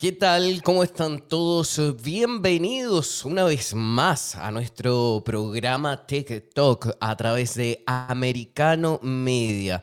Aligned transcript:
¿Qué 0.00 0.12
tal? 0.12 0.62
¿Cómo 0.62 0.84
están 0.84 1.18
todos? 1.18 1.80
Bienvenidos 2.00 3.24
una 3.24 3.42
vez 3.42 3.74
más 3.74 4.36
a 4.36 4.52
nuestro 4.52 5.24
programa 5.24 6.06
Talk 6.54 6.96
a 7.00 7.16
través 7.16 7.54
de 7.54 7.82
Americano 7.84 9.00
Media. 9.02 9.82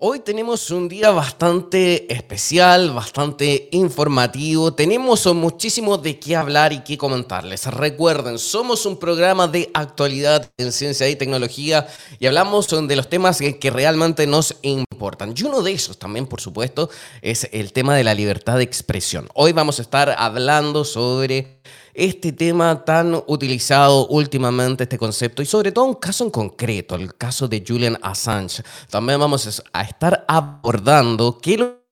Hoy 0.00 0.18
tenemos 0.18 0.72
un 0.72 0.88
día 0.88 1.12
bastante 1.12 2.12
especial, 2.12 2.90
bastante 2.90 3.68
informativo. 3.70 4.74
Tenemos 4.74 5.24
muchísimo 5.32 5.98
de 5.98 6.18
qué 6.18 6.34
hablar 6.34 6.72
y 6.72 6.80
qué 6.80 6.98
comentarles. 6.98 7.66
Recuerden, 7.66 8.40
somos 8.40 8.86
un 8.86 8.98
programa 8.98 9.46
de 9.46 9.70
actualidad 9.72 10.50
en 10.58 10.72
ciencia 10.72 11.08
y 11.08 11.14
tecnología 11.14 11.86
y 12.18 12.26
hablamos 12.26 12.68
de 12.68 12.96
los 12.96 13.08
temas 13.08 13.38
que 13.38 13.70
realmente 13.70 14.26
nos 14.26 14.56
importan. 14.62 15.32
Y 15.36 15.44
uno 15.44 15.62
de 15.62 15.70
esos 15.70 15.96
también, 15.96 16.26
por 16.26 16.40
supuesto, 16.40 16.90
es 17.22 17.48
el 17.52 17.72
tema 17.72 17.94
de 17.94 18.02
la 18.02 18.14
libertad 18.14 18.56
de 18.56 18.64
expresión. 18.64 19.28
Hoy 19.32 19.52
vamos 19.52 19.78
a 19.78 19.82
estar 19.82 20.12
hablando 20.18 20.84
sobre 20.84 21.60
este 21.94 22.32
tema 22.32 22.84
tan 22.84 23.14
utilizado 23.26 24.08
últimamente, 24.08 24.82
este 24.82 24.98
concepto, 24.98 25.40
y 25.42 25.46
sobre 25.46 25.72
todo 25.72 25.86
un 25.86 25.94
caso 25.94 26.24
en 26.24 26.30
concreto, 26.30 26.96
el 26.96 27.14
caso 27.14 27.48
de 27.48 27.64
Julian 27.66 27.98
Assange. 28.02 28.62
También 28.90 29.20
vamos 29.20 29.62
a 29.72 29.82
estar 29.82 30.24
abordando 30.28 31.38
qué 31.40 31.84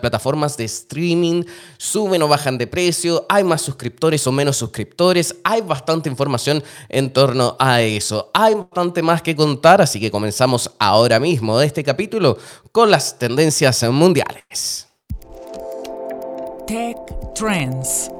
plataformas 0.00 0.56
de 0.56 0.64
streaming 0.64 1.42
suben 1.78 2.22
o 2.22 2.28
bajan 2.28 2.58
de 2.58 2.66
precio, 2.66 3.26
hay 3.28 3.44
más 3.44 3.62
suscriptores 3.62 4.26
o 4.26 4.32
menos 4.32 4.56
suscriptores, 4.56 5.36
hay 5.42 5.62
bastante 5.62 6.08
información 6.08 6.62
en 6.88 7.12
torno 7.12 7.56
a 7.58 7.82
eso, 7.82 8.30
hay 8.34 8.54
bastante 8.54 9.02
más 9.02 9.22
que 9.22 9.34
contar, 9.34 9.80
así 9.82 9.98
que 9.98 10.10
comenzamos 10.10 10.70
ahora 10.78 11.18
mismo 11.18 11.60
este 11.60 11.82
capítulo 11.82 12.38
con 12.72 12.90
las 12.90 13.18
tendencias 13.18 13.82
mundiales. 13.90 14.88
Tech 16.66 16.96
Trends. 17.34 18.10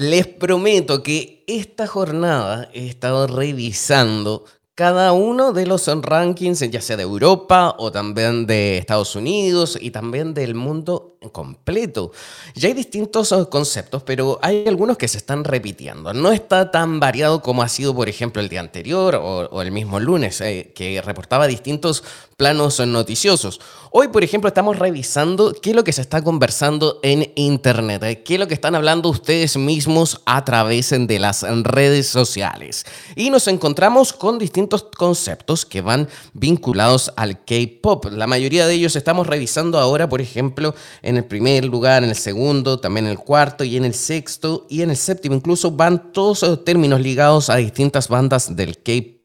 Les 0.00 0.26
prometo 0.26 1.02
que 1.02 1.44
esta 1.46 1.86
jornada 1.86 2.70
he 2.72 2.86
estado 2.88 3.26
revisando 3.26 4.46
cada 4.74 5.12
uno 5.12 5.52
de 5.52 5.66
los 5.66 5.86
rankings, 5.88 6.60
ya 6.70 6.80
sea 6.80 6.96
de 6.96 7.02
Europa 7.02 7.74
o 7.78 7.92
también 7.92 8.46
de 8.46 8.78
Estados 8.78 9.14
Unidos 9.14 9.76
y 9.78 9.90
también 9.90 10.32
del 10.32 10.54
mundo 10.54 11.09
completo. 11.28 12.12
Ya 12.54 12.68
hay 12.68 12.74
distintos 12.74 13.34
conceptos, 13.50 14.02
pero 14.02 14.38
hay 14.42 14.66
algunos 14.66 14.96
que 14.96 15.06
se 15.06 15.18
están 15.18 15.44
repitiendo. 15.44 16.14
No 16.14 16.32
está 16.32 16.70
tan 16.70 16.98
variado 16.98 17.42
como 17.42 17.62
ha 17.62 17.68
sido, 17.68 17.94
por 17.94 18.08
ejemplo, 18.08 18.40
el 18.40 18.48
día 18.48 18.60
anterior 18.60 19.14
o, 19.16 19.60
el 19.60 19.70
mismo 19.70 20.00
lunes, 20.00 20.40
eh, 20.40 20.72
que 20.74 21.02
reportaba 21.02 21.46
distintos 21.46 22.02
planos 22.36 22.80
noticiosos. 22.80 23.60
Hoy, 23.90 24.08
por 24.08 24.24
ejemplo, 24.24 24.48
estamos 24.48 24.78
revisando 24.78 25.52
qué 25.52 25.70
es 25.70 25.76
lo 25.76 25.84
que 25.84 25.92
se 25.92 26.00
está 26.00 26.22
conversando 26.22 26.98
en 27.02 27.30
Internet, 27.34 28.02
eh, 28.04 28.22
qué 28.22 28.34
es 28.34 28.40
lo 28.40 28.48
que 28.48 28.54
están 28.54 28.74
hablando 28.74 29.10
ustedes 29.10 29.58
mismos 29.58 30.22
a 30.24 30.42
través 30.44 30.90
de 30.90 31.18
las 31.18 31.42
redes 31.64 32.06
sociales. 32.06 32.86
Y 33.14 33.28
nos 33.28 33.46
encontramos 33.46 34.14
con 34.14 34.38
distintos 34.38 34.84
conceptos 34.84 35.66
que 35.66 35.82
van 35.82 36.08
vinculados 36.32 37.12
al 37.16 37.44
K-Pop. 37.44 38.06
La 38.06 38.26
mayoría 38.26 38.66
de 38.66 38.72
ellos 38.72 38.96
estamos 38.96 39.26
revisando 39.26 39.78
ahora, 39.78 40.08
por 40.08 40.22
ejemplo, 40.22 40.74
el 41.16 41.24
primer 41.24 41.64
lugar, 41.64 42.02
en 42.02 42.10
el 42.10 42.16
segundo, 42.16 42.78
también 42.78 43.06
en 43.06 43.12
el 43.12 43.18
cuarto 43.18 43.64
y 43.64 43.76
en 43.76 43.84
el 43.84 43.94
sexto 43.94 44.66
y 44.68 44.82
en 44.82 44.90
el 44.90 44.96
séptimo. 44.96 45.34
Incluso 45.34 45.70
van 45.70 46.12
todos 46.12 46.42
los 46.42 46.64
términos 46.64 47.00
ligados 47.00 47.50
a 47.50 47.56
distintas 47.56 48.08
bandas 48.08 48.54
del 48.54 48.76
K-pop. 48.78 49.19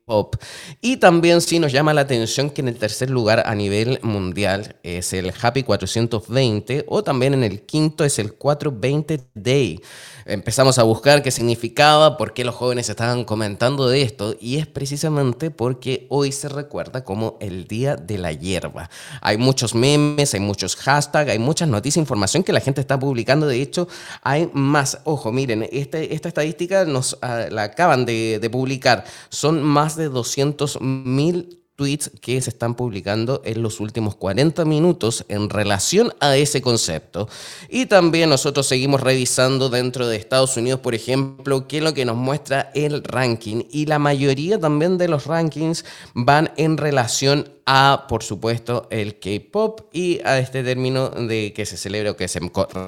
Y 0.81 0.97
también 0.97 1.41
sí 1.41 1.57
nos 1.57 1.71
llama 1.71 1.91
la 1.91 2.01
atención 2.01 2.51
que 2.51 2.61
en 2.61 2.67
el 2.67 2.77
tercer 2.77 3.09
lugar 3.09 3.41
a 3.47 3.55
nivel 3.55 3.97
mundial 4.03 4.75
es 4.83 5.13
el 5.13 5.33
Happy 5.41 5.63
420 5.63 6.85
o 6.88 7.03
también 7.03 7.33
en 7.33 7.43
el 7.43 7.63
quinto 7.63 8.03
es 8.03 8.19
el 8.19 8.33
420 8.33 9.21
Day 9.33 9.81
empezamos 10.25 10.79
a 10.79 10.83
buscar 10.83 11.21
qué 11.21 11.31
significaba, 11.31 12.17
por 12.17 12.33
qué 12.33 12.44
los 12.44 12.55
jóvenes 12.55 12.89
estaban 12.89 13.23
comentando 13.25 13.88
de 13.88 14.01
esto, 14.01 14.35
y 14.39 14.57
es 14.57 14.65
precisamente 14.67 15.51
porque 15.51 16.07
hoy 16.09 16.31
se 16.31 16.49
recuerda 16.49 17.03
como 17.03 17.38
el 17.39 17.67
Día 17.67 17.95
de 17.95 18.17
la 18.17 18.31
Hierba. 18.31 18.89
Hay 19.21 19.38
muchos 19.38 19.75
memes, 19.75 20.33
hay 20.33 20.39
muchos 20.39 20.75
hashtags, 20.75 21.29
hay 21.29 21.39
muchas 21.39 21.69
noticias, 21.69 22.01
información 22.01 22.44
que 22.44 22.53
la 22.53 22.59
gente 22.59 22.81
está 22.81 22.99
publicando. 22.99 23.47
De 23.47 23.61
hecho, 23.61 23.88
hay 24.23 24.49
más. 24.53 24.99
Ojo, 25.03 25.31
miren, 25.31 25.67
este, 25.71 26.13
esta 26.13 26.27
estadística 26.27 26.85
nos 26.85 27.17
ah, 27.21 27.45
la 27.49 27.63
acaban 27.63 28.05
de, 28.05 28.39
de 28.41 28.49
publicar. 28.49 29.05
Son 29.29 29.61
más 29.61 29.94
de 29.95 30.09
200 30.09 30.81
mil 30.81 31.59
tweets 31.75 32.11
que 32.22 32.41
se 32.41 32.50
están 32.50 32.75
publicando 32.75 33.41
en 33.44 33.61
los 33.61 33.79
últimos 33.79 34.16
40 34.16 34.66
minutos 34.66 35.25
en 35.28 35.50
relación 35.50 36.13
a 36.19 36.38
ese 36.38 36.61
concepto. 36.61 37.28
Y 37.69 37.85
también 37.85 38.29
nosotros 38.29 38.67
seguimos 38.67 39.01
revisando 39.01 39.69
dentro 39.69 40.07
de 40.07 40.16
Estados 40.16 40.56
Unidos, 40.57 40.79
por 40.79 40.95
ejemplo, 40.95 41.67
qué 41.67 41.78
es 41.78 41.83
lo 41.83 41.94
que 41.94 42.06
nos 42.06 42.16
muestra 42.16 42.72
el 42.73 43.03
ranking. 43.03 43.63
Y 43.72 43.85
la 43.85 44.00
mayoría 44.00 44.59
también 44.59 44.97
de 44.97 45.07
los 45.07 45.25
rankings 45.25 45.85
van 46.13 46.51
en 46.57 46.77
relación 46.77 47.50
a, 47.65 48.05
por 48.07 48.23
supuesto, 48.23 48.87
el 48.91 49.19
K-pop 49.19 49.81
y 49.91 50.21
a 50.23 50.37
este 50.39 50.63
término 50.63 51.09
de 51.09 51.51
que 51.53 51.65
se 51.65 51.77
celebra 51.77 52.11
o 52.11 52.15
que 52.15 52.27
se 52.27 52.39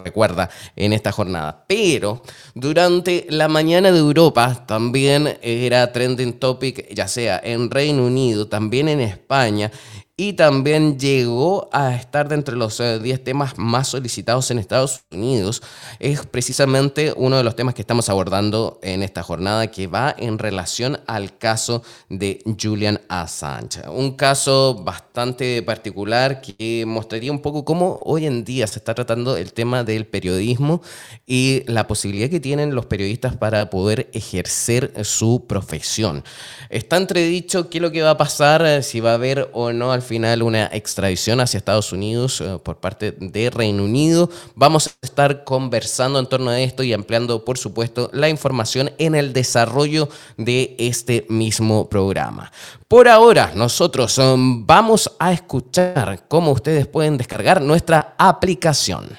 recuerda 0.04 0.50
en 0.76 0.94
esta 0.94 1.12
jornada. 1.12 1.66
Pero 1.68 2.22
durante 2.54 3.26
la 3.30 3.48
mañana 3.48 3.92
de 3.92 4.00
Europa 4.00 4.66
también 4.68 5.38
era 5.42 5.92
trending 5.92 6.34
topic, 6.40 6.94
ya 6.94 7.08
sea 7.08 7.42
en 7.44 7.72
Reino 7.72 8.06
Unido, 8.06 8.48
también 8.48 8.88
en 8.88 9.02
España 9.02 9.72
y 10.20 10.34
también 10.34 10.98
llegó 10.98 11.70
a 11.72 11.94
estar 11.94 12.28
de 12.28 12.52
los 12.54 12.80
10 12.80 13.04
eh, 13.04 13.18
temas 13.20 13.56
más 13.60 13.90
solicitados 13.90 14.50
en 14.50 14.58
Estados 14.58 15.02
Unidos. 15.12 15.62
Es 16.00 16.26
precisamente 16.26 17.14
uno 17.16 17.38
de 17.38 17.44
los 17.44 17.56
temas 17.56 17.76
que 17.76 17.84
estamos 17.84 18.10
abordando 18.10 18.80
en 18.82 19.04
esta 19.04 19.22
jornada 19.22 19.68
que 19.68 19.86
va 19.86 20.16
en 20.18 20.40
relación 20.40 21.00
al 21.06 21.38
caso 21.38 21.84
de 22.10 22.42
Julian 22.60 23.00
Assange. 23.10 23.88
Un 23.90 24.16
caso 24.16 24.82
bastante 24.84 25.62
particular 25.62 26.42
que 26.42 26.84
mostraría 26.88 27.32
un 27.32 27.44
poco 27.44 27.64
cómo 27.64 28.00
hoy 28.02 28.26
en 28.26 28.44
día 28.44 28.66
se 28.66 28.80
está 28.80 28.96
tratando 28.96 29.38
el 29.38 29.54
tema 29.54 29.84
del 29.84 30.08
periodismo 30.08 30.82
y 31.28 31.62
la 31.68 31.86
posibilidad 31.86 32.28
que 32.28 32.40
tienen 32.40 32.74
los 32.74 32.88
periodistas 32.88 33.38
para 33.38 33.70
poder 33.70 34.10
ejercer 34.14 34.94
su 35.06 35.46
profesión. 35.46 36.24
Está 36.72 36.98
entredicho 36.98 37.70
qué 37.70 37.78
es 37.78 37.82
lo 37.84 37.92
que 37.92 38.02
va 38.02 38.12
a 38.12 38.18
pasar, 38.18 38.82
si 38.82 39.00
va 39.00 39.12
a 39.12 39.16
haber 39.16 39.52
o 39.54 39.72
no 39.74 39.92
al 39.92 40.07
final 40.08 40.42
una 40.42 40.66
extradición 40.74 41.40
hacia 41.40 41.60
Estados 41.60 41.92
Unidos 41.92 42.42
eh, 42.42 42.58
por 42.64 42.78
parte 42.78 43.12
de 43.12 43.50
Reino 43.52 43.84
Unido. 43.84 44.30
Vamos 44.56 44.88
a 44.88 44.92
estar 45.02 45.44
conversando 45.44 46.18
en 46.18 46.26
torno 46.26 46.50
a 46.50 46.60
esto 46.60 46.82
y 46.82 46.94
ampliando, 46.94 47.46
por 47.46 47.60
supuesto, 47.60 48.10
la 48.14 48.30
información 48.30 48.92
en 48.98 49.14
el 49.14 49.34
desarrollo 49.34 50.10
de 50.38 50.76
este 50.80 51.26
mismo 51.30 51.90
programa. 51.90 52.52
Por 52.88 53.08
ahora, 53.08 53.52
nosotros 53.54 54.18
um, 54.18 54.66
vamos 54.66 55.12
a 55.20 55.34
escuchar 55.34 56.26
cómo 56.28 56.52
ustedes 56.52 56.88
pueden 56.88 57.18
descargar 57.18 57.62
nuestra 57.62 58.16
aplicación. 58.18 59.10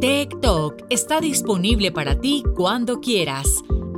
TikTok 0.00 0.84
está 0.90 1.20
disponible 1.20 1.90
para 1.90 2.20
ti 2.20 2.44
cuando 2.54 3.00
quieras. 3.00 3.48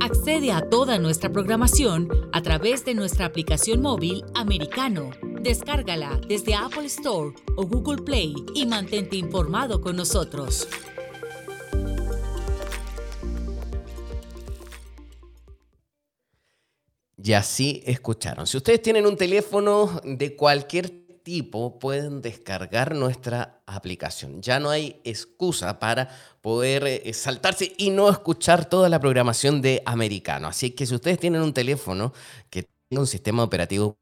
Accede 0.03 0.51
a 0.51 0.67
toda 0.67 0.97
nuestra 0.97 1.31
programación 1.31 2.09
a 2.33 2.41
través 2.41 2.83
de 2.85 2.95
nuestra 2.95 3.27
aplicación 3.27 3.83
móvil 3.83 4.25
americano. 4.33 5.11
Descárgala 5.43 6.19
desde 6.27 6.55
Apple 6.55 6.87
Store 6.87 7.35
o 7.55 7.67
Google 7.67 8.01
Play 8.01 8.33
y 8.55 8.65
mantente 8.65 9.15
informado 9.15 9.79
con 9.79 9.95
nosotros. 9.95 10.67
Y 17.23 17.33
así 17.33 17.83
escucharon. 17.85 18.47
Si 18.47 18.57
ustedes 18.57 18.81
tienen 18.81 19.05
un 19.05 19.15
teléfono 19.15 20.01
de 20.03 20.35
cualquier 20.35 21.10
tipo 21.23 21.79
pueden 21.79 22.21
descargar 22.21 22.95
nuestra 22.95 23.61
aplicación. 23.65 24.41
Ya 24.41 24.59
no 24.59 24.69
hay 24.69 24.99
excusa 25.03 25.79
para 25.79 26.09
poder 26.41 26.85
eh, 26.85 27.13
saltarse 27.13 27.73
y 27.77 27.89
no 27.89 28.09
escuchar 28.09 28.65
toda 28.65 28.89
la 28.89 28.99
programación 28.99 29.61
de 29.61 29.81
americano. 29.85 30.47
Así 30.47 30.71
que 30.71 30.85
si 30.85 30.95
ustedes 30.95 31.19
tienen 31.19 31.41
un 31.41 31.53
teléfono 31.53 32.13
que 32.49 32.67
tenga 32.89 33.01
un 33.01 33.07
sistema 33.07 33.43
operativo 33.43 33.97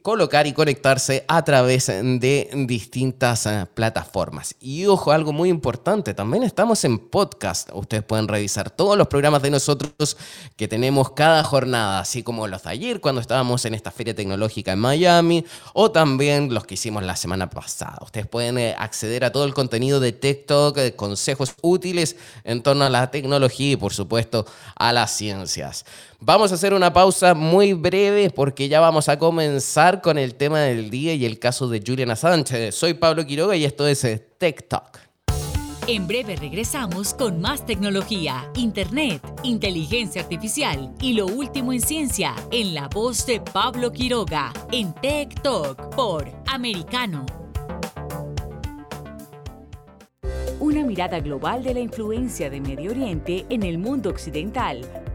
colocar 0.02 0.46
y 0.46 0.52
conectarse 0.52 1.24
a 1.28 1.44
través 1.44 1.86
de 1.86 2.50
distintas 2.66 3.46
eh, 3.46 3.66
plataformas. 3.72 4.54
Y 4.60 4.86
ojo, 4.86 5.12
algo 5.12 5.32
muy 5.32 5.48
importante, 5.48 6.14
también 6.14 6.42
estamos 6.42 6.84
en 6.84 6.98
podcast. 6.98 7.70
Ustedes 7.72 8.04
pueden 8.04 8.28
revisar 8.28 8.70
todos 8.70 8.96
los 8.96 9.08
programas 9.08 9.42
de 9.42 9.50
nosotros 9.50 10.16
que 10.56 10.68
tenemos 10.68 11.12
cada 11.12 11.42
jornada, 11.44 12.00
así 12.00 12.22
como 12.22 12.46
los 12.46 12.62
de 12.62 12.70
ayer 12.70 13.00
cuando 13.00 13.20
estábamos 13.20 13.64
en 13.64 13.74
esta 13.74 13.90
feria 13.90 14.14
tecnológica 14.14 14.72
en 14.72 14.78
Miami 14.78 15.44
o 15.74 15.90
también 15.90 16.54
los 16.54 16.64
que 16.64 16.74
hicimos 16.74 17.02
la 17.02 17.16
semana 17.16 17.50
pasada. 17.50 17.98
Ustedes 18.02 18.26
pueden 18.26 18.58
eh, 18.58 18.74
acceder 18.78 19.24
a 19.24 19.32
todo 19.32 19.44
el 19.44 19.54
contenido 19.54 20.00
de 20.00 20.12
TikTok, 20.12 20.94
consejos 20.96 21.54
útiles 21.62 22.16
en 22.44 22.62
torno 22.62 22.84
a 22.84 22.90
la 22.90 23.10
tecnología 23.10 23.72
y 23.72 23.76
por 23.76 23.92
supuesto 23.92 24.46
a 24.76 24.92
las 24.92 25.10
ciencias. 25.10 25.84
Vamos 26.24 26.52
a 26.52 26.54
hacer 26.54 26.72
una 26.72 26.92
pausa 26.92 27.34
muy 27.34 27.72
breve 27.72 28.30
porque 28.30 28.68
ya 28.68 28.78
vamos 28.78 29.08
a 29.08 29.18
comenzar 29.18 30.00
con 30.00 30.18
el 30.18 30.36
tema 30.36 30.60
del 30.60 30.88
día 30.88 31.14
y 31.14 31.24
el 31.24 31.40
caso 31.40 31.68
de 31.68 31.82
Juliana 31.84 32.14
Sánchez. 32.14 32.76
Soy 32.76 32.94
Pablo 32.94 33.26
Quiroga 33.26 33.56
y 33.56 33.64
esto 33.64 33.88
es 33.88 34.04
eh, 34.04 34.24
Tech 34.38 34.68
Talk. 34.68 35.00
En 35.88 36.06
breve 36.06 36.36
regresamos 36.36 37.12
con 37.12 37.40
más 37.40 37.66
tecnología, 37.66 38.48
internet, 38.54 39.20
inteligencia 39.42 40.22
artificial 40.22 40.94
y 41.00 41.14
lo 41.14 41.26
último 41.26 41.72
en 41.72 41.80
ciencia 41.80 42.36
en 42.52 42.72
la 42.72 42.86
voz 42.86 43.26
de 43.26 43.40
Pablo 43.40 43.90
Quiroga 43.90 44.52
en 44.70 44.94
Tech 44.94 45.42
Talk 45.42 45.92
por 45.96 46.30
Americano. 46.46 47.26
Una 50.60 50.84
mirada 50.84 51.18
global 51.18 51.64
de 51.64 51.74
la 51.74 51.80
influencia 51.80 52.48
de 52.48 52.60
Medio 52.60 52.92
Oriente 52.92 53.44
en 53.48 53.64
el 53.64 53.78
mundo 53.78 54.08
occidental 54.08 55.01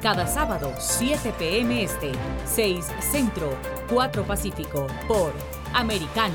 cada 0.00 0.26
sábado, 0.26 0.72
7 0.78 1.32
p.m. 1.38 1.82
Este, 1.82 2.12
6 2.44 2.86
Centro, 3.00 3.56
4 3.88 4.24
Pacífico, 4.24 4.86
por 5.08 5.32
Americano. 5.72 6.34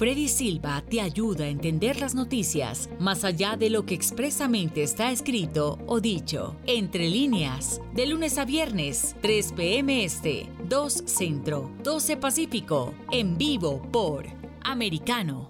Freddy 0.00 0.28
Silva 0.28 0.82
te 0.88 1.02
ayuda 1.02 1.44
a 1.44 1.48
entender 1.48 2.00
las 2.00 2.14
noticias 2.14 2.88
más 2.98 3.22
allá 3.22 3.56
de 3.58 3.68
lo 3.68 3.84
que 3.84 3.94
expresamente 3.94 4.82
está 4.82 5.12
escrito 5.12 5.78
o 5.86 6.00
dicho. 6.00 6.56
Entre 6.66 7.10
líneas, 7.10 7.82
de 7.92 8.06
lunes 8.06 8.38
a 8.38 8.46
viernes, 8.46 9.14
3 9.20 9.52
p.m. 9.52 10.02
Este, 10.02 10.46
2 10.70 11.02
Centro, 11.04 11.70
12 11.82 12.16
Pacífico, 12.16 12.94
en 13.12 13.36
vivo 13.36 13.82
por 13.92 14.24
Americano. 14.62 15.49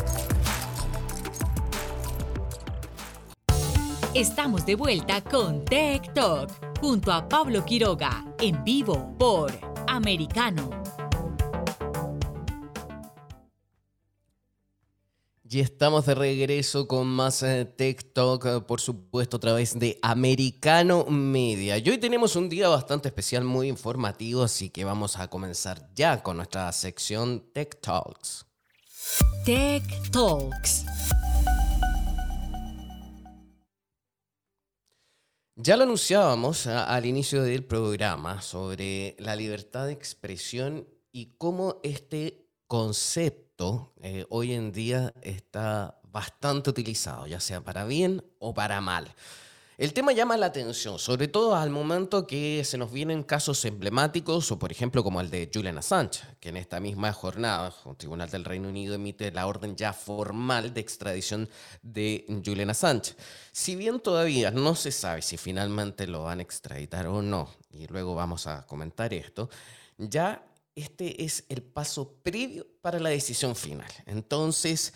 Estamos 4.13 4.65
de 4.65 4.75
vuelta 4.75 5.23
con 5.23 5.63
Tech 5.63 6.13
Talk 6.13 6.51
junto 6.81 7.13
a 7.13 7.29
Pablo 7.29 7.63
Quiroga 7.63 8.25
en 8.39 8.61
vivo 8.65 9.15
por 9.17 9.57
Americano. 9.87 10.69
Y 15.49 15.61
estamos 15.61 16.07
de 16.07 16.15
regreso 16.15 16.89
con 16.89 17.07
más 17.07 17.41
eh, 17.43 17.63
Tech 17.63 18.11
Talk, 18.11 18.45
eh, 18.47 18.59
por 18.59 18.81
supuesto, 18.81 19.37
a 19.37 19.39
través 19.39 19.79
de 19.79 19.97
Americano 20.01 21.05
Media. 21.05 21.77
Y 21.77 21.89
hoy 21.89 21.97
tenemos 21.97 22.35
un 22.35 22.49
día 22.49 22.67
bastante 22.67 23.07
especial, 23.07 23.45
muy 23.45 23.69
informativo, 23.69 24.43
así 24.43 24.69
que 24.69 24.83
vamos 24.83 25.17
a 25.19 25.29
comenzar 25.29 25.89
ya 25.95 26.21
con 26.21 26.35
nuestra 26.35 26.69
sección 26.73 27.45
Tech 27.53 27.79
Talks. 27.79 28.45
Tech 29.45 30.11
Talks. 30.11 30.83
Ya 35.63 35.77
lo 35.77 35.83
anunciábamos 35.83 36.65
al 36.65 37.05
inicio 37.05 37.43
del 37.43 37.63
programa 37.63 38.41
sobre 38.41 39.15
la 39.19 39.35
libertad 39.35 39.85
de 39.85 39.91
expresión 39.91 40.87
y 41.11 41.35
cómo 41.37 41.79
este 41.83 42.47
concepto 42.65 43.93
eh, 44.01 44.25
hoy 44.31 44.53
en 44.53 44.71
día 44.71 45.13
está 45.21 45.99
bastante 46.01 46.71
utilizado, 46.71 47.27
ya 47.27 47.39
sea 47.39 47.61
para 47.61 47.85
bien 47.85 48.23
o 48.39 48.55
para 48.55 48.81
mal. 48.81 49.13
El 49.81 49.93
tema 49.93 50.11
llama 50.11 50.37
la 50.37 50.45
atención, 50.45 50.99
sobre 50.99 51.27
todo 51.27 51.55
al 51.55 51.71
momento 51.71 52.27
que 52.27 52.63
se 52.63 52.77
nos 52.77 52.91
vienen 52.91 53.23
casos 53.23 53.65
emblemáticos, 53.65 54.51
o 54.51 54.59
por 54.59 54.71
ejemplo 54.71 55.03
como 55.03 55.21
el 55.21 55.31
de 55.31 55.49
Julian 55.51 55.79
Assange, 55.79 56.21
que 56.39 56.49
en 56.49 56.57
esta 56.57 56.79
misma 56.79 57.11
jornada 57.13 57.73
un 57.85 57.95
tribunal 57.95 58.29
del 58.29 58.45
Reino 58.45 58.69
Unido 58.69 58.93
emite 58.93 59.31
la 59.31 59.47
orden 59.47 59.75
ya 59.75 59.91
formal 59.91 60.71
de 60.75 60.81
extradición 60.81 61.49
de 61.81 62.27
Julian 62.45 62.69
Assange. 62.69 63.15
Si 63.51 63.75
bien 63.75 63.99
todavía 63.99 64.51
no 64.51 64.75
se 64.75 64.91
sabe 64.91 65.23
si 65.23 65.35
finalmente 65.37 66.05
lo 66.05 66.25
van 66.25 66.37
a 66.37 66.43
extraditar 66.43 67.07
o 67.07 67.23
no, 67.23 67.49
y 67.71 67.87
luego 67.87 68.13
vamos 68.13 68.45
a 68.45 68.67
comentar 68.67 69.15
esto, 69.15 69.49
ya 69.97 70.45
este 70.75 71.23
es 71.23 71.43
el 71.49 71.63
paso 71.63 72.19
previo 72.21 72.67
para 72.83 72.99
la 72.99 73.09
decisión 73.09 73.55
final. 73.55 73.89
Entonces, 74.05 74.93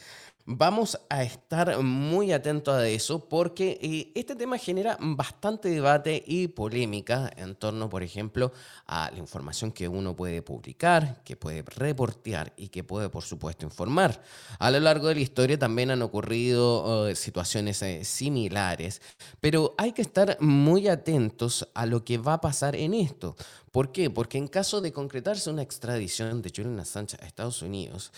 Vamos 0.47 0.99
a 1.09 1.23
estar 1.23 1.81
muy 1.81 2.31
atentos 2.31 2.75
a 2.75 2.87
eso 2.87 3.27
porque 3.27 3.79
eh, 3.81 4.11
este 4.13 4.35
tema 4.35 4.59
genera 4.59 4.95
bastante 5.01 5.69
debate 5.69 6.23
y 6.23 6.49
polémica 6.49 7.31
en 7.35 7.55
torno, 7.55 7.89
por 7.89 8.03
ejemplo, 8.03 8.51
a 8.85 9.09
la 9.09 9.17
información 9.17 9.71
que 9.71 9.87
uno 9.87 10.15
puede 10.15 10.43
publicar, 10.43 11.23
que 11.23 11.35
puede 11.35 11.63
reportear 11.63 12.53
y 12.57 12.67
que 12.67 12.83
puede, 12.83 13.09
por 13.09 13.23
supuesto, 13.23 13.65
informar. 13.65 14.21
A 14.59 14.69
lo 14.69 14.79
largo 14.79 15.07
de 15.07 15.15
la 15.15 15.21
historia 15.21 15.57
también 15.57 15.89
han 15.89 16.03
ocurrido 16.03 17.09
eh, 17.09 17.15
situaciones 17.15 17.81
eh, 17.81 18.03
similares, 18.05 19.01
pero 19.39 19.73
hay 19.79 19.93
que 19.93 20.03
estar 20.03 20.37
muy 20.41 20.87
atentos 20.89 21.67
a 21.73 21.87
lo 21.87 22.05
que 22.05 22.19
va 22.19 22.33
a 22.33 22.41
pasar 22.41 22.75
en 22.75 22.93
esto. 22.93 23.35
¿Por 23.71 23.91
qué? 23.91 24.11
Porque 24.11 24.37
en 24.37 24.47
caso 24.47 24.79
de 24.79 24.93
concretarse 24.93 25.49
una 25.49 25.63
extradición 25.63 26.43
de 26.43 26.51
Julian 26.55 26.79
Assange 26.79 27.17
a 27.19 27.25
Estados 27.25 27.63
Unidos, 27.63 28.11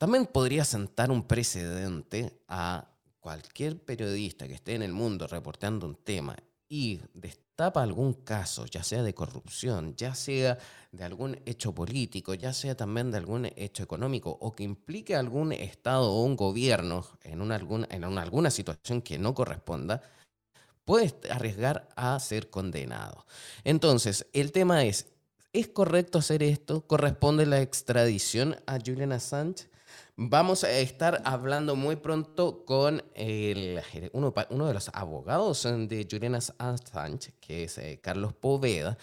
también 0.00 0.24
podría 0.24 0.64
sentar 0.64 1.10
un 1.10 1.24
precedente 1.24 2.40
a 2.48 2.88
cualquier 3.20 3.84
periodista 3.84 4.48
que 4.48 4.54
esté 4.54 4.74
en 4.74 4.80
el 4.80 4.94
mundo 4.94 5.26
reportando 5.26 5.86
un 5.86 5.94
tema 5.94 6.34
y 6.70 7.02
destapa 7.12 7.82
algún 7.82 8.14
caso, 8.14 8.64
ya 8.64 8.82
sea 8.82 9.02
de 9.02 9.12
corrupción, 9.12 9.94
ya 9.96 10.14
sea 10.14 10.56
de 10.90 11.04
algún 11.04 11.38
hecho 11.44 11.74
político, 11.74 12.32
ya 12.32 12.54
sea 12.54 12.74
también 12.74 13.10
de 13.10 13.18
algún 13.18 13.50
hecho 13.56 13.82
económico 13.82 14.38
o 14.40 14.52
que 14.56 14.62
implique 14.62 15.14
algún 15.14 15.52
Estado 15.52 16.10
o 16.10 16.24
un 16.24 16.34
gobierno 16.34 17.04
en, 17.22 17.42
una, 17.42 17.56
alguna, 17.56 17.86
en 17.90 18.04
alguna 18.04 18.50
situación 18.50 19.02
que 19.02 19.18
no 19.18 19.34
corresponda, 19.34 20.00
puede 20.86 21.14
arriesgar 21.30 21.90
a 21.94 22.18
ser 22.20 22.48
condenado. 22.48 23.26
Entonces, 23.64 24.26
el 24.32 24.50
tema 24.50 24.82
es, 24.82 25.08
¿es 25.52 25.68
correcto 25.68 26.16
hacer 26.16 26.42
esto? 26.42 26.86
¿Corresponde 26.86 27.44
la 27.44 27.60
extradición 27.60 28.56
a 28.64 28.78
Julian 28.78 29.12
Assange? 29.12 29.68
Vamos 30.22 30.64
a 30.64 30.70
estar 30.78 31.22
hablando 31.24 31.76
muy 31.76 31.96
pronto 31.96 32.66
con 32.66 33.02
el, 33.14 33.80
uno, 34.12 34.66
de 34.66 34.74
los 34.74 34.90
abogados 34.92 35.62
de 35.62 36.06
Julian 36.10 36.34
Assange, 36.34 37.32
que 37.40 37.64
es 37.64 37.78
eh, 37.78 38.00
Carlos 38.02 38.34
Poveda, 38.34 38.98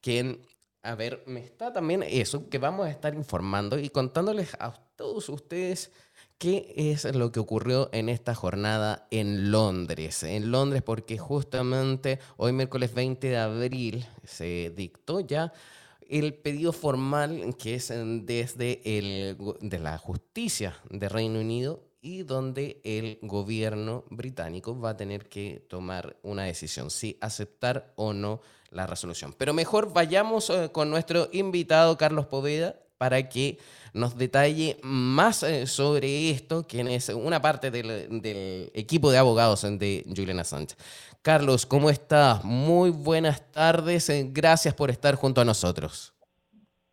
quien, 0.00 0.40
a 0.82 0.94
ver, 0.94 1.24
me 1.26 1.40
está 1.40 1.74
también 1.74 2.02
eso, 2.02 2.48
que 2.48 2.56
vamos 2.56 2.86
a 2.86 2.90
estar 2.90 3.14
informando 3.14 3.78
y 3.78 3.90
contándoles 3.90 4.54
a 4.60 4.72
todos 4.96 5.28
ustedes 5.28 5.92
qué 6.38 6.72
es 6.74 7.04
lo 7.14 7.32
que 7.32 7.40
ocurrió 7.40 7.90
en 7.92 8.08
esta 8.08 8.34
jornada 8.34 9.06
en 9.10 9.50
Londres. 9.50 10.22
En 10.22 10.50
Londres 10.50 10.82
porque 10.82 11.18
justamente 11.18 12.18
hoy 12.38 12.52
miércoles 12.52 12.94
20 12.94 13.28
de 13.28 13.36
abril 13.36 14.06
se 14.24 14.72
dictó 14.74 15.20
ya 15.20 15.52
el 16.08 16.34
pedido 16.34 16.72
formal 16.72 17.54
que 17.58 17.74
es 17.74 17.88
desde 17.88 18.80
el, 18.84 19.36
de 19.60 19.78
la 19.78 19.98
justicia 19.98 20.76
de 20.90 21.08
Reino 21.08 21.40
Unido 21.40 21.82
y 22.00 22.24
donde 22.24 22.80
el 22.84 23.18
gobierno 23.22 24.04
británico 24.10 24.78
va 24.78 24.90
a 24.90 24.96
tener 24.96 25.28
que 25.28 25.64
tomar 25.68 26.16
una 26.22 26.44
decisión, 26.44 26.90
si 26.90 27.16
aceptar 27.20 27.92
o 27.94 28.12
no 28.12 28.40
la 28.70 28.86
resolución. 28.86 29.34
Pero 29.38 29.54
mejor 29.54 29.92
vayamos 29.92 30.50
eh, 30.50 30.70
con 30.72 30.90
nuestro 30.90 31.28
invitado 31.32 31.96
Carlos 31.96 32.26
Poveda 32.26 32.76
para 32.98 33.28
que 33.28 33.58
nos 33.92 34.16
detalle 34.16 34.78
más 34.82 35.42
eh, 35.42 35.66
sobre 35.66 36.30
esto, 36.30 36.66
quien 36.66 36.88
es 36.88 37.08
una 37.08 37.40
parte 37.40 37.70
del, 37.70 38.20
del 38.22 38.70
equipo 38.74 39.10
de 39.10 39.18
abogados 39.18 39.62
de 39.62 40.04
Julian 40.16 40.40
Assange. 40.40 40.74
Carlos, 41.22 41.66
¿cómo 41.66 41.88
estás? 41.88 42.44
Muy 42.44 42.90
buenas 42.90 43.48
tardes. 43.52 44.10
Eh, 44.10 44.28
gracias 44.32 44.74
por 44.74 44.90
estar 44.90 45.14
junto 45.14 45.40
a 45.40 45.44
nosotros. 45.44 46.12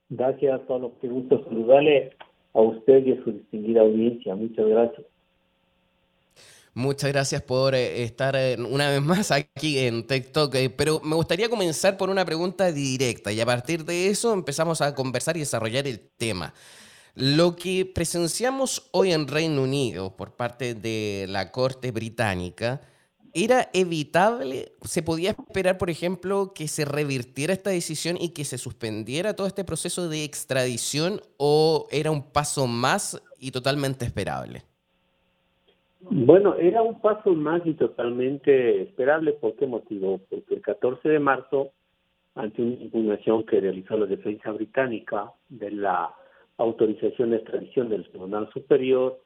Gracias, 0.08 0.60
Pablo. 0.68 0.94
Qué 1.02 1.08
gusto 1.08 1.44
saludarle 1.46 2.16
a 2.54 2.62
usted 2.62 3.06
y 3.06 3.14
a 3.14 3.24
su 3.24 3.32
distinguida 3.32 3.82
audiencia. 3.82 4.36
Muchas 4.36 4.68
gracias. 4.68 5.06
Muchas 6.76 7.12
gracias 7.12 7.42
por 7.42 7.74
eh, 7.74 8.04
estar 8.04 8.36
eh, 8.36 8.56
una 8.60 8.90
vez 8.92 9.02
más 9.02 9.32
aquí 9.32 9.80
en 9.80 10.06
TikTok. 10.06 10.56
Pero 10.78 11.00
me 11.00 11.16
gustaría 11.16 11.50
comenzar 11.50 11.98
por 11.98 12.12
una 12.12 12.24
pregunta 12.24 12.72
directa 12.72 13.32
y 13.32 13.42
a 13.42 13.46
partir 13.46 13.84
de 13.84 14.10
eso 14.10 14.32
empezamos 14.34 14.80
a 14.82 14.94
conversar 14.94 15.38
y 15.38 15.40
desarrollar 15.40 15.88
el 15.88 16.00
tema. 16.18 16.54
Lo 17.16 17.56
que 17.56 17.86
presenciamos 17.86 18.90
hoy 18.92 19.12
en 19.12 19.28
Reino 19.28 19.64
Unido 19.64 20.16
por 20.16 20.36
parte 20.36 20.74
de 20.74 21.26
la 21.28 21.52
Corte 21.52 21.92
Británica 21.92 22.82
¿Era 23.34 23.70
evitable? 23.74 24.74
¿Se 24.82 25.04
podía 25.04 25.32
esperar, 25.32 25.78
por 25.78 25.90
ejemplo, 25.90 26.52
que 26.56 26.68
se 26.68 26.84
revirtiera 26.86 27.54
esta 27.54 27.70
decisión 27.70 28.18
y 28.20 28.34
que 28.34 28.44
se 28.44 28.58
suspendiera 28.58 29.36
todo 29.36 29.46
este 29.46 29.64
proceso 29.64 30.10
de 30.10 30.24
extradición 30.24 31.22
o 31.38 31.88
era 31.92 32.10
un 32.10 32.32
paso 32.32 32.66
más 32.66 33.22
y 33.40 33.52
totalmente 33.52 34.06
esperable? 34.06 34.64
Bueno, 36.02 36.56
era 36.56 36.82
un 36.82 37.00
paso 37.02 37.34
más 37.34 37.62
y 37.66 37.74
totalmente 37.74 38.82
esperable. 38.82 39.34
¿Por 39.34 39.56
qué 39.56 39.68
motivo? 39.68 40.20
Porque 40.30 40.56
el 40.56 40.62
14 40.62 41.08
de 41.08 41.20
marzo, 41.20 41.72
ante 42.34 42.62
una 42.64 42.76
impugnación 42.76 43.46
que 43.46 43.60
realizó 43.60 43.98
la 43.98 44.08
defensa 44.08 44.52
británica 44.52 45.32
de 45.50 45.72
la 45.72 46.16
autorización 46.60 47.32
de 47.32 47.38
extradición 47.38 47.90
del 47.90 48.08
Tribunal 48.10 48.50
Superior, 48.54 49.20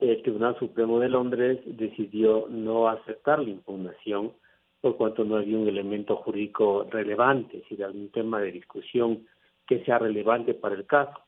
el 0.00 0.22
Tribunal 0.22 0.58
Supremo 0.58 0.98
de 0.98 1.10
Londres 1.10 1.60
decidió 1.66 2.46
no 2.48 2.88
aceptar 2.88 3.38
la 3.38 3.50
impugnación 3.50 4.32
por 4.80 4.96
cuanto 4.96 5.24
no 5.24 5.36
había 5.36 5.58
un 5.58 5.68
elemento 5.68 6.16
jurídico 6.16 6.86
relevante, 6.90 7.62
si 7.68 7.80
algún 7.82 8.08
tema 8.10 8.40
de 8.40 8.52
discusión 8.52 9.26
que 9.66 9.84
sea 9.84 9.98
relevante 9.98 10.54
para 10.54 10.74
el 10.74 10.86
caso. 10.86 11.20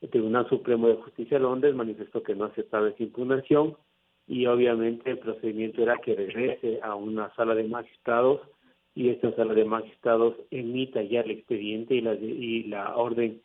El 0.00 0.10
Tribunal 0.10 0.48
Supremo 0.48 0.88
de 0.88 0.96
Justicia 0.96 1.38
de 1.38 1.44
Londres 1.44 1.72
manifestó 1.72 2.22
que 2.24 2.34
no 2.34 2.46
aceptaba 2.46 2.88
esa 2.88 3.02
impugnación 3.02 3.76
y 4.26 4.46
obviamente 4.46 5.08
el 5.08 5.18
procedimiento 5.18 5.82
era 5.82 5.98
que 5.98 6.16
regrese 6.16 6.80
a 6.82 6.96
una 6.96 7.32
sala 7.36 7.54
de 7.54 7.64
magistrados 7.64 8.40
y 8.96 9.10
esta 9.10 9.32
sala 9.36 9.54
de 9.54 9.64
magistrados 9.64 10.34
emita 10.50 11.00
ya 11.02 11.20
el 11.20 11.30
expediente 11.30 11.94
y 11.94 12.00
la, 12.00 12.14
y 12.14 12.64
la 12.64 12.96
orden 12.96 13.40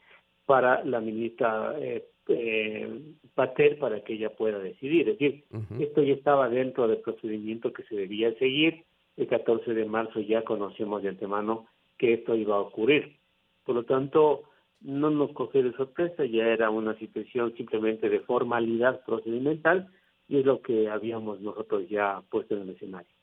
para 0.46 0.84
la 0.84 1.00
ministra 1.00 1.76
eh, 1.80 2.08
eh, 2.28 3.02
Pater 3.34 3.78
para 3.80 4.02
que 4.02 4.14
ella 4.14 4.30
pueda 4.30 4.60
decidir. 4.60 5.10
Es 5.10 5.20
decir, 5.20 5.44
esto 5.80 6.02
ya 6.04 6.14
estaba 6.14 6.50
dentro 6.50 6.88
del 6.88 7.00
procedimiento 7.00 7.74
que 7.74 7.84
se 7.84 7.96
debía 7.96 8.34
seguir. 8.36 8.84
El 9.18 9.28
14 9.28 9.74
de 9.74 9.86
marzo 9.86 10.20
ya 10.20 10.44
conocemos 10.44 11.04
de 11.04 11.10
antemano 11.10 11.68
que 11.98 12.14
esto 12.14 12.36
iba 12.36 12.56
a 12.56 12.62
ocurrir. 12.62 13.18
Por 13.66 13.76
lo 13.76 13.84
tanto, 13.84 14.44
no 14.82 15.10
nos 15.10 15.32
cogió 15.32 15.64
de 15.64 15.74
sorpresa, 15.74 16.26
ya 16.26 16.48
era 16.48 16.70
una 16.70 16.98
situación 16.98 17.54
simplemente 17.56 18.10
de 18.10 18.20
formalidad 18.22 19.04
procedimental 19.06 19.90
y 20.28 20.40
es 20.40 20.46
lo 20.46 20.62
que 20.62 20.90
habíamos 20.90 21.42
nosotros 21.42 21.88
ya 21.90 22.22
puesto 22.30 22.56
en 22.56 22.64
el 22.64 22.70
escenario. 22.70 23.15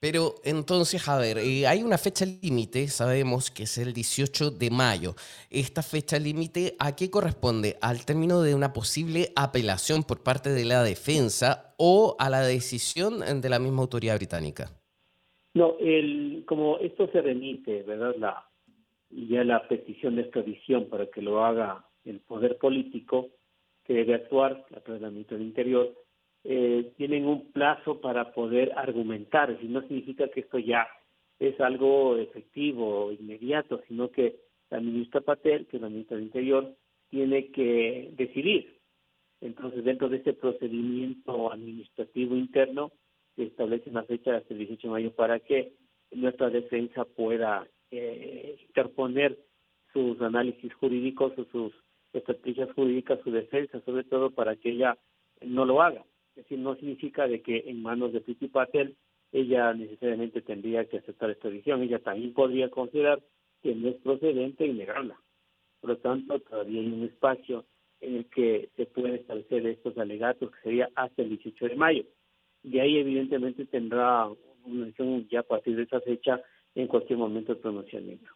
Pero 0.00 0.34
entonces, 0.44 1.08
a 1.08 1.18
ver, 1.18 1.38
eh, 1.38 1.66
hay 1.66 1.82
una 1.82 1.98
fecha 1.98 2.24
límite, 2.24 2.86
sabemos 2.86 3.50
que 3.50 3.64
es 3.64 3.78
el 3.78 3.92
18 3.92 4.52
de 4.52 4.70
mayo. 4.70 5.14
¿Esta 5.50 5.82
fecha 5.82 6.20
límite 6.20 6.76
a 6.78 6.94
qué 6.94 7.10
corresponde? 7.10 7.76
¿Al 7.82 8.06
término 8.06 8.40
de 8.42 8.54
una 8.54 8.72
posible 8.72 9.32
apelación 9.34 10.04
por 10.04 10.22
parte 10.22 10.50
de 10.50 10.64
la 10.64 10.84
defensa 10.84 11.74
o 11.78 12.14
a 12.20 12.30
la 12.30 12.42
decisión 12.42 13.40
de 13.40 13.48
la 13.48 13.58
misma 13.58 13.82
autoridad 13.82 14.16
británica? 14.16 14.70
No, 15.54 15.74
el, 15.80 16.44
como 16.46 16.78
esto 16.78 17.08
se 17.10 17.20
remite, 17.20 17.82
¿verdad? 17.82 18.14
La, 18.18 18.48
ya 19.10 19.42
la 19.42 19.66
petición 19.66 20.14
de 20.14 20.22
extradición 20.22 20.88
para 20.88 21.06
que 21.06 21.22
lo 21.22 21.44
haga 21.44 21.84
el 22.04 22.20
poder 22.20 22.58
político 22.58 23.30
que 23.84 23.94
debe 23.94 24.14
actuar 24.14 24.64
a 24.76 24.80
través 24.80 25.02
del 25.02 25.26
del 25.26 25.42
Interior, 25.42 25.92
eh, 26.44 26.92
tienen 26.96 27.26
un 27.26 27.52
plazo 27.52 28.00
para 28.00 28.32
poder 28.32 28.72
argumentar, 28.76 29.58
y 29.60 29.68
no 29.68 29.82
significa 29.82 30.28
que 30.28 30.40
esto 30.40 30.58
ya 30.58 30.86
es 31.38 31.60
algo 31.60 32.16
efectivo, 32.16 33.12
inmediato, 33.12 33.80
sino 33.88 34.10
que 34.10 34.36
la 34.70 34.80
ministra 34.80 35.20
Patel, 35.20 35.66
que 35.66 35.76
es 35.76 35.82
la 35.82 35.88
ministra 35.88 36.16
del 36.16 36.26
Interior, 36.26 36.74
tiene 37.10 37.50
que 37.50 38.10
decidir. 38.16 38.78
Entonces, 39.40 39.84
dentro 39.84 40.08
de 40.08 40.18
este 40.18 40.32
procedimiento 40.32 41.52
administrativo 41.52 42.36
interno, 42.36 42.92
se 43.36 43.44
establece 43.44 43.90
una 43.90 44.02
fecha 44.02 44.36
hasta 44.36 44.52
el 44.52 44.58
18 44.58 44.88
de 44.88 44.92
mayo 44.92 45.12
para 45.12 45.38
que 45.38 45.74
nuestra 46.10 46.50
defensa 46.50 47.04
pueda 47.04 47.66
eh, 47.90 48.56
interponer 48.66 49.38
sus 49.92 50.20
análisis 50.20 50.74
jurídicos 50.74 51.32
o 51.38 51.44
sus 51.46 51.72
estrategias 52.12 52.72
jurídicas, 52.72 53.20
su 53.22 53.30
defensa, 53.30 53.80
sobre 53.84 54.04
todo 54.04 54.30
para 54.30 54.56
que 54.56 54.70
ella 54.70 54.98
no 55.42 55.64
lo 55.64 55.82
haga. 55.82 56.04
Es 56.38 56.44
decir, 56.44 56.60
no 56.60 56.76
significa 56.76 57.26
de 57.26 57.42
que 57.42 57.64
en 57.66 57.82
manos 57.82 58.12
de 58.12 58.20
Priti 58.20 58.46
Patel 58.46 58.94
ella 59.32 59.74
necesariamente 59.74 60.40
tendría 60.40 60.84
que 60.84 60.98
aceptar 60.98 61.30
esta 61.30 61.48
decisión. 61.48 61.82
Ella 61.82 61.98
también 61.98 62.32
podría 62.32 62.70
considerar 62.70 63.20
que 63.60 63.74
no 63.74 63.88
es 63.88 63.96
procedente 63.96 64.64
y 64.64 64.72
negarla. 64.72 65.20
Por 65.80 65.90
lo 65.90 65.96
tanto, 65.98 66.38
todavía 66.38 66.80
hay 66.80 66.86
un 66.86 67.02
espacio 67.02 67.64
en 68.00 68.18
el 68.18 68.26
que 68.26 68.70
se 68.76 68.86
pueden 68.86 69.16
establecer 69.16 69.66
estos 69.66 69.98
alegatos, 69.98 70.52
que 70.52 70.60
sería 70.62 70.88
hasta 70.94 71.22
el 71.22 71.30
18 71.30 71.66
de 71.66 71.74
mayo. 71.74 72.04
De 72.62 72.80
ahí, 72.80 72.98
evidentemente, 72.98 73.66
tendrá 73.66 74.28
una 74.64 74.84
decisión 74.84 75.26
ya 75.28 75.40
a 75.40 75.42
partir 75.42 75.74
de 75.74 75.82
esa 75.82 76.00
fecha 76.02 76.40
en 76.76 76.86
cualquier 76.86 77.18
momento 77.18 77.52
de 77.52 77.60
pronunciamiento. 77.60 78.30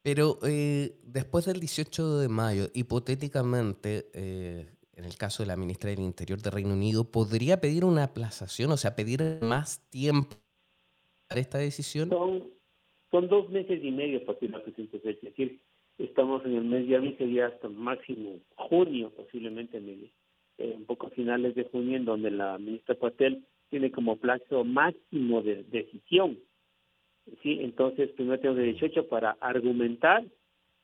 Pero 0.00 0.38
eh, 0.46 0.96
después 1.04 1.44
del 1.44 1.60
18 1.60 2.20
de 2.20 2.28
mayo, 2.28 2.68
hipotéticamente, 2.72 4.06
eh, 4.14 4.66
en 4.98 5.04
el 5.04 5.16
caso 5.16 5.42
de 5.42 5.46
la 5.46 5.56
ministra 5.56 5.90
del 5.90 6.00
Interior 6.00 6.40
de 6.40 6.50
Reino 6.50 6.74
Unido, 6.74 7.04
podría 7.04 7.60
pedir 7.60 7.84
una 7.84 8.04
aplazación, 8.04 8.72
o 8.72 8.76
sea, 8.76 8.96
pedir 8.96 9.20
más 9.40 9.88
tiempo 9.90 10.36
para 11.28 11.40
esta 11.40 11.58
decisión? 11.58 12.08
Son, 12.10 12.42
son 13.12 13.28
dos 13.28 13.48
meses 13.48 13.80
y 13.82 13.92
medio 13.92 14.20
que 14.38 14.48
la 14.48 14.62
presente 14.62 14.98
fecha. 14.98 15.28
Es 15.28 15.36
decir, 15.36 15.60
estamos 15.98 16.44
en 16.44 16.56
el 16.56 16.64
mes 16.64 16.88
de 16.88 16.96
abril, 16.96 17.16
sería 17.16 17.46
hasta 17.46 17.68
máximo 17.68 18.40
junio, 18.56 19.12
posiblemente 19.16 19.78
en 19.78 20.10
eh, 20.58 20.74
un 20.76 20.84
poco 20.84 21.06
a 21.06 21.10
finales 21.10 21.54
de 21.54 21.64
junio, 21.64 21.96
en 21.96 22.04
donde 22.04 22.32
la 22.32 22.58
ministra 22.58 22.96
Patel 22.96 23.46
tiene 23.70 23.92
como 23.92 24.16
plazo 24.16 24.64
máximo 24.64 25.42
de 25.42 25.62
decisión. 25.62 26.40
¿sí? 27.44 27.58
Entonces, 27.60 28.10
primero 28.10 28.40
tengo 28.40 28.56
de 28.56 28.64
18 28.64 29.06
para 29.06 29.36
argumentar, 29.40 30.24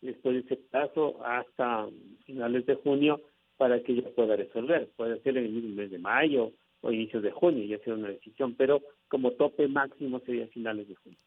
después 0.00 0.35
de 0.35 0.40
ese 0.42 0.56
plazo 0.71 1.25
hasta 1.25 1.88
finales 2.26 2.64
de 2.66 2.76
junio 2.76 3.21
para 3.57 3.83
que 3.83 3.93
ella 3.93 4.11
pueda 4.15 4.37
resolver. 4.37 4.91
Puede 4.97 5.21
ser 5.23 5.37
en 5.37 5.45
el 5.47 5.53
mismo 5.53 5.75
mes 5.75 5.91
de 5.91 5.99
mayo 5.99 6.53
o 6.81 6.93
inicios 6.93 7.23
de 7.23 7.31
junio, 7.31 7.65
ya 7.65 7.83
sea 7.85 7.95
una 7.95 8.09
decisión, 8.09 8.55
pero 8.55 8.83
como 9.09 9.33
tope 9.33 9.69
máximo 9.69 10.21
sería 10.21 10.47
finales 10.49 10.89
de 10.89 10.95
junio. 10.97 11.19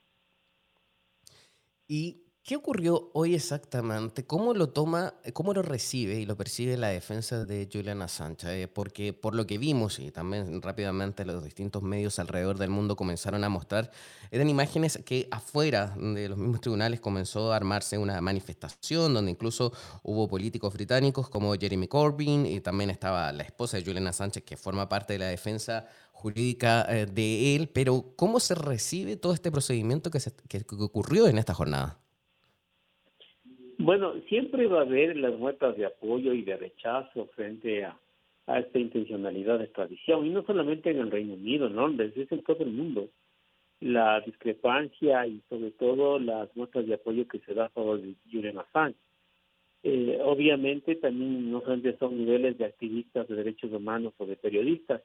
Y 1.88 2.18
¿Qué 2.48 2.56
ocurrió 2.56 3.10
hoy 3.12 3.36
exactamente? 3.36 4.26
¿Cómo 4.26 4.54
lo 4.54 4.70
toma, 4.70 5.16
cómo 5.34 5.54
lo 5.54 5.64
recibe 5.64 6.18
y 6.18 6.26
lo 6.26 6.38
percibe 6.38 6.78
la 6.78 6.88
defensa 6.88 7.44
de 7.44 7.68
Julian 7.70 8.02
Assange? 8.02 8.64
Eh, 8.64 8.68
porque 8.70 9.12
por 9.12 9.36
lo 9.36 9.46
que 9.46 9.58
vimos 9.58 10.00
y 10.00 10.12
también 10.12 10.62
rápidamente 10.62 11.26
los 11.26 11.44
distintos 11.44 11.84
medios 11.84 12.20
alrededor 12.20 12.58
del 12.58 12.70
mundo 12.70 12.96
comenzaron 12.96 13.44
a 13.44 13.50
mostrar, 13.50 13.92
eran 14.32 14.50
imágenes 14.50 14.98
que 15.04 15.28
afuera 15.30 15.94
de 15.98 16.30
los 16.30 16.38
mismos 16.38 16.62
tribunales 16.62 17.02
comenzó 17.02 17.52
a 17.52 17.58
armarse 17.58 17.98
una 17.98 18.22
manifestación 18.22 19.14
donde 19.14 19.32
incluso 19.32 19.74
hubo 20.02 20.30
políticos 20.30 20.74
británicos 20.74 21.28
como 21.28 21.54
Jeremy 21.54 21.90
Corbyn 21.90 22.46
y 22.46 22.62
también 22.62 22.92
estaba 22.92 23.30
la 23.34 23.44
esposa 23.44 23.76
de 23.76 23.84
Julian 23.84 24.08
Assange 24.08 24.46
que 24.46 24.56
forma 24.56 24.88
parte 24.88 25.12
de 25.12 25.20
la 25.20 25.28
defensa 25.28 25.86
jurídica 26.14 26.86
eh, 26.88 27.08
de 27.08 27.58
él. 27.58 27.68
Pero 27.68 28.14
¿cómo 28.16 28.40
se 28.40 28.56
recibe 28.56 29.18
todo 29.18 29.34
este 29.34 29.52
procedimiento 29.52 30.10
que 30.10 30.66
ocurrió 30.80 31.28
en 31.28 31.40
esta 31.40 31.54
jornada? 31.54 32.00
Bueno, 33.88 34.16
siempre 34.28 34.68
va 34.68 34.80
a 34.80 34.82
haber 34.82 35.16
las 35.16 35.40
muestras 35.40 35.78
de 35.78 35.86
apoyo 35.86 36.34
y 36.34 36.42
de 36.42 36.58
rechazo 36.58 37.28
frente 37.28 37.86
a, 37.86 37.98
esta 38.46 38.80
intencionalidad 38.80 39.60
de 39.60 39.64
extradición, 39.64 40.26
y 40.26 40.30
no 40.30 40.44
solamente 40.44 40.92
en 40.92 40.98
el 40.98 41.10
Reino 41.10 41.36
Unido, 41.36 41.70
¿no? 41.70 41.90
Desde 41.90 42.28
en 42.30 42.44
todo 42.44 42.66
el 42.66 42.72
mundo. 42.72 43.08
La 43.80 44.20
discrepancia 44.20 45.26
y 45.26 45.42
sobre 45.48 45.72
todo 45.72 46.20
las 46.20 46.54
muestras 46.54 46.86
de 46.86 46.96
apoyo 46.96 47.30
que 47.30 47.40
se 47.40 47.54
da 47.54 47.68
a 47.68 47.70
favor 47.70 48.02
de 48.02 48.14
Julian 48.30 48.58
Assange. 48.58 49.00
Eh, 49.84 50.20
obviamente 50.22 50.96
también 50.96 51.50
no 51.50 51.62
solamente 51.62 51.98
son 51.98 52.18
niveles 52.18 52.58
de 52.58 52.66
activistas 52.66 53.26
de 53.30 53.36
derechos 53.36 53.72
humanos 53.72 54.14
o 54.18 54.26
de 54.26 54.36
periodistas, 54.36 55.02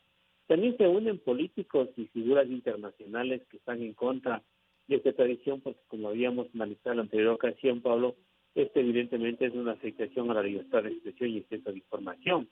también 0.49 0.77
se 0.77 0.89
unen 0.89 1.21
políticos 1.21 1.89
y 1.97 2.07
figuras 2.07 2.49
internacionales 2.49 3.43
que 3.49 3.59
están 3.59 3.81
en 3.81 3.93
contra 3.95 4.43
de 4.89 4.97
esta 4.97 5.13
tradición, 5.13 5.61
porque 5.61 5.83
como 5.87 6.09
habíamos 6.09 6.49
analizado 6.53 6.91
en 6.91 6.97
la 6.97 7.03
anterior 7.05 7.35
ocasión, 7.35 7.81
Pablo, 7.81 8.17
esto 8.55 8.81
evidentemente 8.81 9.47
es 9.47 9.55
una 9.55 9.73
afectación 9.73 10.31
a 10.31 10.35
la 10.35 10.43
libertad 10.43 10.83
de 10.83 10.91
expresión 10.91 11.31
y 11.31 11.39
exceso 11.39 11.71
de 11.71 11.79
información. 11.79 12.49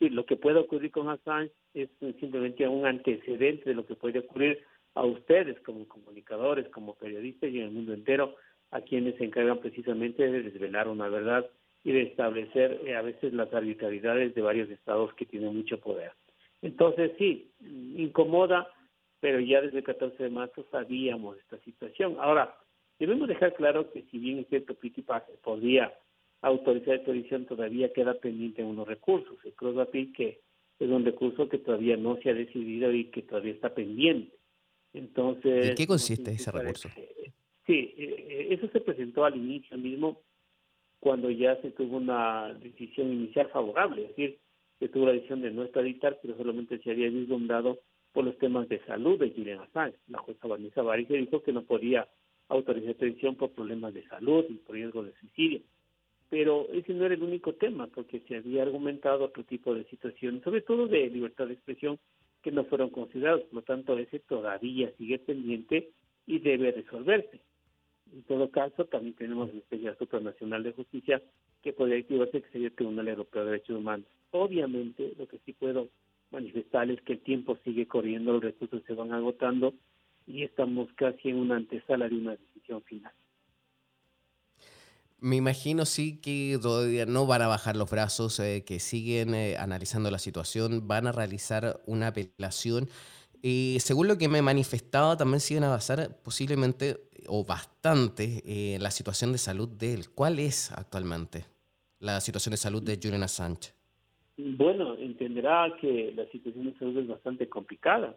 Y 0.00 0.08
lo 0.08 0.26
que 0.26 0.36
puede 0.36 0.58
ocurrir 0.58 0.90
con 0.90 1.08
Assange 1.08 1.52
es 1.74 1.88
simplemente 2.20 2.66
un 2.66 2.86
antecedente 2.86 3.68
de 3.68 3.74
lo 3.74 3.86
que 3.86 3.94
puede 3.94 4.20
ocurrir 4.20 4.64
a 4.94 5.04
ustedes 5.04 5.60
como 5.60 5.86
comunicadores, 5.86 6.68
como 6.68 6.94
periodistas 6.94 7.50
y 7.50 7.58
en 7.58 7.64
el 7.66 7.70
mundo 7.72 7.92
entero, 7.92 8.36
a 8.70 8.80
quienes 8.80 9.16
se 9.16 9.24
encargan 9.24 9.60
precisamente 9.60 10.30
de 10.30 10.42
desvelar 10.42 10.88
una 10.88 11.08
verdad 11.08 11.48
y 11.84 11.92
de 11.92 12.02
establecer 12.02 12.80
eh, 12.86 12.96
a 12.96 13.02
veces 13.02 13.32
las 13.32 13.52
arbitrariedades 13.52 14.34
de 14.34 14.42
varios 14.42 14.70
estados 14.70 15.12
que 15.14 15.26
tienen 15.26 15.54
mucho 15.54 15.78
poder. 15.78 16.12
Entonces 16.62 17.12
sí, 17.18 17.52
incomoda, 17.60 18.68
pero 19.20 19.38
ya 19.38 19.60
desde 19.60 19.78
el 19.78 19.84
14 19.84 20.22
de 20.22 20.30
marzo 20.30 20.66
sabíamos 20.70 21.38
esta 21.38 21.58
situación. 21.58 22.16
Ahora, 22.18 22.56
Debemos 22.98 23.28
dejar 23.28 23.54
claro 23.54 23.90
que 23.90 24.02
si 24.10 24.18
bien 24.18 24.38
es 24.38 24.48
cierto 24.48 24.74
Pitipac 24.74 25.28
podría 25.42 25.92
autorizar 26.40 26.96
esta 26.96 27.10
edición, 27.10 27.46
todavía 27.46 27.92
queda 27.92 28.14
pendiente 28.14 28.62
unos 28.62 28.86
recursos. 28.86 29.36
El 29.44 29.54
Cross 29.54 29.88
que 29.92 30.40
es 30.78 30.88
un 30.88 31.04
recurso 31.04 31.48
que 31.48 31.58
todavía 31.58 31.96
no 31.96 32.16
se 32.22 32.30
ha 32.30 32.34
decidido 32.34 32.92
y 32.92 33.06
que 33.06 33.22
todavía 33.22 33.52
está 33.52 33.74
pendiente. 33.74 34.36
Entonces, 34.92 35.70
¿En 35.70 35.74
qué 35.74 35.86
consiste 35.86 36.32
ese 36.32 36.52
recurso? 36.52 36.88
Sí, 37.66 37.94
eh, 37.96 38.48
eso 38.50 38.68
se 38.68 38.80
presentó 38.80 39.24
al 39.24 39.36
inicio 39.36 39.76
mismo 39.78 40.20
cuando 41.00 41.30
ya 41.30 41.60
se 41.62 41.70
tuvo 41.70 41.96
una 41.96 42.54
decisión 42.54 43.12
inicial 43.12 43.48
favorable, 43.50 44.02
es 44.02 44.08
decir, 44.08 44.38
se 44.78 44.88
tuvo 44.88 45.06
la 45.06 45.12
decisión 45.12 45.40
de 45.42 45.50
no 45.50 45.62
extraditar, 45.62 46.18
pero 46.22 46.36
solamente 46.36 46.78
se 46.78 46.90
había 46.90 47.08
vislumbrado 47.08 47.78
por 48.12 48.24
los 48.24 48.38
temas 48.38 48.68
de 48.68 48.84
salud 48.84 49.18
de 49.18 49.30
Julian 49.30 49.60
Assange. 49.60 49.98
La 50.08 50.18
jueza 50.18 50.46
Vanessa 50.46 50.82
Bari 50.82 51.04
dijo 51.04 51.42
que 51.42 51.52
no 51.52 51.62
podía 51.64 52.08
detención 52.48 53.36
por 53.36 53.50
problemas 53.50 53.94
de 53.94 54.06
salud 54.08 54.44
y 54.48 54.54
por 54.54 54.74
riesgo 54.74 55.02
de 55.02 55.12
suicidio. 55.20 55.60
Pero 56.30 56.68
ese 56.72 56.92
no 56.94 57.04
era 57.04 57.14
el 57.14 57.22
único 57.22 57.54
tema, 57.54 57.86
porque 57.86 58.20
se 58.20 58.36
había 58.36 58.62
argumentado 58.62 59.24
otro 59.24 59.44
tipo 59.44 59.74
de 59.74 59.84
situaciones, 59.84 60.42
sobre 60.42 60.62
todo 60.62 60.86
de 60.86 61.08
libertad 61.08 61.46
de 61.46 61.54
expresión, 61.54 61.98
que 62.42 62.50
no 62.50 62.64
fueron 62.64 62.90
considerados. 62.90 63.42
Por 63.44 63.54
lo 63.54 63.62
tanto, 63.62 63.98
ese 63.98 64.18
todavía 64.20 64.92
sigue 64.98 65.18
pendiente 65.18 65.90
y 66.26 66.38
debe 66.38 66.72
resolverse. 66.72 67.40
En 68.12 68.22
todo 68.24 68.50
caso, 68.50 68.84
también 68.86 69.14
tenemos 69.14 69.52
la 69.52 69.60
especial 69.60 69.96
supranacional 69.98 70.62
de 70.62 70.72
justicia 70.72 71.22
que 71.62 71.72
podría 71.72 71.98
activarse, 71.98 72.42
que 72.42 72.50
sería 72.50 72.68
el 72.68 72.74
Tribunal 72.74 73.08
Europeo 73.08 73.44
de 73.44 73.50
Derechos 73.52 73.78
Humanos. 73.78 74.06
Obviamente, 74.30 75.14
lo 75.18 75.26
que 75.26 75.38
sí 75.44 75.52
puedo 75.52 75.88
manifestar 76.30 76.90
es 76.90 77.00
que 77.02 77.14
el 77.14 77.20
tiempo 77.20 77.56
sigue 77.64 77.86
corriendo, 77.86 78.32
los 78.32 78.42
recursos 78.42 78.82
se 78.86 78.94
van 78.94 79.12
agotando 79.12 79.72
y 80.26 80.42
estamos 80.42 80.88
casi 80.96 81.30
en 81.30 81.36
una 81.36 81.56
antesala 81.56 82.08
de 82.08 82.16
una 82.16 82.32
decisión 82.32 82.82
final. 82.82 83.12
Me 85.20 85.36
imagino 85.36 85.86
sí 85.86 86.20
que 86.20 86.58
todavía 86.60 87.06
no 87.06 87.26
van 87.26 87.42
a 87.42 87.48
bajar 87.48 87.76
los 87.76 87.90
brazos, 87.90 88.38
eh, 88.40 88.62
que 88.66 88.78
siguen 88.78 89.34
eh, 89.34 89.56
analizando 89.56 90.10
la 90.10 90.18
situación, 90.18 90.86
van 90.86 91.06
a 91.06 91.12
realizar 91.12 91.80
una 91.86 92.08
apelación. 92.08 92.88
y 93.42 93.76
según 93.80 94.08
lo 94.08 94.16
que 94.16 94.28
me 94.28 94.40
manifestaba, 94.42 95.16
también 95.16 95.40
siguen 95.40 95.64
a 95.64 95.68
basar 95.68 96.16
posiblemente 96.22 96.96
o 97.26 97.44
bastante 97.44 98.42
eh, 98.46 98.78
la 98.80 98.90
situación 98.90 99.32
de 99.32 99.38
salud 99.38 99.68
de 99.68 99.94
él. 99.94 100.10
¿Cuál 100.14 100.38
es 100.38 100.72
actualmente 100.72 101.44
la 102.00 102.20
situación 102.20 102.52
de 102.52 102.56
salud 102.56 102.82
de 102.82 102.98
Julian 103.02 103.22
Assange? 103.22 103.72
Bueno, 104.36 104.96
entenderá 104.96 105.72
que 105.80 106.12
la 106.16 106.26
situación 106.30 106.66
de 106.66 106.78
salud 106.78 106.98
es 106.98 107.08
bastante 107.08 107.48
complicada 107.48 108.16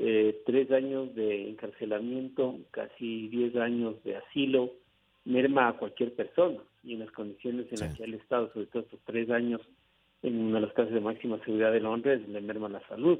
eh, 0.00 0.42
tres 0.46 0.70
años 0.70 1.12
de 1.16 1.48
encarcelamiento, 1.50 2.56
casi 2.70 3.26
diez 3.28 3.56
años 3.56 4.02
de 4.04 4.16
asilo, 4.16 4.72
merma 5.24 5.68
a 5.68 5.72
cualquier 5.72 6.14
persona 6.14 6.60
y 6.84 6.94
en 6.94 7.00
las 7.00 7.10
condiciones 7.10 7.66
en 7.72 7.80
las 7.80 7.96
que 7.96 8.04
el 8.04 8.14
Estado, 8.14 8.52
sobre 8.52 8.66
todo 8.66 8.82
estos 8.84 9.00
tres 9.04 9.28
años 9.28 9.60
en 10.22 10.38
una 10.38 10.60
de 10.60 10.66
las 10.66 10.74
casas 10.74 10.94
de 10.94 11.00
máxima 11.00 11.38
seguridad 11.44 11.72
de 11.72 11.80
Londres, 11.80 12.26
le 12.28 12.40
merma 12.40 12.68
la 12.68 12.86
salud. 12.86 13.18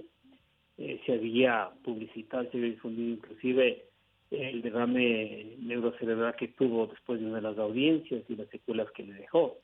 Eh, 0.79 1.01
se 1.05 1.14
había 1.14 1.69
publicitado, 1.83 2.49
se 2.51 2.57
había 2.57 2.71
difundido 2.71 3.14
inclusive 3.14 3.85
el 4.31 4.62
derrame 4.62 5.57
neurocerebral 5.59 6.37
que 6.37 6.49
tuvo 6.49 6.87
después 6.87 7.19
de 7.19 7.27
una 7.27 7.37
de 7.37 7.43
las 7.43 7.59
audiencias 7.59 8.23
y 8.29 8.37
las 8.37 8.49
secuelas 8.51 8.88
que 8.93 9.03
le 9.03 9.14
dejó. 9.14 9.59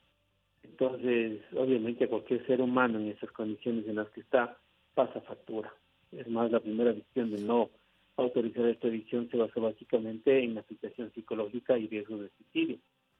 Entonces, 0.64 1.42
obviamente, 1.54 2.08
cualquier 2.08 2.44
ser 2.46 2.60
humano 2.60 2.98
en 2.98 3.10
esas 3.10 3.30
condiciones 3.30 3.86
en 3.86 3.96
las 3.96 4.08
que 4.10 4.22
está 4.22 4.58
pasa 4.94 5.20
factura. 5.20 5.72
Es 6.18 6.28
más, 6.28 6.50
la 6.50 6.60
primera 6.60 6.92
decisión 6.92 7.30
de 7.30 7.42
no 7.42 7.70
autorizar 8.16 8.66
esta 8.66 8.88
edición 8.88 9.28
se 9.30 9.36
basó 9.36 9.60
básicamente 9.60 10.42
en 10.42 10.54
la 10.54 10.62
situación 10.64 11.12
psicológica 11.12 11.76
y 11.76 11.88
riesgo 11.88 12.18
de 12.18 12.30
suicidio. 12.30 12.78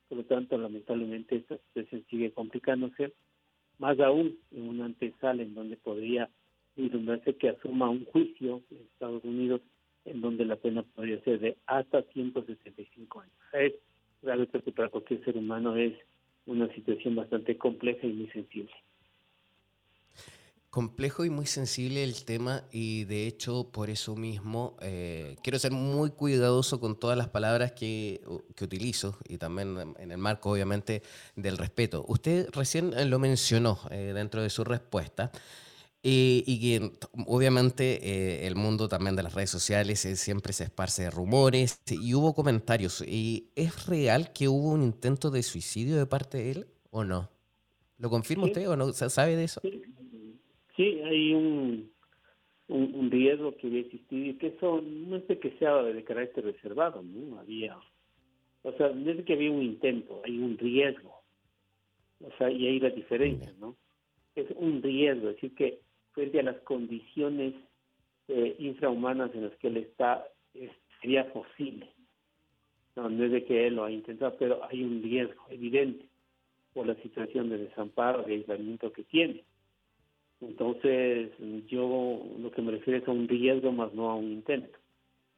Por 0.09 0.19
lo 0.19 0.25
tanto, 0.25 0.57
lamentablemente 0.57 1.37
esta 1.37 1.57
situación 1.59 2.05
sigue 2.09 2.33
complicándose, 2.33 3.13
más 3.79 3.99
aún 3.99 4.39
en 4.53 4.69
una 4.69 4.85
antesala 4.85 5.43
en 5.43 5.55
donde 5.55 5.77
podría 5.77 6.31
vislumbrarse 6.77 7.35
que 7.37 7.49
asuma 7.49 7.91
un 7.91 8.05
juicio 8.07 8.63
en 8.71 8.79
Estados 8.79 9.25
Unidos 9.25 9.61
en 10.05 10.21
donde 10.21 10.45
la 10.45 10.57
pena 10.57 10.83
podría 10.83 11.21
ser 11.23 11.41
de 11.41 11.57
hasta 11.67 12.03
175 12.03 13.21
años. 13.21 13.35
Es 13.53 13.73
realmente 14.23 14.61
para 14.73 14.89
cualquier 14.89 15.25
ser 15.25 15.37
humano 15.37 15.77
es 15.77 15.95
una 16.47 16.73
situación 16.75 17.17
bastante 17.17 17.57
compleja 17.57 18.07
y 18.07 18.13
muy 18.13 18.29
sensible 18.29 18.71
complejo 20.75 21.25
y 21.25 21.31
muy 21.31 21.47
sensible 21.47 22.03
el 22.03 22.25
tema 22.25 22.65
y 22.73 23.05
de 23.05 23.29
hecho 23.29 23.71
por 23.71 23.91
eso 23.91 24.17
mismo 24.17 24.77
eh, 24.81 25.37
quiero 25.41 25.57
ser 25.61 25.71
muy 25.71 26.11
cuidadoso 26.11 26.81
con 26.81 26.99
todas 26.99 27.17
las 27.17 27.29
palabras 27.29 27.71
que, 27.71 28.21
que, 28.57 28.65
utilizo 28.65 29.17
y 29.29 29.39
también 29.39 29.95
en 30.01 30.11
el 30.11 30.19
marco 30.19 30.51
obviamente 30.51 31.05
del 31.37 31.59
respeto. 31.59 32.05
Usted 32.09 32.49
recién 32.51 32.93
eh, 32.93 33.05
lo 33.05 33.21
mencionó 33.21 33.79
eh, 33.93 34.11
dentro 34.17 34.43
de 34.43 34.51
su 34.51 34.65
respuesta 34.65 35.31
y 36.03 36.59
que 36.61 36.99
obviamente 37.25 38.47
el 38.47 38.57
mundo 38.57 38.89
también 38.89 39.15
de 39.17 39.23
las 39.23 39.33
redes 39.33 39.51
sociales 39.51 40.01
siempre 40.17 40.53
se 40.53 40.65
esparce 40.65 41.05
de 41.05 41.11
rumores 41.11 41.79
y 41.89 42.13
hubo 42.13 42.35
comentarios. 42.35 43.01
¿Y 43.01 43.53
es 43.55 43.87
real 43.87 44.33
que 44.33 44.49
hubo 44.49 44.73
un 44.73 44.83
intento 44.83 45.31
de 45.31 45.43
suicidio 45.43 45.97
de 45.97 46.05
parte 46.05 46.39
de 46.39 46.51
él 46.51 46.67
o 46.91 47.05
no? 47.05 47.31
¿Lo 47.97 48.11
confirma 48.11 48.45
usted 48.45 48.69
o 48.69 48.77
no 48.77 48.93
sabe 48.93 49.35
de 49.35 49.45
eso? 49.45 49.61
Sí, 49.63 49.83
hay 50.83 51.35
un, 51.35 51.93
un, 52.69 53.11
riesgo 53.11 53.55
que 53.57 53.67
había 53.69 53.81
existido 53.81 54.31
y 54.31 54.35
que 54.35 54.49
eso 54.49 54.83
no 54.83 55.17
es 55.17 55.29
de 55.29 55.39
que 55.39 55.53
sea 55.59 55.83
de 55.83 56.05
carácter 56.05 56.45
reservado, 56.45 57.03
¿no? 57.03 57.39
Había, 57.39 57.77
o 58.63 58.73
sea, 58.73 58.91
no 58.91 59.11
es 59.11 59.25
que 59.25 59.35
había 59.35 59.51
un 59.51 59.63
intento, 59.63 60.21
hay 60.25 60.39
un 60.39 60.59
riesgo. 60.59 61.23
O 62.21 62.31
sea, 62.39 62.51
y 62.51 62.67
ahí 62.67 62.81
la 62.81 62.91
diferencia, 62.91 63.53
¿no? 63.59 63.77
Es 64.35 64.47
un 64.57 64.83
riesgo, 64.83 65.29
es 65.29 65.37
decir, 65.37 65.55
que 65.55 65.81
frente 66.13 66.41
a 66.41 66.45
las 66.45 66.57
condiciones 66.63 67.55
eh, 68.29 68.57
infrahumanas 68.59 69.35
en 69.35 69.45
las 69.45 69.57
que 69.57 69.69
él 69.69 69.77
está, 69.77 70.25
sería 71.01 71.33
posible. 71.33 71.91
No, 72.97 73.11
no 73.11 73.25
es 73.25 73.33
de 73.33 73.45
que 73.45 73.67
él 73.67 73.75
lo 73.75 73.85
ha 73.85 73.91
intentado, 73.91 74.37
pero 74.39 74.65
hay 74.65 74.83
un 74.83 75.03
riesgo 75.03 75.45
evidente 75.51 76.07
por 76.73 76.87
la 76.87 76.95
situación 76.97 77.51
de 77.51 77.59
desamparo, 77.59 78.23
de 78.23 78.35
aislamiento 78.35 78.93
que 78.93 79.05
tiene. 79.05 79.45
Entonces, 80.41 81.31
yo 81.69 82.23
lo 82.39 82.51
que 82.51 82.63
me 82.63 82.73
refiero 82.73 82.99
es 82.99 83.09
a 83.09 83.13
un 83.13 83.29
riesgo 83.29 83.73
más 83.73 83.93
no 83.95 84.11
a 84.11 84.17
un 84.17 84.33
intento. 84.33 84.79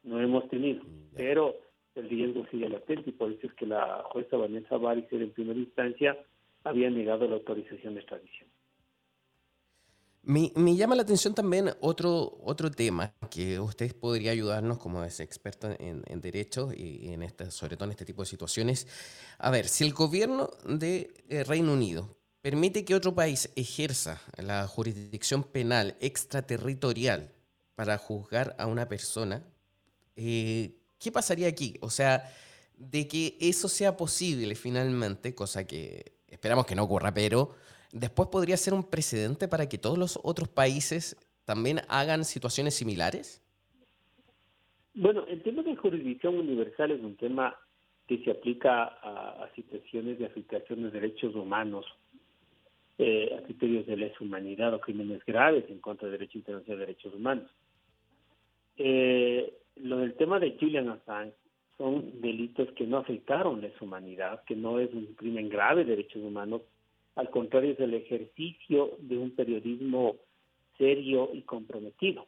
No 0.03 0.21
hemos 0.21 0.49
tenido, 0.49 0.83
pero 1.15 1.55
el 1.95 2.09
riesgo 2.09 2.47
sigue 2.51 2.69
latente 2.69 3.11
y 3.11 3.13
por 3.13 3.33
eso 3.33 3.47
es 3.47 3.55
que 3.55 3.67
la 3.67 4.05
jueza 4.11 4.37
Vanessa 4.37 4.77
Baricer 4.77 5.23
en 5.23 5.33
primera 5.33 5.59
instancia 5.59 6.17
había 6.65 6.91
negado 6.91 7.27
la 7.29 7.37
autorización 7.37 7.95
de 7.95 8.01
extradición. 8.01 8.49
Me, 10.27 10.51
llama 10.75 10.97
la 10.97 11.03
atención 11.03 11.37
también 11.37 11.71
otro, 11.81 12.39
otro 12.43 12.69
tema 12.69 13.15
que 13.31 13.61
usted 13.61 13.95
podría 13.95 14.33
ayudarnos 14.33 14.79
como 14.79 15.05
es 15.05 15.21
experto 15.21 15.69
en, 15.79 16.03
derecho 16.21 16.71
y 16.77 17.13
en 17.13 17.23
esta, 17.23 17.53
sobre 17.53 17.77
todo 17.77 17.85
en 17.85 17.93
este 17.93 18.05
tipo 18.05 18.23
de 18.23 18.27
situaciones. 18.27 18.89
A 19.39 19.53
ver, 19.53 19.69
si 19.69 19.85
el 19.85 19.93
gobierno 19.93 20.51
de 20.65 21.15
eh, 21.29 21.45
Reino 21.45 21.73
Unido 21.73 22.16
permite 22.47 22.85
que 22.85 22.95
otro 22.95 23.13
país 23.13 23.53
ejerza 23.57 24.21
la 24.41 24.69
jurisdicción 24.69 25.43
penal 25.43 25.97
extraterritorial 26.01 27.33
para 27.75 27.99
juzgar 27.99 28.55
a 28.57 28.69
una 28.69 28.87
persona, 28.87 29.43
eh, 30.15 30.77
¿qué 31.01 31.11
pasaría 31.11 31.49
aquí? 31.49 31.75
O 31.81 31.91
sea, 31.91 32.23
de 32.77 33.09
que 33.09 33.37
eso 33.41 33.67
sea 33.67 33.97
posible 33.97 34.55
finalmente, 34.55 35.35
cosa 35.35 35.67
que 35.67 36.13
esperamos 36.29 36.67
que 36.67 36.77
no 36.77 36.85
ocurra, 36.85 37.13
pero 37.13 37.51
después 37.91 38.29
podría 38.29 38.57
ser 38.57 38.75
un 38.75 38.85
precedente 38.85 39.49
para 39.49 39.69
que 39.69 39.77
todos 39.77 39.99
los 39.99 40.17
otros 40.23 40.49
países 40.49 41.17
también 41.45 41.81
hagan 41.89 42.25
situaciones 42.25 42.75
similares? 42.75 43.43
Bueno, 44.95 45.27
el 45.27 45.43
tema 45.43 45.65
de 45.65 45.75
jurisdicción 45.75 46.37
universal 46.37 46.93
es 46.93 47.01
un 47.03 47.17
tema 47.17 47.57
que 48.07 48.23
se 48.23 48.31
aplica 48.31 48.85
a, 48.85 49.51
situaciones 49.55 50.19
de 50.19 50.27
afectación 50.27 50.83
de 50.85 50.91
derechos 50.91 51.35
humanos, 51.35 51.85
eh, 52.99 53.37
a 53.39 53.43
criterios 53.43 53.87
de 53.87 53.97
lesa 53.97 54.17
humanidad 54.21 54.73
o 54.75 54.81
crímenes 54.81 55.25
graves 55.25 55.65
en 55.69 55.81
contra 55.81 56.09
del 56.09 56.19
derecho 56.19 56.39
internacional 56.39 56.79
de 56.79 56.87
derechos 56.87 57.15
humanos. 57.15 57.51
Eh, 58.79 59.53
lo 59.77 59.99
del 59.99 60.15
tema 60.15 60.39
de 60.39 60.57
Julian 60.59 60.89
Assange 60.89 61.35
son 61.77 62.21
delitos 62.21 62.71
que 62.73 62.87
no 62.87 62.99
afectaron 62.99 63.61
lesa 63.61 63.85
humanidad, 63.85 64.43
que 64.45 64.57
no 64.57 64.81
es 64.81 64.93
un 64.95 65.15
crimen 65.15 65.49
grave 65.49 65.85
de 65.85 65.91
derechos 65.91 66.23
humanos, 66.23 66.63
al 67.17 67.31
contrario 67.31 67.73
es 67.73 67.81
el 67.81 67.95
ejercicio 67.95 68.97
de 68.99 69.19
un 69.19 69.31
periodismo 69.31 70.17
serio 70.79 71.31
y 71.33 71.43
comprometido. 71.43 72.27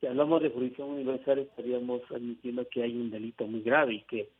Si 0.00 0.06
hablamos 0.06 0.42
de 0.42 0.50
jurisdicción 0.50 0.90
universal 0.90 1.40
estaríamos 1.40 2.02
admitiendo 2.10 2.68
que 2.68 2.82
hay 2.82 2.96
un 2.96 3.10
delito 3.10 3.46
muy 3.46 3.62
grave 3.62 3.94
y 3.94 4.02
que 4.02 4.30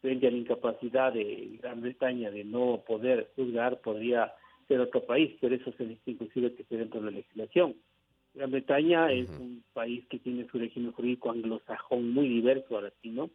frente 0.00 0.26
a 0.26 0.30
la 0.30 0.38
incapacidad 0.38 1.12
de 1.12 1.58
Gran 1.60 1.80
Bretaña 1.80 2.30
de 2.30 2.44
no 2.44 2.82
poder 2.86 3.30
juzgar 3.36 3.80
podría 3.80 4.32
ser 4.72 4.80
otro 4.80 5.04
país, 5.04 5.36
pero 5.40 5.54
eso 5.54 5.70
se 5.72 5.84
dice 5.84 6.10
inclusive 6.10 6.54
que 6.54 6.62
esté 6.62 6.78
dentro 6.78 7.00
de 7.00 7.10
la 7.10 7.16
legislación. 7.18 7.74
Gran 8.34 8.50
Bretaña 8.50 9.12
es 9.12 9.28
un 9.28 9.62
país 9.74 10.06
que 10.08 10.18
tiene 10.18 10.46
su 10.48 10.58
régimen 10.58 10.92
jurídico 10.92 11.30
anglosajón 11.30 12.10
muy 12.10 12.28
diverso 12.28 12.78
a 12.78 12.82
latino 12.82 13.30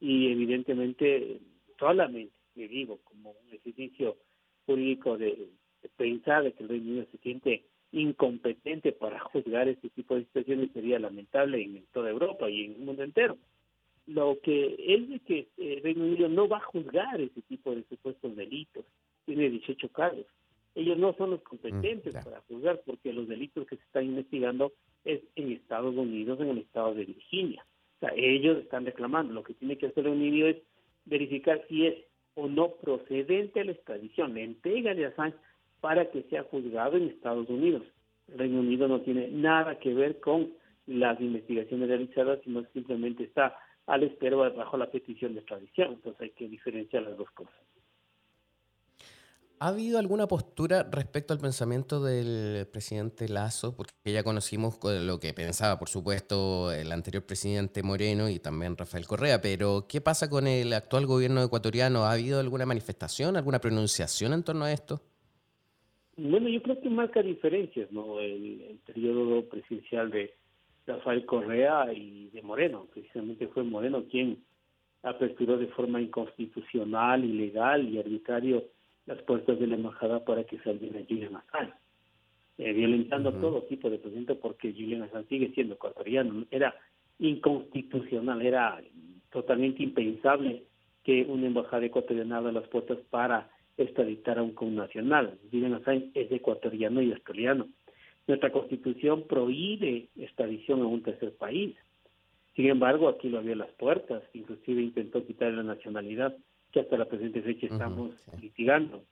y 0.00 0.30
evidentemente 0.30 1.38
solamente, 1.78 2.34
le 2.54 2.68
digo, 2.68 2.98
como 3.04 3.30
un 3.30 3.54
ejercicio 3.54 4.16
jurídico 4.66 5.16
de, 5.16 5.48
pensar 5.96 6.52
que 6.52 6.62
el 6.62 6.68
Reino 6.68 6.90
Unido 6.90 7.06
se 7.10 7.18
siente 7.18 7.64
incompetente 7.92 8.92
para 8.92 9.18
juzgar 9.20 9.68
este 9.68 9.88
tipo 9.90 10.14
de 10.14 10.24
situaciones 10.24 10.70
sería 10.72 10.98
lamentable 10.98 11.62
en 11.62 11.86
toda 11.92 12.10
Europa 12.10 12.50
y 12.50 12.64
en 12.64 12.72
el 12.72 12.78
mundo 12.80 13.02
entero. 13.02 13.38
Lo 14.06 14.38
que 14.42 14.74
es 14.78 15.08
de 15.08 15.20
que 15.20 15.48
el 15.56 15.82
Reino 15.82 16.04
Unido 16.04 16.28
no 16.28 16.48
va 16.48 16.58
a 16.58 16.64
juzgar 16.72 17.20
ese 17.20 17.40
tipo 17.42 17.74
de 17.74 17.84
supuestos 17.84 18.36
delitos, 18.36 18.84
tiene 19.24 19.48
18 19.48 19.88
cargos. 19.90 20.26
Ellos 20.78 20.96
no 20.96 21.12
son 21.14 21.30
los 21.30 21.42
competentes 21.42 22.14
mm, 22.14 22.22
para 22.22 22.40
juzgar 22.42 22.80
porque 22.86 23.12
los 23.12 23.26
delitos 23.26 23.66
que 23.66 23.76
se 23.76 23.82
están 23.82 24.04
investigando 24.04 24.72
es 25.04 25.20
en 25.34 25.50
Estados 25.50 25.92
Unidos, 25.96 26.38
en 26.40 26.50
el 26.50 26.58
estado 26.58 26.94
de 26.94 27.04
Virginia. 27.04 27.66
O 27.96 27.98
sea, 27.98 28.12
ellos 28.14 28.58
están 28.58 28.86
reclamando. 28.86 29.34
Lo 29.34 29.42
que 29.42 29.54
tiene 29.54 29.76
que 29.76 29.86
hacer 29.86 30.06
el 30.06 30.12
Unido 30.12 30.46
es 30.46 30.56
verificar 31.04 31.64
si 31.68 31.86
es 31.86 31.96
o 32.34 32.46
no 32.46 32.70
procedente 32.76 33.60
a 33.60 33.64
la 33.64 33.72
extradición, 33.72 34.34
la 34.34 34.42
entrega 34.42 34.94
de 34.94 35.06
Assange 35.06 35.36
para 35.80 36.08
que 36.12 36.22
sea 36.30 36.44
juzgado 36.44 36.96
en 36.96 37.08
Estados 37.08 37.48
Unidos. 37.48 37.82
El 38.28 38.38
Reino 38.38 38.60
Unido 38.60 38.86
no 38.86 39.00
tiene 39.00 39.26
nada 39.28 39.80
que 39.80 39.92
ver 39.92 40.20
con 40.20 40.52
las 40.86 41.20
investigaciones 41.20 41.88
realizadas, 41.88 42.38
sino 42.44 42.64
simplemente 42.72 43.24
está 43.24 43.56
a 43.86 43.98
la 43.98 44.06
espera 44.06 44.36
bajo 44.36 44.76
la 44.76 44.92
petición 44.92 45.34
de 45.34 45.40
extradición. 45.40 45.94
Entonces 45.94 46.20
hay 46.22 46.30
que 46.30 46.48
diferenciar 46.48 47.02
las 47.02 47.16
dos 47.16 47.30
cosas. 47.32 47.54
¿Ha 49.60 49.68
habido 49.68 49.98
alguna 49.98 50.28
postura 50.28 50.84
respecto 50.84 51.32
al 51.32 51.40
pensamiento 51.40 52.00
del 52.00 52.64
presidente 52.68 53.28
Lazo? 53.28 53.74
Porque 53.76 53.92
ya 54.04 54.22
conocimos 54.22 54.78
lo 54.84 55.18
que 55.18 55.34
pensaba, 55.34 55.80
por 55.80 55.88
supuesto, 55.88 56.70
el 56.70 56.92
anterior 56.92 57.26
presidente 57.26 57.82
Moreno 57.82 58.28
y 58.28 58.38
también 58.38 58.76
Rafael 58.76 59.04
Correa, 59.08 59.40
pero 59.40 59.86
¿qué 59.88 60.00
pasa 60.00 60.30
con 60.30 60.46
el 60.46 60.72
actual 60.72 61.06
gobierno 61.06 61.42
ecuatoriano? 61.42 62.04
¿Ha 62.04 62.12
habido 62.12 62.38
alguna 62.38 62.66
manifestación, 62.66 63.36
alguna 63.36 63.58
pronunciación 63.58 64.32
en 64.32 64.44
torno 64.44 64.64
a 64.64 64.72
esto? 64.72 65.00
Bueno, 66.16 66.48
yo 66.48 66.62
creo 66.62 66.80
que 66.80 66.90
marca 66.90 67.20
diferencias, 67.20 67.90
¿no? 67.90 68.20
El, 68.20 68.78
periodo 68.86 69.44
presidencial 69.48 70.12
de 70.12 70.34
Rafael 70.86 71.26
Correa 71.26 71.92
y 71.92 72.28
de 72.30 72.42
Moreno. 72.42 72.86
Precisamente 72.94 73.48
fue 73.48 73.64
Moreno 73.64 74.04
quien 74.08 74.38
aperturó 75.02 75.58
de 75.58 75.66
forma 75.66 76.00
inconstitucional, 76.00 77.24
ilegal 77.24 77.88
y 77.88 77.98
arbitrario 77.98 78.64
las 79.08 79.22
puertas 79.22 79.58
de 79.58 79.66
la 79.66 79.76
embajada 79.76 80.22
para 80.22 80.44
que 80.44 80.58
saliera 80.58 81.00
Julian 81.08 81.36
Assange, 81.36 81.72
eh, 82.58 82.72
violentando 82.74 83.32
todo 83.32 83.62
tipo 83.62 83.88
de 83.88 83.98
presidente 83.98 84.34
porque 84.34 84.72
Julian 84.72 85.02
Assange 85.02 85.28
sigue 85.30 85.52
siendo 85.54 85.74
ecuatoriano. 85.74 86.44
Era 86.50 86.74
inconstitucional, 87.18 88.42
era 88.42 88.78
totalmente 89.32 89.82
impensable 89.82 90.64
que 91.04 91.24
una 91.26 91.46
embajada 91.46 91.86
ecuatoriana 91.86 92.36
abra 92.36 92.52
las 92.52 92.68
puertas 92.68 92.98
para 93.08 93.50
extraditar 93.78 94.38
a 94.38 94.42
un 94.42 94.52
connacional. 94.52 95.38
Julian 95.50 95.74
Assange 95.74 96.10
es 96.12 96.30
ecuatoriano 96.30 97.00
y 97.00 97.12
australiano. 97.12 97.66
Nuestra 98.26 98.52
constitución 98.52 99.24
prohíbe 99.26 100.08
extradición 100.18 100.82
a 100.82 100.86
un 100.86 101.02
tercer 101.02 101.32
país. 101.32 101.74
Sin 102.54 102.66
embargo, 102.66 103.08
aquí 103.08 103.30
lo 103.30 103.38
abrió 103.38 103.54
las 103.54 103.70
puertas, 103.70 104.22
inclusive 104.34 104.82
intentó 104.82 105.24
quitarle 105.24 105.56
la 105.56 105.62
nacionalidad 105.62 106.36
que 106.72 106.80
hasta 106.80 106.96
la 106.96 107.06
presente 107.06 107.42
fecha 107.42 107.66
estamos 107.66 108.12
litigando. 108.40 109.02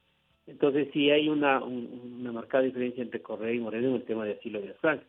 Entonces 0.47 0.89
sí 0.93 1.11
hay 1.11 1.29
una, 1.29 1.63
una 1.63 2.33
marcada 2.33 2.65
diferencia 2.65 3.03
entre 3.03 3.23
Correa 3.23 3.53
y 3.53 3.59
Moreno 3.59 3.89
en 3.89 3.95
el 3.95 4.05
tema 4.05 4.25
de 4.25 4.33
asilo 4.33 4.61
de 4.61 4.71
Assange. 4.71 5.05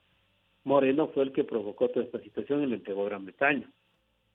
Moreno 0.64 1.08
fue 1.10 1.24
el 1.24 1.32
que 1.32 1.44
provocó 1.44 1.90
toda 1.90 2.06
esta 2.06 2.20
situación 2.20 2.64
y 2.64 2.68
lo 2.68 2.76
entregó 2.76 3.04
a 3.04 3.10
Gran 3.10 3.26
Bretaña. 3.26 3.70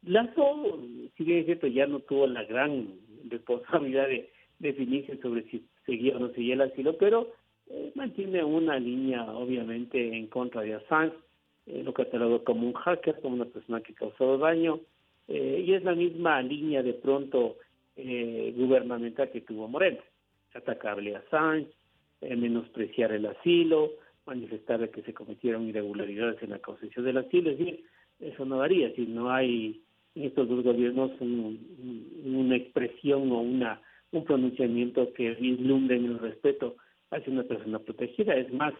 Lazo, 0.04 0.80
si 1.16 1.24
bien 1.24 1.40
es 1.40 1.46
cierto, 1.46 1.66
ya 1.66 1.86
no 1.86 2.00
tuvo 2.00 2.26
la 2.26 2.44
gran 2.44 2.94
responsabilidad 3.28 4.08
de 4.08 4.30
definirse 4.58 5.16
sobre 5.18 5.42
si 5.50 5.64
seguía 5.86 6.16
o 6.16 6.20
no 6.20 6.30
seguía 6.30 6.54
el 6.54 6.62
asilo, 6.62 6.96
pero 6.96 7.32
eh, 7.68 7.92
mantiene 7.94 8.42
una 8.42 8.78
línea 8.78 9.24
obviamente 9.32 10.16
en 10.16 10.26
contra 10.28 10.62
de 10.62 10.74
Assange, 10.74 11.16
eh, 11.66 11.82
lo 11.84 11.92
catalogó 11.92 12.42
como 12.42 12.66
un 12.66 12.72
hacker, 12.72 13.20
como 13.20 13.34
una 13.34 13.44
persona 13.44 13.80
que 13.80 13.94
causó 13.94 14.38
daño, 14.38 14.80
eh, 15.28 15.64
y 15.66 15.74
es 15.74 15.84
la 15.84 15.94
misma 15.94 16.42
línea 16.42 16.82
de 16.82 16.94
pronto 16.94 17.56
eh, 17.96 18.52
gubernamental 18.56 19.30
que 19.30 19.42
tuvo 19.42 19.68
Moreno. 19.68 20.00
Atacable 20.54 21.16
a 21.16 21.20
Assange, 21.20 21.70
eh, 22.20 22.36
menospreciar 22.36 23.12
el 23.12 23.26
asilo, 23.26 23.92
manifestar 24.26 24.90
que 24.90 25.02
se 25.02 25.14
cometieron 25.14 25.68
irregularidades 25.68 26.42
en 26.42 26.50
la 26.50 26.58
concesión 26.58 27.04
del 27.04 27.18
asilo. 27.18 27.50
Es 27.50 27.58
decir, 27.58 27.84
eso 28.20 28.44
no 28.44 28.58
varía. 28.58 28.94
Si 28.94 29.06
no 29.06 29.30
hay 29.30 29.82
en 30.14 30.24
estos 30.24 30.48
dos 30.48 30.62
gobiernos 30.62 31.10
una 31.20 32.56
expresión 32.56 33.32
o 33.32 33.40
una 33.40 33.80
un 34.12 34.24
pronunciamiento 34.24 35.12
que 35.14 35.30
vislumbre 35.32 35.96
el 35.96 36.18
respeto 36.18 36.76
hacia 37.10 37.32
una 37.32 37.44
persona 37.44 37.78
protegida. 37.78 38.34
Es 38.36 38.52
más, 38.52 38.74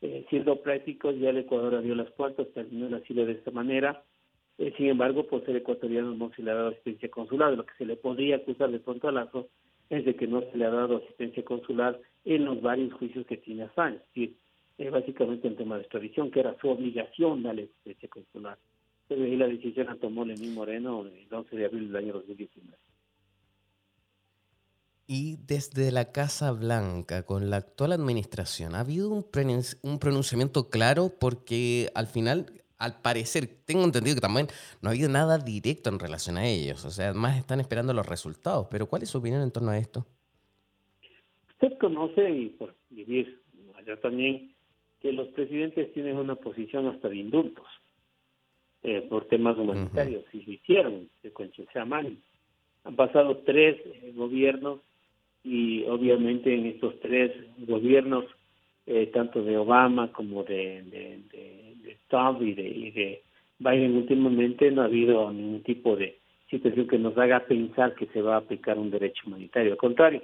eh, 0.00 0.24
siendo 0.30 0.60
prácticos, 0.62 1.18
ya 1.18 1.30
el 1.30 1.38
Ecuador 1.38 1.74
abrió 1.74 1.94
las 1.94 2.10
puertas, 2.12 2.48
terminó 2.54 2.86
el 2.86 2.94
asilo 2.94 3.26
de 3.26 3.32
esta 3.32 3.50
manera, 3.50 4.02
eh, 4.60 4.74
sin 4.76 4.88
embargo, 4.88 5.26
por 5.26 5.42
ser 5.46 5.56
ecuatoriano 5.56 6.14
no 6.14 6.30
se 6.36 6.42
le 6.42 6.50
ha 6.50 6.54
dado 6.54 6.68
asistencia 6.68 7.10
consular. 7.10 7.54
Lo 7.54 7.64
que 7.64 7.72
se 7.78 7.86
le 7.86 7.96
podría 7.96 8.36
acusar 8.36 8.70
de 8.70 8.78
pronto 8.78 9.10
Lazo 9.10 9.48
es 9.88 10.04
de 10.04 10.14
que 10.14 10.26
no 10.26 10.42
se 10.42 10.58
le 10.58 10.66
ha 10.66 10.70
dado 10.70 10.98
asistencia 10.98 11.42
consular 11.42 11.98
en 12.26 12.44
los 12.44 12.60
varios 12.60 12.92
juicios 12.92 13.26
que 13.26 13.38
tiene 13.38 13.62
Assange. 13.62 13.96
Es 13.96 14.04
decir, 14.14 14.36
eh, 14.76 14.90
básicamente 14.90 15.48
el 15.48 15.56
tema 15.56 15.76
de 15.76 15.82
extradición, 15.82 16.30
que 16.30 16.40
era 16.40 16.54
su 16.60 16.68
obligación 16.68 17.42
darle 17.42 17.70
ese 17.86 18.06
consular. 18.08 18.58
Pero 19.08 19.24
ahí 19.24 19.34
la 19.34 19.48
decisión 19.48 19.86
la 19.86 19.96
tomó 19.96 20.26
Lenín 20.26 20.52
Moreno 20.52 21.06
el 21.06 21.26
11 21.34 21.56
de 21.56 21.64
abril 21.64 21.86
del 21.86 21.96
año 21.96 22.12
2019. 22.12 22.76
Y 25.06 25.38
desde 25.38 25.90
la 25.90 26.12
Casa 26.12 26.52
Blanca, 26.52 27.22
con 27.22 27.48
la 27.48 27.56
actual 27.56 27.92
administración, 27.92 28.74
¿ha 28.74 28.80
habido 28.80 29.08
un, 29.08 29.24
un 29.82 29.98
pronunciamiento 29.98 30.68
claro? 30.68 31.10
Porque 31.18 31.88
al 31.94 32.06
final, 32.06 32.60
al 32.80 33.00
parecer, 33.00 33.46
tengo 33.66 33.84
entendido 33.84 34.16
que 34.16 34.20
también 34.22 34.48
no 34.80 34.88
ha 34.88 34.92
habido 34.92 35.08
nada 35.08 35.38
directo 35.38 35.90
en 35.90 35.98
relación 35.98 36.38
a 36.38 36.46
ellos. 36.46 36.84
O 36.84 36.90
sea, 36.90 37.10
además 37.10 37.38
están 37.38 37.60
esperando 37.60 37.92
los 37.92 38.06
resultados. 38.06 38.66
Pero 38.70 38.86
¿cuál 38.86 39.02
es 39.02 39.10
su 39.10 39.18
opinión 39.18 39.42
en 39.42 39.52
torno 39.52 39.70
a 39.70 39.78
esto? 39.78 40.06
Usted 41.50 41.78
conoce, 41.78 42.30
y 42.30 42.48
por 42.48 42.74
vivir 42.88 43.42
allá 43.76 44.00
también, 44.00 44.54
que 45.00 45.12
los 45.12 45.28
presidentes 45.28 45.92
tienen 45.92 46.16
una 46.16 46.34
posición 46.34 46.86
hasta 46.88 47.08
de 47.08 47.16
indultos 47.16 47.66
eh, 48.82 49.06
por 49.10 49.26
temas 49.26 49.58
humanitarios. 49.58 50.24
Y 50.32 50.42
lo 50.42 50.52
hicieron, 50.52 51.10
de 51.22 51.84
mal. 51.84 52.16
Han 52.84 52.96
pasado 52.96 53.36
tres 53.44 53.76
eh, 53.84 54.12
gobiernos 54.16 54.80
y 55.44 55.84
obviamente 55.84 56.54
en 56.54 56.66
estos 56.66 56.98
tres 57.00 57.32
gobiernos, 57.58 58.24
eh, 58.86 59.06
tanto 59.08 59.42
de 59.42 59.58
Obama 59.58 60.12
como 60.12 60.44
de, 60.44 60.82
de, 60.82 61.20
de, 61.30 61.69
Trump 62.10 62.42
y 62.42 62.52
de, 62.52 62.68
y 62.68 62.90
de 62.90 63.22
Biden 63.58 63.96
últimamente, 63.96 64.70
no 64.70 64.82
ha 64.82 64.86
habido 64.86 65.32
ningún 65.32 65.62
tipo 65.62 65.96
de 65.96 66.18
situación 66.50 66.88
que 66.88 66.98
nos 66.98 67.16
haga 67.16 67.40
pensar 67.40 67.94
que 67.94 68.06
se 68.06 68.20
va 68.20 68.34
a 68.34 68.38
aplicar 68.38 68.78
un 68.78 68.90
derecho 68.90 69.22
humanitario. 69.26 69.72
Al 69.72 69.78
contrario, 69.78 70.22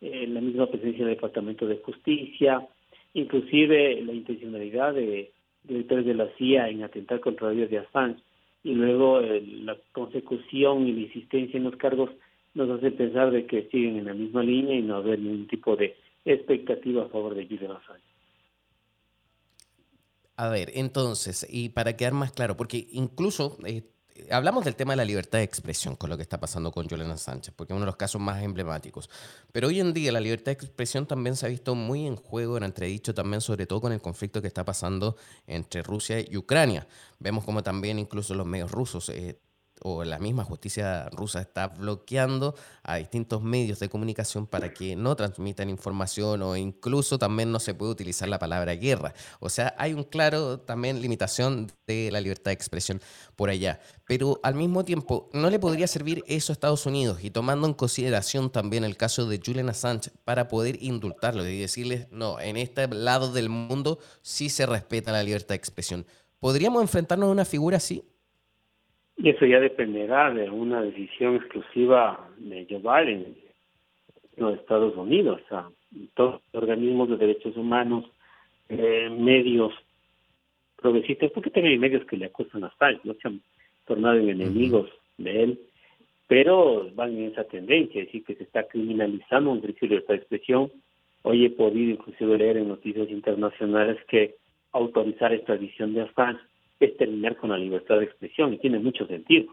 eh, 0.00 0.26
la 0.28 0.40
misma 0.40 0.66
presencia 0.66 1.04
del 1.04 1.14
Departamento 1.14 1.66
de 1.66 1.78
Justicia, 1.78 2.66
inclusive 3.14 4.00
la 4.02 4.12
intencionalidad 4.12 4.94
de 4.94 5.30
directores 5.64 6.06
de 6.06 6.14
la 6.14 6.28
CIA 6.36 6.68
en 6.68 6.82
atentar 6.82 7.20
contra 7.20 7.50
vida 7.50 7.66
de 7.66 7.78
Assange 7.78 8.20
y 8.64 8.74
luego 8.74 9.20
eh, 9.20 9.42
la 9.62 9.76
consecución 9.92 10.86
y 10.86 10.92
la 10.92 11.00
insistencia 11.00 11.56
en 11.56 11.64
los 11.64 11.76
cargos 11.76 12.10
nos 12.54 12.70
hace 12.70 12.90
pensar 12.90 13.30
de 13.30 13.46
que 13.46 13.68
siguen 13.70 13.96
en 13.96 14.06
la 14.06 14.14
misma 14.14 14.42
línea 14.42 14.76
y 14.76 14.82
no 14.82 14.96
haber 14.96 15.18
ningún 15.18 15.46
tipo 15.46 15.76
de 15.76 15.94
expectativa 16.24 17.04
a 17.04 17.08
favor 17.08 17.34
de 17.34 17.46
Julian 17.46 17.72
Assange. 17.72 18.07
A 20.38 20.48
ver, 20.50 20.70
entonces, 20.74 21.44
y 21.50 21.70
para 21.70 21.96
quedar 21.96 22.12
más 22.12 22.30
claro, 22.30 22.56
porque 22.56 22.86
incluso 22.92 23.58
eh, 23.66 23.82
hablamos 24.30 24.64
del 24.64 24.76
tema 24.76 24.92
de 24.92 24.98
la 24.98 25.04
libertad 25.04 25.38
de 25.38 25.44
expresión 25.44 25.96
con 25.96 26.10
lo 26.10 26.16
que 26.16 26.22
está 26.22 26.38
pasando 26.38 26.70
con 26.70 26.88
Julian 26.88 27.18
Sánchez, 27.18 27.52
porque 27.56 27.72
es 27.72 27.74
uno 27.74 27.84
de 27.84 27.86
los 27.86 27.96
casos 27.96 28.20
más 28.20 28.40
emblemáticos. 28.44 29.10
Pero 29.50 29.66
hoy 29.66 29.80
en 29.80 29.92
día 29.92 30.12
la 30.12 30.20
libertad 30.20 30.52
de 30.52 30.64
expresión 30.64 31.06
también 31.06 31.34
se 31.34 31.46
ha 31.46 31.48
visto 31.48 31.74
muy 31.74 32.06
en 32.06 32.14
juego, 32.14 32.56
en 32.56 32.62
entredicho 32.62 33.12
también, 33.14 33.40
sobre 33.40 33.66
todo 33.66 33.80
con 33.80 33.92
el 33.92 34.00
conflicto 34.00 34.40
que 34.40 34.46
está 34.46 34.64
pasando 34.64 35.16
entre 35.48 35.82
Rusia 35.82 36.20
y 36.20 36.36
Ucrania. 36.36 36.86
Vemos 37.18 37.42
como 37.42 37.64
también 37.64 37.98
incluso 37.98 38.32
los 38.36 38.46
medios 38.46 38.70
rusos 38.70 39.08
eh, 39.08 39.40
o 39.82 40.04
la 40.04 40.18
misma 40.18 40.44
justicia 40.44 41.08
rusa 41.10 41.40
está 41.40 41.68
bloqueando 41.68 42.54
a 42.82 42.96
distintos 42.96 43.42
medios 43.42 43.78
de 43.78 43.88
comunicación 43.88 44.46
para 44.46 44.72
que 44.72 44.96
no 44.96 45.16
transmitan 45.16 45.70
información 45.70 46.42
o 46.42 46.56
incluso 46.56 47.18
también 47.18 47.52
no 47.52 47.60
se 47.60 47.74
puede 47.74 47.92
utilizar 47.92 48.28
la 48.28 48.38
palabra 48.38 48.74
guerra. 48.74 49.14
O 49.40 49.48
sea, 49.48 49.74
hay 49.78 49.92
un 49.92 50.04
claro 50.04 50.60
también 50.60 51.00
limitación 51.00 51.70
de 51.86 52.10
la 52.10 52.20
libertad 52.20 52.50
de 52.50 52.54
expresión 52.54 53.00
por 53.36 53.50
allá. 53.50 53.80
Pero 54.06 54.40
al 54.42 54.54
mismo 54.54 54.84
tiempo, 54.84 55.28
¿no 55.32 55.50
le 55.50 55.58
podría 55.58 55.86
servir 55.86 56.24
eso 56.26 56.52
a 56.52 56.54
Estados 56.54 56.86
Unidos 56.86 57.18
y 57.22 57.30
tomando 57.30 57.66
en 57.66 57.74
consideración 57.74 58.50
también 58.50 58.84
el 58.84 58.96
caso 58.96 59.26
de 59.26 59.40
Julian 59.44 59.68
Assange 59.68 60.10
para 60.24 60.48
poder 60.48 60.82
indultarlo 60.82 61.46
y 61.46 61.58
decirles, 61.58 62.08
no, 62.10 62.40
en 62.40 62.56
este 62.56 62.88
lado 62.88 63.32
del 63.32 63.48
mundo 63.48 63.98
sí 64.22 64.48
se 64.48 64.66
respeta 64.66 65.12
la 65.12 65.22
libertad 65.22 65.50
de 65.50 65.56
expresión? 65.56 66.06
¿Podríamos 66.38 66.82
enfrentarnos 66.82 67.28
a 67.28 67.32
una 67.32 67.44
figura 67.44 67.78
así? 67.78 68.04
Y 69.18 69.30
eso 69.30 69.44
ya 69.46 69.58
dependerá 69.58 70.32
de 70.32 70.48
una 70.48 70.80
decisión 70.80 71.36
exclusiva 71.36 72.28
de 72.38 72.66
Joe 72.70 72.78
Biden, 72.78 73.36
de 74.36 74.54
Estados 74.54 74.96
Unidos. 74.96 75.40
Sea, 75.48 75.68
todos 76.14 76.40
los 76.52 76.62
organismos 76.62 77.08
de 77.10 77.16
derechos 77.16 77.56
humanos, 77.56 78.04
eh, 78.68 79.10
medios 79.10 79.74
progresistas, 80.76 81.32
porque 81.32 81.50
también 81.50 81.72
hay 81.72 81.78
medios 81.80 82.06
que 82.06 82.16
le 82.16 82.26
acusan 82.26 82.62
a 82.62 82.72
Sánchez, 82.78 83.04
no 83.04 83.14
se 83.14 83.26
han 83.26 83.40
tornado 83.86 84.18
en 84.18 84.28
enemigos 84.28 84.88
de 85.16 85.42
él, 85.42 85.60
pero 86.28 86.88
van 86.94 87.16
en 87.16 87.32
esa 87.32 87.42
tendencia, 87.42 88.00
es 88.00 88.06
decir, 88.06 88.24
que 88.24 88.36
se 88.36 88.44
está 88.44 88.68
criminalizando 88.68 89.50
un 89.50 89.60
derecho 89.60 89.80
de 89.82 89.88
libertad 89.88 90.14
de 90.14 90.20
expresión. 90.20 90.70
Hoy 91.22 91.46
he 91.46 91.50
podido 91.50 91.90
inclusive 91.90 92.38
leer 92.38 92.58
en 92.58 92.68
noticias 92.68 93.10
internacionales 93.10 93.98
que 94.06 94.36
autorizar 94.72 95.32
esta 95.32 95.54
edición 95.54 95.94
de 95.94 96.02
Assange 96.02 96.40
es 96.80 96.96
terminar 96.96 97.36
con 97.36 97.50
la 97.50 97.58
libertad 97.58 97.98
de 97.98 98.04
expresión 98.04 98.54
y 98.54 98.58
tiene 98.58 98.78
mucho 98.78 99.06
sentido. 99.06 99.52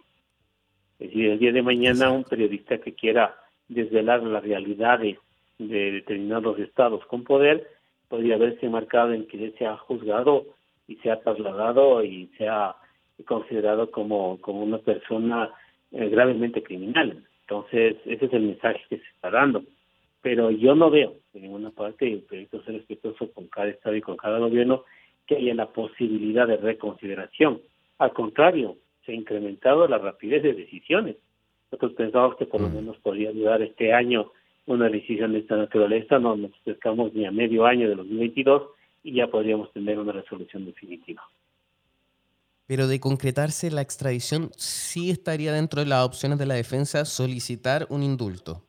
Es 1.00 1.10
decir, 1.10 1.32
el 1.32 1.40
día 1.40 1.52
de 1.52 1.62
mañana 1.62 2.12
un 2.12 2.24
periodista 2.24 2.78
que 2.78 2.94
quiera 2.94 3.36
desvelar 3.68 4.24
las 4.24 4.44
realidades 4.44 5.18
de 5.58 5.92
determinados 5.92 6.60
estados 6.60 7.06
con 7.08 7.24
poder 7.24 7.68
podría 8.08 8.38
verse 8.38 8.70
marcado 8.70 9.14
en 9.14 9.28
que 9.28 9.52
se 9.58 9.66
ha 9.66 9.78
juzgado 9.78 10.46
y 10.88 10.96
se 10.98 11.12
ha 11.12 11.20
trasladado 11.20 12.04
y 12.04 12.28
se 12.38 12.48
ha 12.48 12.76
considerado 13.26 13.90
como, 13.92 14.40
como 14.42 14.64
una 14.64 14.78
persona 14.78 15.50
eh, 15.92 16.10
gravemente 16.10 16.62
criminal. 16.62 17.24
Entonces, 17.42 17.96
ese 18.06 18.26
es 18.26 18.34
el 18.34 18.44
mensaje 18.44 18.82
que 18.90 18.98
se 18.98 19.08
está 19.16 19.32
dando. 19.32 19.64
Pero 20.22 20.52
yo 20.52 20.76
no 20.76 20.90
veo 20.90 21.14
en 21.34 21.44
ninguna 21.44 21.72
parte, 21.72 22.08
y 22.08 22.18
proyecto 22.18 22.64
ser 22.64 22.76
respetuoso 22.76 23.32
con 23.32 23.48
cada 23.48 23.70
estado 23.70 23.96
y 23.96 24.02
con 24.02 24.18
cada 24.18 24.40
gobierno, 24.40 24.84
que 25.28 25.38
haya 25.38 25.54
la 25.54 25.68
posibilidad 25.68 26.48
de 26.48 26.58
reconsideración. 26.58 27.62
Al 27.98 28.14
contrario, 28.14 28.78
se 29.06 29.12
ha 29.12 29.16
incrementado 29.16 29.88
la 29.88 29.98
rapidez 29.98 30.44
de 30.44 30.54
decisiones. 30.54 31.18
Nosotros 31.72 31.94
pensamos 31.94 32.36
que 32.38 32.46
por 32.46 32.62
lo 32.62 32.70
mm. 32.70 32.76
menos 32.76 32.98
podría 32.98 33.32
durar 33.32 33.62
este 33.62 33.94
año 33.94 34.32
una 34.68 34.90
decisión 34.90 35.34
de 35.34 35.40
esta 35.40 35.56
naturaleza, 35.56 36.18
no 36.20 36.36
nos 36.36 36.52
acercamos 36.62 37.14
ni 37.14 37.26
a 37.26 37.32
medio 37.32 37.66
año 37.66 37.88
de 37.88 37.96
2022 37.96 38.64
y 39.04 39.14
ya 39.14 39.28
podríamos 39.28 39.72
tener 39.74 40.00
una 40.00 40.12
resolución 40.12 40.66
definitiva. 40.66 41.22
Pero 42.68 42.88
de 42.88 43.00
concretarse 43.00 43.70
la 43.70 43.82
extradición, 43.82 44.50
sí 44.58 45.12
estaría 45.12 45.54
dentro 45.54 45.82
de 45.82 45.86
las 45.88 46.04
opciones 46.04 46.40
de 46.40 46.48
la 46.48 46.56
defensa 46.56 47.06
solicitar 47.06 47.86
un 47.90 48.02
indulto. 48.02 48.64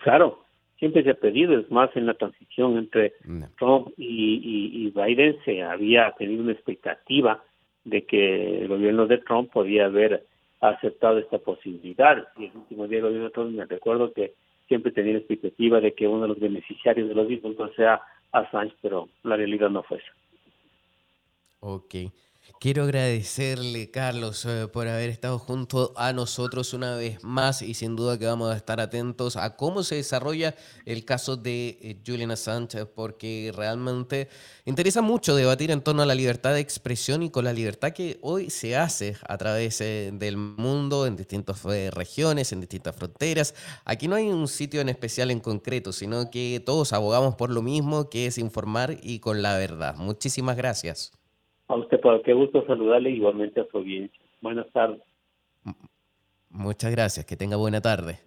Claro, 0.00 0.43
siempre 0.84 1.02
se 1.02 1.10
ha 1.12 1.14
pedido, 1.14 1.58
es 1.58 1.70
más 1.70 1.88
en 1.96 2.04
la 2.04 2.12
transición 2.12 2.76
entre 2.76 3.14
Trump 3.58 3.88
y, 3.96 4.92
Biden 4.94 5.38
se 5.42 5.62
había 5.62 6.12
tenido 6.18 6.42
una 6.42 6.52
expectativa 6.52 7.42
de 7.84 8.04
que 8.04 8.60
el 8.60 8.68
gobierno 8.68 9.06
de 9.06 9.16
Trump 9.16 9.50
podía 9.50 9.86
haber 9.86 10.26
aceptado 10.60 11.18
esta 11.18 11.38
posibilidad. 11.38 12.28
Y 12.36 12.46
el 12.46 12.56
último 12.56 12.86
día 12.86 12.98
del 12.98 13.06
gobierno 13.06 13.28
de 13.28 13.32
Trump 13.32 13.56
me 13.56 13.64
recuerdo 13.64 14.12
que 14.12 14.34
siempre 14.68 14.92
tenía 14.92 15.14
la 15.14 15.20
expectativa 15.20 15.80
de 15.80 15.94
que 15.94 16.06
uno 16.06 16.20
de 16.20 16.28
los 16.28 16.38
beneficiarios 16.38 17.08
de 17.08 17.14
los 17.14 17.28
discursos 17.28 17.74
sea 17.76 18.02
Assange, 18.32 18.74
pero 18.82 19.08
la 19.22 19.36
realidad 19.36 19.70
no 19.70 19.82
fue 19.84 19.96
eso. 19.96 20.12
Ok. 21.60 21.94
Quiero 22.64 22.84
agradecerle, 22.84 23.90
Carlos, 23.90 24.46
eh, 24.46 24.68
por 24.72 24.88
haber 24.88 25.10
estado 25.10 25.38
junto 25.38 25.92
a 25.96 26.14
nosotros 26.14 26.72
una 26.72 26.96
vez 26.96 27.22
más 27.22 27.60
y 27.60 27.74
sin 27.74 27.94
duda 27.94 28.18
que 28.18 28.24
vamos 28.24 28.50
a 28.50 28.56
estar 28.56 28.80
atentos 28.80 29.36
a 29.36 29.56
cómo 29.56 29.82
se 29.82 29.96
desarrolla 29.96 30.54
el 30.86 31.04
caso 31.04 31.36
de 31.36 31.78
eh, 31.80 32.00
Julian 32.06 32.30
Assange, 32.30 32.86
porque 32.86 33.52
realmente 33.54 34.28
interesa 34.64 35.02
mucho 35.02 35.36
debatir 35.36 35.70
en 35.70 35.82
torno 35.82 36.02
a 36.02 36.06
la 36.06 36.14
libertad 36.14 36.54
de 36.54 36.60
expresión 36.60 37.22
y 37.22 37.30
con 37.30 37.44
la 37.44 37.52
libertad 37.52 37.92
que 37.92 38.18
hoy 38.22 38.48
se 38.48 38.76
hace 38.76 39.16
a 39.28 39.36
través 39.36 39.80
eh, 39.82 40.10
del 40.14 40.36
mundo, 40.36 41.06
en 41.06 41.16
distintas 41.16 41.62
regiones, 41.64 42.52
en 42.52 42.60
distintas 42.60 42.96
fronteras. 42.96 43.54
Aquí 43.84 44.08
no 44.08 44.16
hay 44.16 44.28
un 44.28 44.48
sitio 44.48 44.80
en 44.80 44.88
especial 44.88 45.30
en 45.30 45.40
concreto, 45.40 45.92
sino 45.92 46.30
que 46.30 46.62
todos 46.64 46.92
abogamos 46.92 47.34
por 47.36 47.50
lo 47.50 47.62
mismo, 47.62 48.08
que 48.08 48.26
es 48.26 48.38
informar 48.38 48.98
y 49.02 49.18
con 49.18 49.42
la 49.42 49.56
verdad. 49.56 49.96
Muchísimas 49.96 50.56
gracias. 50.56 51.12
A 51.68 51.76
usted, 51.76 52.00
por 52.00 52.22
qué 52.22 52.32
gusto 52.34 52.64
saludarle 52.66 53.10
igualmente 53.10 53.60
a 53.60 53.66
su 53.70 53.78
audiencia. 53.78 54.20
Buenas 54.40 54.70
tardes. 54.72 55.00
Muchas 56.50 56.90
gracias, 56.92 57.24
que 57.26 57.36
tenga 57.36 57.56
buena 57.56 57.80
tarde. 57.80 58.20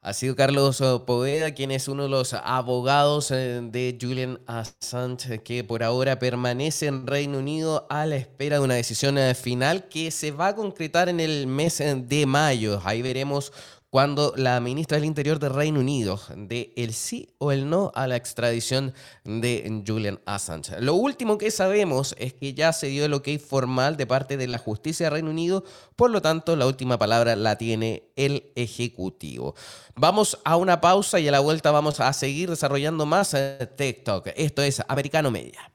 Ha 0.00 0.12
sido 0.12 0.36
Carlos 0.36 0.80
eh, 0.80 1.00
Poveda, 1.06 1.54
quien 1.54 1.70
es 1.70 1.86
uno 1.86 2.04
de 2.04 2.08
los 2.08 2.32
abogados 2.32 3.30
eh, 3.30 3.60
de 3.62 3.98
Julian 4.00 4.38
Assange, 4.46 5.42
que 5.42 5.64
por 5.64 5.82
ahora 5.82 6.18
permanece 6.18 6.86
en 6.86 7.06
Reino 7.06 7.38
Unido 7.38 7.86
a 7.90 8.06
la 8.06 8.16
espera 8.16 8.58
de 8.58 8.64
una 8.64 8.74
decisión 8.74 9.18
eh, 9.18 9.34
final 9.34 9.88
que 9.88 10.10
se 10.10 10.30
va 10.30 10.48
a 10.48 10.54
concretar 10.54 11.08
en 11.08 11.20
el 11.20 11.46
mes 11.46 11.78
de 11.78 12.26
mayo. 12.26 12.80
Ahí 12.84 13.02
veremos 13.02 13.52
cuando 13.90 14.34
la 14.36 14.60
ministra 14.60 14.96
del 14.96 15.06
Interior 15.06 15.38
del 15.38 15.54
Reino 15.54 15.80
Unido 15.80 16.20
de 16.36 16.72
el 16.76 16.92
sí 16.92 17.34
o 17.38 17.52
el 17.52 17.70
no 17.70 17.90
a 17.94 18.06
la 18.06 18.16
extradición 18.16 18.92
de 19.24 19.82
Julian 19.86 20.20
Assange. 20.26 20.80
Lo 20.80 20.94
último 20.94 21.38
que 21.38 21.50
sabemos 21.50 22.14
es 22.18 22.34
que 22.34 22.52
ya 22.52 22.72
se 22.72 22.88
dio 22.88 23.04
el 23.06 23.14
ok 23.14 23.28
formal 23.38 23.96
de 23.96 24.06
parte 24.06 24.36
de 24.36 24.46
la 24.46 24.58
justicia 24.58 25.06
del 25.06 25.14
Reino 25.14 25.30
Unido, 25.30 25.64
por 25.96 26.10
lo 26.10 26.20
tanto 26.20 26.54
la 26.56 26.66
última 26.66 26.98
palabra 26.98 27.34
la 27.34 27.56
tiene 27.56 28.10
el 28.16 28.52
Ejecutivo. 28.56 29.54
Vamos 29.94 30.38
a 30.44 30.56
una 30.56 30.80
pausa 30.80 31.18
y 31.18 31.28
a 31.28 31.32
la 31.32 31.40
vuelta 31.40 31.70
vamos 31.70 32.00
a 32.00 32.12
seguir 32.12 32.50
desarrollando 32.50 33.06
más 33.06 33.32
eh, 33.34 33.68
TikTok. 33.76 34.28
Esto 34.36 34.62
es 34.62 34.82
Americano 34.86 35.30
Media. 35.30 35.70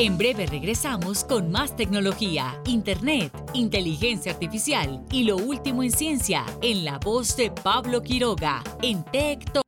En 0.00 0.16
breve 0.16 0.46
regresamos 0.46 1.24
con 1.24 1.50
más 1.50 1.74
tecnología, 1.74 2.62
internet, 2.66 3.32
inteligencia 3.52 4.30
artificial 4.30 5.04
y 5.10 5.24
lo 5.24 5.36
último 5.36 5.82
en 5.82 5.90
ciencia 5.90 6.44
en 6.62 6.84
la 6.84 6.98
voz 6.98 7.36
de 7.36 7.50
Pablo 7.50 8.00
Quiroga 8.00 8.62
en 8.80 9.02
TikTok. 9.02 9.64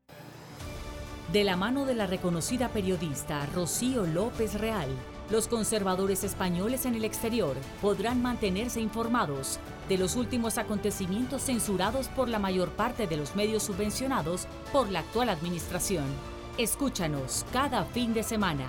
De 1.33 1.43
la 1.43 1.57
mano 1.57 1.85
de 1.85 1.97
la 1.97 2.07
reconocida 2.07 2.69
periodista 2.69 3.45
Rocío 3.47 4.07
López 4.07 4.55
Real, 4.55 4.89
los 5.33 5.49
conservadores 5.49 6.23
españoles 6.23 6.87
en 6.87 6.95
el 6.95 7.05
exterior 7.05 7.57
podrán 7.83 8.23
mantenerse 8.23 8.81
informados 8.81 9.59
de 9.89 9.99
los 9.99 10.15
últimos 10.15 10.59
acontecimientos 10.59 11.43
censurados 11.43 12.07
por 12.07 12.29
la 12.29 12.39
mayor 12.39 12.69
parte 12.71 13.09
de 13.09 13.17
los 13.17 13.35
medios 13.35 13.65
subvencionados 13.65 14.47
por 14.73 14.91
la 14.91 15.01
actual 15.01 15.29
administración. 15.29 16.07
Escúchanos 16.57 17.45
cada 17.53 17.85
fin 17.85 18.15
de 18.15 18.23
semana 18.23 18.69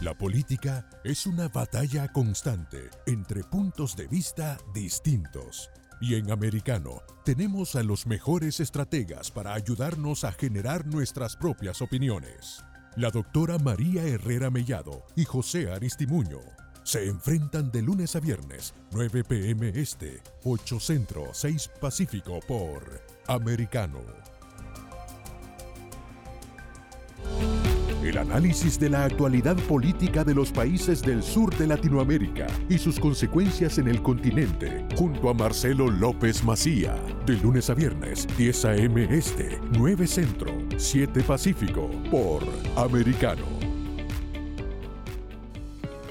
La 0.00 0.14
política 0.14 0.88
es 1.02 1.26
una 1.26 1.48
batalla 1.48 2.06
constante 2.06 2.88
entre 3.06 3.42
puntos 3.42 3.96
de 3.96 4.06
vista 4.06 4.56
distintos. 4.72 5.70
Y 6.00 6.14
en 6.14 6.30
Americano 6.30 7.02
tenemos 7.24 7.74
a 7.74 7.82
los 7.82 8.06
mejores 8.06 8.60
estrategas 8.60 9.32
para 9.32 9.54
ayudarnos 9.54 10.22
a 10.22 10.30
generar 10.30 10.86
nuestras 10.86 11.34
propias 11.34 11.82
opiniones. 11.82 12.64
La 12.94 13.10
doctora 13.10 13.58
María 13.58 14.04
Herrera 14.04 14.50
Mellado 14.50 15.04
y 15.16 15.24
José 15.24 15.72
Aristimuño 15.72 16.42
se 16.84 17.08
enfrentan 17.08 17.72
de 17.72 17.82
lunes 17.82 18.14
a 18.14 18.20
viernes, 18.20 18.74
9 18.92 19.24
pm 19.24 19.68
este, 19.70 20.22
8 20.44 20.78
centro, 20.78 21.30
6 21.32 21.70
pacífico 21.80 22.38
por 22.46 23.02
Americano. 23.26 24.00
El 28.02 28.16
análisis 28.16 28.78
de 28.78 28.90
la 28.90 29.04
actualidad 29.04 29.56
política 29.56 30.22
de 30.22 30.32
los 30.32 30.52
países 30.52 31.02
del 31.02 31.20
sur 31.20 31.54
de 31.56 31.66
Latinoamérica 31.66 32.46
y 32.68 32.78
sus 32.78 33.00
consecuencias 33.00 33.78
en 33.78 33.88
el 33.88 34.00
continente, 34.02 34.86
junto 34.96 35.28
a 35.28 35.34
Marcelo 35.34 35.90
López 35.90 36.44
Macía, 36.44 36.94
de 37.26 37.36
lunes 37.38 37.70
a 37.70 37.74
viernes, 37.74 38.28
10 38.36 38.64
a.m. 38.66 39.08
Este, 39.10 39.60
9 39.72 40.06
Centro, 40.06 40.52
7 40.76 41.22
Pacífico, 41.22 41.90
por 42.08 42.44
Americano. 42.76 43.57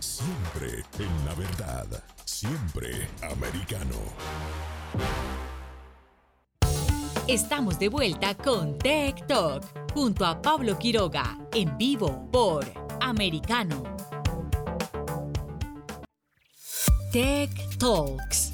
siempre 0.00 0.84
en 0.98 1.26
la 1.26 1.34
verdad. 1.34 1.86
Siempre 2.24 3.08
americano. 3.22 3.96
Estamos 7.26 7.78
de 7.78 7.88
vuelta 7.88 8.34
con 8.34 8.78
Tech 8.78 9.26
Talk 9.26 9.64
junto 9.92 10.24
a 10.24 10.40
Pablo 10.40 10.78
Quiroga 10.78 11.38
en 11.52 11.76
vivo 11.76 12.28
por 12.30 12.64
Americano. 13.00 13.82
Tech 17.12 17.50
Talks. 17.78 18.47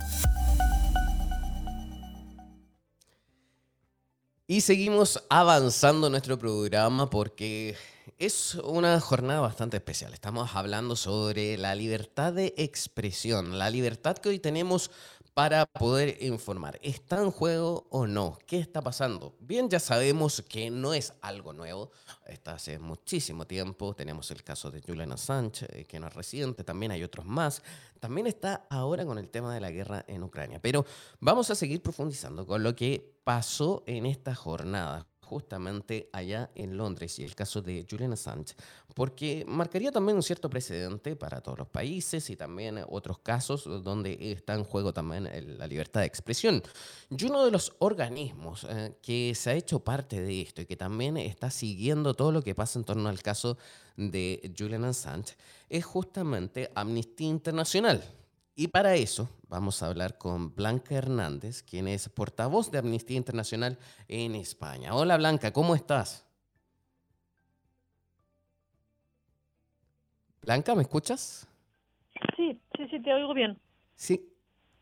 Y 4.46 4.60
seguimos 4.60 5.24
avanzando 5.30 6.10
nuestro 6.10 6.38
programa 6.38 7.08
porque 7.08 7.76
es 8.18 8.56
una 8.56 9.00
jornada 9.00 9.40
bastante 9.40 9.78
especial. 9.78 10.12
Estamos 10.12 10.54
hablando 10.54 10.96
sobre 10.96 11.56
la 11.56 11.74
libertad 11.74 12.34
de 12.34 12.52
expresión, 12.58 13.58
la 13.58 13.70
libertad 13.70 14.18
que 14.18 14.28
hoy 14.28 14.38
tenemos 14.38 14.90
para 15.34 15.66
poder 15.66 16.16
informar. 16.22 16.78
¿Está 16.80 17.20
en 17.20 17.32
juego 17.32 17.86
o 17.90 18.06
no? 18.06 18.38
¿Qué 18.46 18.60
está 18.60 18.80
pasando? 18.80 19.34
Bien, 19.40 19.68
ya 19.68 19.80
sabemos 19.80 20.42
que 20.48 20.70
no 20.70 20.94
es 20.94 21.12
algo 21.20 21.52
nuevo. 21.52 21.90
Está 22.24 22.54
hace 22.54 22.78
muchísimo 22.78 23.44
tiempo. 23.44 23.94
Tenemos 23.94 24.30
el 24.30 24.44
caso 24.44 24.70
de 24.70 24.80
Julian 24.80 25.10
Assange, 25.10 25.66
eh, 25.70 25.84
que 25.86 25.98
no 25.98 26.06
es 26.06 26.14
reciente. 26.14 26.62
También 26.62 26.92
hay 26.92 27.02
otros 27.02 27.26
más. 27.26 27.62
También 27.98 28.28
está 28.28 28.66
ahora 28.70 29.04
con 29.04 29.18
el 29.18 29.28
tema 29.28 29.52
de 29.52 29.60
la 29.60 29.72
guerra 29.72 30.04
en 30.06 30.22
Ucrania. 30.22 30.60
Pero 30.62 30.86
vamos 31.18 31.50
a 31.50 31.56
seguir 31.56 31.82
profundizando 31.82 32.46
con 32.46 32.62
lo 32.62 32.76
que 32.76 33.18
pasó 33.24 33.82
en 33.86 34.06
esta 34.06 34.36
jornada 34.36 35.08
justamente 35.34 36.08
allá 36.12 36.48
en 36.54 36.76
Londres 36.76 37.18
y 37.18 37.24
el 37.24 37.34
caso 37.34 37.60
de 37.60 37.84
Julian 37.90 38.12
Assange, 38.12 38.54
porque 38.94 39.44
marcaría 39.48 39.90
también 39.90 40.14
un 40.14 40.22
cierto 40.22 40.48
precedente 40.48 41.16
para 41.16 41.40
todos 41.40 41.58
los 41.58 41.66
países 41.66 42.30
y 42.30 42.36
también 42.36 42.78
otros 42.88 43.18
casos 43.18 43.64
donde 43.82 44.16
está 44.30 44.54
en 44.54 44.62
juego 44.62 44.92
también 44.92 45.28
la 45.58 45.66
libertad 45.66 46.02
de 46.02 46.06
expresión. 46.06 46.62
Y 47.10 47.24
uno 47.24 47.44
de 47.44 47.50
los 47.50 47.72
organismos 47.80 48.64
eh, 48.70 48.94
que 49.02 49.34
se 49.34 49.50
ha 49.50 49.54
hecho 49.54 49.80
parte 49.80 50.20
de 50.20 50.40
esto 50.40 50.62
y 50.62 50.66
que 50.66 50.76
también 50.76 51.16
está 51.16 51.50
siguiendo 51.50 52.14
todo 52.14 52.30
lo 52.30 52.40
que 52.40 52.54
pasa 52.54 52.78
en 52.78 52.84
torno 52.84 53.08
al 53.08 53.20
caso 53.20 53.58
de 53.96 54.54
Julian 54.56 54.84
Assange 54.84 55.34
es 55.68 55.84
justamente 55.84 56.70
Amnistía 56.76 57.26
Internacional. 57.26 58.04
Y 58.56 58.68
para 58.68 58.94
eso 58.94 59.28
vamos 59.48 59.82
a 59.82 59.86
hablar 59.86 60.16
con 60.16 60.54
Blanca 60.54 60.94
Hernández, 60.94 61.62
quien 61.62 61.88
es 61.88 62.08
portavoz 62.08 62.70
de 62.70 62.78
Amnistía 62.78 63.16
Internacional 63.16 63.78
en 64.06 64.36
España. 64.36 64.94
Hola 64.94 65.16
Blanca, 65.16 65.52
¿cómo 65.52 65.74
estás? 65.74 66.24
Blanca, 70.42 70.76
¿me 70.76 70.82
escuchas? 70.82 71.48
Sí, 72.36 72.60
sí, 72.76 72.86
sí, 72.90 73.02
te 73.02 73.12
oigo 73.12 73.34
bien. 73.34 73.58
Sí. 73.96 74.30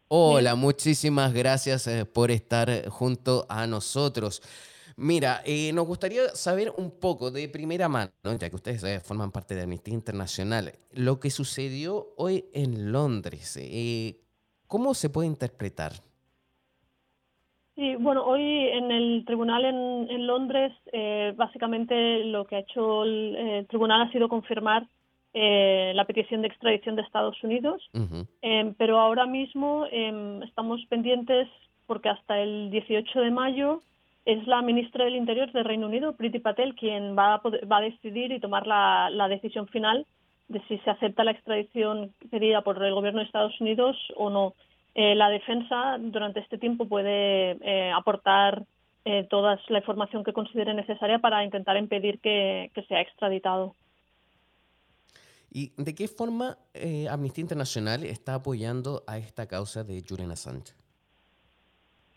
Hola, 0.08 0.54
muchísimas 0.54 1.32
gracias 1.32 1.86
eh, 1.86 2.04
por 2.04 2.30
estar 2.30 2.88
junto 2.90 3.46
a 3.48 3.66
nosotros. 3.66 4.42
Mira, 4.96 5.40
eh, 5.44 5.72
nos 5.72 5.86
gustaría 5.86 6.28
saber 6.34 6.72
un 6.76 6.90
poco 7.00 7.30
de 7.30 7.48
primera 7.48 7.88
mano, 7.88 8.10
ya 8.38 8.50
que 8.50 8.56
ustedes 8.56 8.84
eh, 8.84 9.00
forman 9.00 9.32
parte 9.32 9.54
de 9.54 9.62
Amnistía 9.62 9.94
Internacional, 9.94 10.72
lo 10.92 11.18
que 11.18 11.30
sucedió 11.30 12.08
hoy 12.16 12.44
en 12.52 12.92
Londres. 12.92 13.58
Eh, 13.60 14.16
¿Cómo 14.66 14.94
se 14.94 15.10
puede 15.10 15.28
interpretar? 15.28 15.92
Sí, 17.74 17.96
bueno, 17.96 18.24
hoy 18.24 18.42
en 18.42 18.90
el 18.90 19.24
tribunal 19.24 19.64
en, 19.64 20.26
Londres, 20.26 20.72
básicamente 21.36 22.24
lo 22.24 22.44
que 22.44 22.56
ha 22.56 22.60
hecho 22.60 23.04
el, 23.04 23.66
tribunal 23.68 24.02
ha 24.02 24.12
sido 24.12 24.28
confirmar 24.28 24.86
la 25.34 26.04
petición 26.04 26.42
de 26.42 26.48
extradición 26.48 26.96
de 26.96 27.02
Estados 27.02 27.42
Unidos, 27.42 27.82
em, 28.42 28.74
pero 28.74 28.98
ahora 28.98 29.24
mismo 29.24 29.86
em, 29.90 30.42
estamos 30.42 30.84
pendientes 30.90 31.48
porque 31.86 32.10
hasta 32.10 32.38
el 32.40 32.70
18 32.70 33.20
de 33.20 33.30
mayo 33.30 33.80
es 34.24 34.46
la 34.46 34.62
ministra 34.62 35.04
del 35.04 35.16
Interior 35.16 35.50
del 35.52 35.64
Reino 35.64 35.86
Unido, 35.86 36.14
Priti 36.14 36.38
Patel, 36.38 36.74
quien 36.74 37.16
va 37.16 37.34
a, 37.34 37.42
va 37.66 37.78
a 37.78 37.82
decidir 37.82 38.32
y 38.32 38.40
tomar 38.40 38.66
la, 38.66 39.28
decisión 39.28 39.66
final 39.68 40.06
de 40.48 40.60
si 40.68 40.78
se 40.78 40.90
acepta 40.90 41.24
la 41.24 41.32
extradición 41.32 42.12
pedida 42.30 42.62
por 42.62 42.82
el 42.82 42.94
gobierno 42.94 43.20
de 43.20 43.26
Estados 43.26 43.60
Unidos 43.60 43.96
o 44.16 44.30
no. 44.30 44.54
Eh, 44.94 45.14
la 45.14 45.30
defensa 45.30 45.96
durante 45.98 46.40
este 46.40 46.58
tiempo 46.58 46.86
puede 46.86 47.52
eh, 47.62 47.90
aportar 47.90 48.64
eh, 49.04 49.26
toda 49.28 49.58
la 49.68 49.78
información 49.78 50.22
que 50.22 50.32
considere 50.32 50.74
necesaria 50.74 51.18
para 51.18 51.44
intentar 51.44 51.76
impedir 51.76 52.20
que, 52.20 52.70
sea 52.86 53.00
extraditado. 53.00 53.74
¿Y 55.50 55.72
de 55.76 55.94
qué 55.94 56.06
forma 56.06 56.56
eh, 56.72 57.08
Amnistía 57.10 57.42
Internacional 57.42 58.04
está 58.04 58.34
apoyando 58.34 59.02
a 59.08 59.18
esta 59.18 59.48
causa 59.48 59.82
de 59.82 60.04
Julian 60.08 60.30
Assange? 60.30 60.74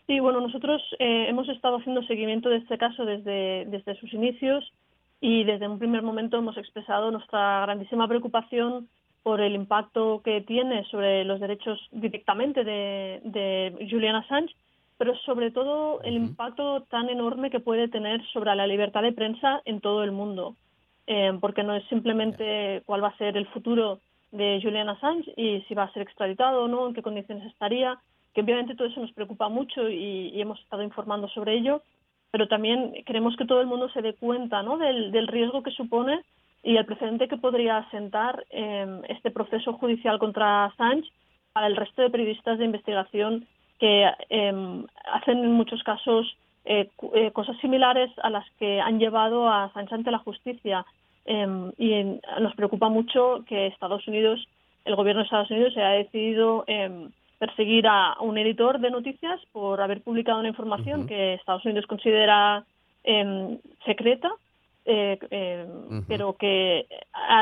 Sí, 0.06 0.20
bueno, 0.20 0.40
nosotros 0.40 0.82
eh, 1.00 1.26
hemos 1.28 1.48
estado 1.48 1.78
haciendo 1.78 2.02
seguimiento 2.04 2.48
de 2.48 2.58
este 2.58 2.78
caso 2.78 3.04
desde, 3.04 3.64
desde 3.66 3.96
sus 3.96 4.12
inicios 4.14 4.72
y 5.20 5.42
desde 5.44 5.66
un 5.66 5.78
primer 5.78 6.02
momento 6.02 6.36
hemos 6.36 6.56
expresado 6.56 7.10
nuestra 7.10 7.62
grandísima 7.62 8.06
preocupación 8.06 8.88
por 9.24 9.40
el 9.40 9.56
impacto 9.56 10.22
que 10.24 10.42
tiene 10.42 10.84
sobre 10.84 11.24
los 11.24 11.40
derechos 11.40 11.80
directamente 11.90 12.62
de, 12.62 13.88
Julian 13.90 14.14
Assange, 14.14 14.54
pero 14.98 15.16
sobre 15.26 15.50
todo 15.50 16.00
el 16.02 16.14
impacto 16.14 16.82
tan 16.82 17.08
enorme 17.08 17.50
que 17.50 17.58
puede 17.58 17.88
tener 17.88 18.24
sobre 18.32 18.54
la 18.54 18.68
libertad 18.68 19.02
de 19.02 19.10
prensa 19.10 19.60
en 19.64 19.80
todo 19.80 20.04
el 20.04 20.12
mundo, 20.12 20.54
eh, 21.08 21.36
porque 21.40 21.64
no 21.64 21.74
es 21.74 21.84
simplemente 21.88 22.82
cuál 22.86 23.02
va 23.02 23.08
a 23.08 23.16
ser 23.16 23.36
el 23.36 23.48
futuro 23.48 23.98
de 24.30 24.60
Julian 24.62 24.88
Assange 24.88 25.34
y 25.36 25.62
si 25.62 25.74
va 25.74 25.82
a 25.82 25.92
ser 25.92 26.02
extraditado 26.02 26.62
o 26.62 26.68
no, 26.68 26.86
en 26.86 26.94
qué 26.94 27.02
condiciones 27.02 27.44
estaría, 27.46 27.98
que 28.36 28.42
obviamente 28.42 28.74
todo 28.74 28.88
eso 28.88 29.00
nos 29.00 29.12
preocupa 29.12 29.48
mucho 29.48 29.88
y, 29.88 30.38
hemos 30.38 30.60
estado 30.60 30.82
informando 30.82 31.26
sobre 31.28 31.54
ello, 31.54 31.80
pero 32.30 32.46
también 32.46 32.92
queremos 33.06 33.34
que 33.34 33.46
todo 33.46 33.62
el 33.62 33.66
mundo 33.66 33.88
se 33.88 34.02
dé 34.02 34.12
cuenta 34.12 34.62
¿no? 34.62 34.76
del, 34.76 35.26
riesgo 35.26 35.62
que 35.62 35.70
supone 35.70 36.20
y 36.62 36.76
el 36.76 36.84
precedente 36.84 37.28
que 37.28 37.38
podría 37.38 37.88
sentar 37.90 38.44
em, 38.50 39.00
este 39.08 39.30
proceso 39.30 39.72
judicial 39.72 40.18
contra 40.18 40.66
Assange 40.66 41.08
para 41.54 41.66
el 41.66 41.76
resto 41.76 42.02
de 42.02 42.10
periodistas 42.10 42.58
de 42.58 42.66
investigación 42.66 43.46
que 43.78 44.04
em, 44.28 44.84
hacen 45.10 45.38
en 45.38 45.52
muchos 45.52 45.82
casos 45.82 46.36
eh, 46.66 46.90
eh, 47.14 47.30
cosas 47.30 47.56
similares 47.62 48.10
a 48.22 48.28
las 48.28 48.44
que 48.58 48.82
han 48.82 48.98
llevado 48.98 49.48
a 49.48 49.64
Assange 49.64 49.94
ante 49.94 50.10
la 50.10 50.18
justicia. 50.18 50.84
Em, 51.24 51.72
y 51.78 52.20
nos 52.38 52.54
preocupa 52.54 52.90
mucho 52.90 53.46
que 53.48 53.68
Estados 53.68 54.06
Unidos, 54.06 54.46
el 54.84 54.94
gobierno 54.94 55.22
de 55.22 55.24
Estados 55.24 55.50
Unidos, 55.50 55.72
se 55.72 55.80
haya 55.80 56.04
decidido 56.04 56.66
perseguir 57.38 57.86
a 57.86 58.16
un 58.20 58.38
editor 58.38 58.80
de 58.80 58.90
noticias 58.90 59.40
por 59.52 59.80
haber 59.80 60.02
publicado 60.02 60.40
una 60.40 60.48
información 60.48 61.06
que 61.06 61.34
Estados 61.34 61.64
Unidos 61.64 61.86
considera 61.86 62.64
em, 63.04 63.58
secreta, 63.84 64.30
eh, 64.84 65.18
em, 65.30 66.04
pero 66.06 66.34
que 66.34 66.86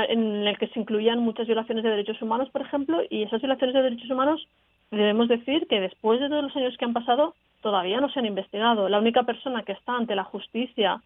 en 0.09 0.47
el 0.47 0.59
que 0.59 0.69
se 0.69 0.81
incluían 0.81 1.21
muchas 1.21 1.47
violaciones 1.47 1.85
de 1.85 1.91
derechos 1.91 2.21
humanos, 2.23 2.49
por 2.51 2.63
ejemplo, 2.63 3.03
y 3.09 3.23
esas 3.23 3.41
violaciones 3.41 3.75
de 3.75 3.83
derechos 3.83 4.11
humanos 4.11 4.47
debemos 4.91 5.29
decir 5.29 5.67
que 5.69 5.81
después 5.81 6.21
de 6.21 6.29
todos 6.29 6.43
los 6.43 6.57
años 6.57 6.77
que 6.77 6.85
han 6.85 6.93
pasado 6.93 7.35
todavía 7.61 8.01
no 8.01 8.11
se 8.11 8.19
han 8.19 8.27
investigado. 8.27 8.89
La 8.89 8.99
única 8.99 9.23
persona 9.23 9.63
que 9.63 9.73
está 9.73 9.97
ante 9.97 10.15
la 10.15 10.25
justicia 10.25 11.01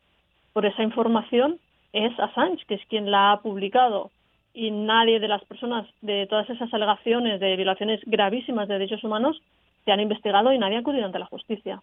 por 0.52 0.66
esa 0.66 0.82
información 0.82 1.58
es 1.92 2.18
Assange, 2.18 2.64
que 2.66 2.74
es 2.74 2.86
quien 2.86 3.10
la 3.10 3.32
ha 3.32 3.40
publicado 3.40 4.10
y 4.58 4.72
nadie 4.72 5.20
de 5.20 5.28
las 5.28 5.44
personas 5.44 5.86
de 6.00 6.26
todas 6.26 6.50
esas 6.50 6.74
alegaciones 6.74 7.38
de 7.38 7.54
violaciones 7.54 8.00
gravísimas 8.04 8.66
de 8.66 8.74
derechos 8.74 9.04
humanos 9.04 9.40
se 9.84 9.92
han 9.92 10.00
investigado 10.00 10.52
y 10.52 10.58
nadie 10.58 10.76
ha 10.76 10.80
acudido 10.80 11.06
ante 11.06 11.20
la 11.20 11.26
justicia. 11.26 11.80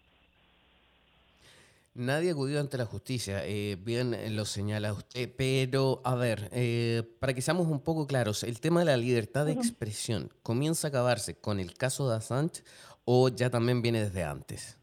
Nadie 1.94 2.28
ha 2.28 2.32
acudido 2.34 2.60
ante 2.60 2.76
la 2.76 2.84
justicia, 2.84 3.38
eh, 3.46 3.78
bien 3.82 4.14
lo 4.36 4.44
señala 4.44 4.92
usted, 4.92 5.32
pero 5.38 6.02
a 6.04 6.14
ver, 6.16 6.50
eh, 6.52 7.02
para 7.18 7.32
que 7.32 7.40
seamos 7.40 7.66
un 7.66 7.82
poco 7.82 8.06
claros, 8.06 8.44
¿el 8.44 8.60
tema 8.60 8.80
de 8.80 8.86
la 8.86 8.98
libertad 8.98 9.46
de 9.46 9.52
expresión 9.52 10.28
comienza 10.42 10.88
a 10.88 10.90
acabarse 10.90 11.40
con 11.40 11.58
el 11.58 11.72
caso 11.72 12.10
de 12.10 12.16
Assange 12.16 12.62
o 13.06 13.30
ya 13.30 13.48
también 13.48 13.80
viene 13.80 14.00
desde 14.00 14.22
antes? 14.22 14.78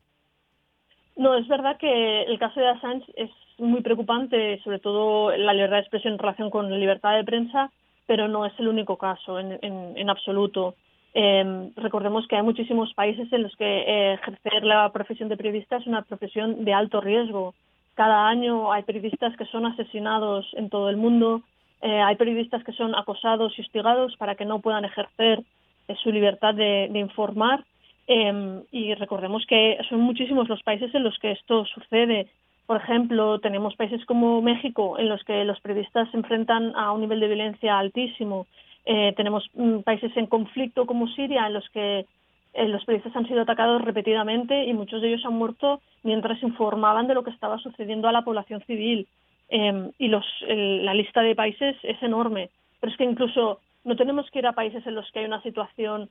No, 1.16 1.38
es 1.38 1.48
verdad 1.48 1.78
que 1.78 2.24
el 2.24 2.40
caso 2.40 2.60
de 2.60 2.70
Assange 2.70 3.06
es 3.16 3.30
muy 3.60 3.82
preocupante, 3.82 4.60
sobre 4.64 4.80
todo 4.80 5.30
la 5.38 5.54
libertad 5.54 5.76
de 5.76 5.82
expresión 5.82 6.14
en 6.14 6.20
relación 6.20 6.50
con 6.50 6.72
la 6.72 6.78
libertad 6.80 7.16
de 7.16 7.24
prensa, 7.24 7.72
pero 8.06 8.28
no 8.28 8.46
es 8.46 8.54
el 8.60 8.68
único 8.68 8.98
caso 8.98 9.40
en, 9.40 9.60
en, 9.62 10.10
absoluto. 10.10 10.76
Em, 11.14 11.72
recordemos 11.76 12.28
que 12.28 12.36
hay 12.36 12.42
muchísimos 12.42 12.94
países 12.94 13.32
en 13.32 13.44
los 13.44 13.56
que 13.56 13.66
eh, 13.66 14.14
ejercer 14.14 14.64
la 14.64 14.92
profesión 14.92 15.30
de 15.30 15.38
periodista 15.38 15.78
es 15.78 15.88
una 15.88 16.02
profesión 16.02 16.66
de 16.66 16.74
alto 16.74 17.02
riesgo. 17.02 17.54
Cada 17.96 18.28
año 18.28 18.72
hay 18.72 18.84
periodistas 18.84 19.36
que 19.38 19.46
son 19.46 19.66
asesinados 19.66 20.50
en 20.54 20.70
todo 20.70 20.90
el 20.90 20.98
mundo, 20.98 21.42
eh, 21.82 22.02
hay 22.02 22.16
periodistas 22.16 22.64
que 22.64 22.72
son 22.72 22.96
acosados 22.96 23.54
y 23.58 23.62
hostigados 23.62 24.16
para 24.18 24.36
que 24.36 24.46
no 24.46 24.60
puedan 24.60 24.86
ejercer 24.86 25.44
eh, 25.88 25.96
su 26.02 26.12
libertad 26.12 26.56
de, 26.56 26.88
de 26.90 27.00
informar. 27.00 27.64
Em, 28.08 28.64
y 28.72 28.94
recordemos 28.96 29.46
que 29.46 29.78
son 29.88 30.02
muchísimos 30.02 30.50
los 30.50 30.62
países 30.64 30.94
en 30.94 31.04
los 31.04 31.18
que 31.20 31.32
esto 31.32 31.66
sucede. 31.66 32.28
Por 32.66 32.78
ejemplo, 32.78 33.40
tenemos 33.40 33.76
países 33.76 34.06
como 34.06 34.42
México 34.42 34.98
en 34.98 35.10
los 35.10 35.24
que 35.24 35.44
los 35.44 35.60
periodistas 35.60 36.10
se 36.12 36.18
enfrentan 36.18 36.74
a 36.76 36.92
un 36.92 37.02
nivel 37.02 37.20
de 37.20 37.28
violencia 37.28 37.78
altísimo. 37.78 38.48
Eh, 38.86 39.14
tenemos 39.18 39.50
mm, 39.54 39.80
países 39.80 40.16
en 40.16 40.28
conflicto 40.28 40.86
como 40.86 41.08
Siria 41.08 41.48
en 41.48 41.54
los 41.54 41.70
que 41.70 42.06
eh, 42.54 42.68
los 42.68 42.86
periodistas 42.86 43.16
han 43.16 43.28
sido 43.28 43.42
atacados 43.42 43.82
repetidamente 43.82 44.66
y 44.66 44.74
muchos 44.74 45.02
de 45.02 45.10
ellos 45.10 45.26
han 45.26 45.34
muerto 45.34 45.82
mientras 46.04 46.42
informaban 46.42 47.08
de 47.08 47.14
lo 47.14 47.24
que 47.24 47.32
estaba 47.32 47.58
sucediendo 47.60 48.08
a 48.08 48.14
la 48.14 48.24
población 48.24 48.62
civil. 48.66 49.08
Em, 49.50 49.92
y 50.00 50.08
los, 50.08 50.26
la 50.48 50.94
lista 50.94 51.22
de 51.22 51.36
países 51.36 51.76
es 51.84 52.02
enorme. 52.02 52.50
Pero 52.80 52.92
es 52.92 52.98
que 52.98 53.04
incluso 53.04 53.60
no 53.84 53.96
tenemos 53.96 54.30
que 54.32 54.40
ir 54.40 54.48
a 54.48 54.54
países 54.54 54.86
en 54.88 54.96
los 54.96 55.12
que 55.12 55.20
hay 55.20 55.26
una 55.26 55.42
situación 55.42 56.10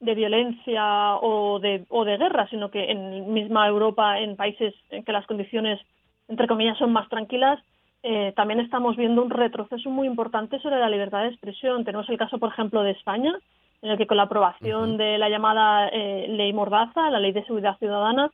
de 0.00 0.14
violencia 0.14 1.16
o 1.16 1.58
de, 1.60 1.84
o 1.88 2.04
de 2.04 2.16
guerra, 2.16 2.48
sino 2.48 2.70
que 2.70 2.90
en 2.90 3.32
misma 3.32 3.66
Europa, 3.66 4.18
en 4.20 4.36
países 4.36 4.74
en 4.90 5.04
que 5.04 5.12
las 5.12 5.26
condiciones, 5.26 5.80
entre 6.28 6.46
comillas, 6.46 6.78
son 6.78 6.92
más 6.92 7.08
tranquilas, 7.08 7.60
eh, 8.06 8.34
también 8.36 8.60
estamos 8.60 8.96
viendo 8.96 9.22
un 9.22 9.30
retroceso 9.30 9.88
muy 9.88 10.06
importante 10.06 10.58
sobre 10.60 10.78
la 10.78 10.90
libertad 10.90 11.22
de 11.22 11.28
expresión. 11.28 11.84
Tenemos 11.84 12.06
el 12.10 12.18
caso, 12.18 12.38
por 12.38 12.52
ejemplo, 12.52 12.82
de 12.82 12.90
España, 12.90 13.32
en 13.80 13.90
el 13.90 13.96
que 13.96 14.06
con 14.06 14.18
la 14.18 14.24
aprobación 14.24 14.98
de 14.98 15.16
la 15.16 15.30
llamada 15.30 15.88
eh, 15.88 16.26
ley 16.28 16.52
Mordaza, 16.52 17.10
la 17.10 17.18
ley 17.18 17.32
de 17.32 17.44
seguridad 17.46 17.78
ciudadana, 17.78 18.30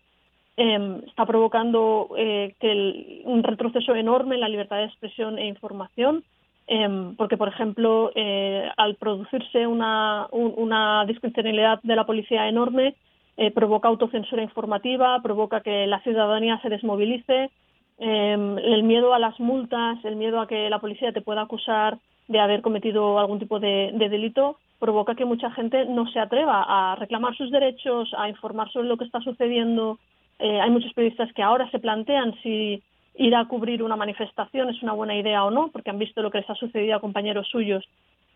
em, 0.56 0.96
está 1.06 1.24
provocando 1.24 2.08
eh, 2.16 2.56
que 2.58 3.22
un 3.24 3.44
retroceso 3.44 3.94
enorme 3.94 4.34
en 4.34 4.40
la 4.40 4.48
libertad 4.48 4.78
de 4.78 4.86
expresión 4.86 5.38
e 5.38 5.46
información. 5.46 6.24
Em, 6.72 7.16
porque, 7.16 7.36
por 7.36 7.48
ejemplo, 7.48 8.12
eh, 8.14 8.70
al 8.76 8.94
producirse 8.94 9.66
una, 9.66 10.28
una 10.30 11.04
discrecionalidad 11.04 11.80
de 11.82 11.96
la 11.96 12.06
policía 12.06 12.48
enorme, 12.48 12.94
eh, 13.36 13.50
provoca 13.50 13.88
autocensura 13.88 14.40
informativa, 14.44 15.20
provoca 15.20 15.62
que 15.62 15.88
la 15.88 15.98
ciudadanía 16.02 16.60
se 16.62 16.68
desmovilice, 16.68 17.50
em, 17.98 18.56
el 18.58 18.84
miedo 18.84 19.12
a 19.12 19.18
las 19.18 19.40
multas, 19.40 19.98
el 20.04 20.14
miedo 20.14 20.40
a 20.40 20.46
que 20.46 20.70
la 20.70 20.78
policía 20.78 21.10
te 21.10 21.22
pueda 21.22 21.42
acusar 21.42 21.98
de 22.28 22.38
haber 22.38 22.62
cometido 22.62 23.18
algún 23.18 23.40
tipo 23.40 23.58
de, 23.58 23.90
de 23.92 24.08
delito, 24.08 24.56
provoca 24.78 25.16
que 25.16 25.24
mucha 25.24 25.50
gente 25.50 25.86
no 25.86 26.06
se 26.12 26.20
atreva 26.20 26.64
a 26.68 26.94
reclamar 26.94 27.36
sus 27.36 27.50
derechos, 27.50 28.14
a 28.16 28.28
informar 28.28 28.70
sobre 28.70 28.86
lo 28.86 28.96
que 28.96 29.06
está 29.06 29.20
sucediendo. 29.22 29.98
Eh, 30.38 30.60
hay 30.60 30.70
muchos 30.70 30.92
periodistas 30.94 31.32
que 31.32 31.42
ahora 31.42 31.68
se 31.72 31.80
plantean 31.80 32.32
si 32.44 32.80
ir 33.20 33.36
a 33.36 33.44
cubrir 33.44 33.82
una 33.82 33.96
manifestación 33.96 34.70
es 34.70 34.82
una 34.82 34.94
buena 34.94 35.14
idea 35.14 35.44
o 35.44 35.50
no, 35.50 35.68
porque 35.68 35.90
han 35.90 35.98
visto 35.98 36.22
lo 36.22 36.30
que 36.30 36.38
les 36.38 36.48
ha 36.48 36.54
sucedido 36.54 36.96
a 36.96 37.00
compañeros 37.00 37.48
suyos. 37.48 37.84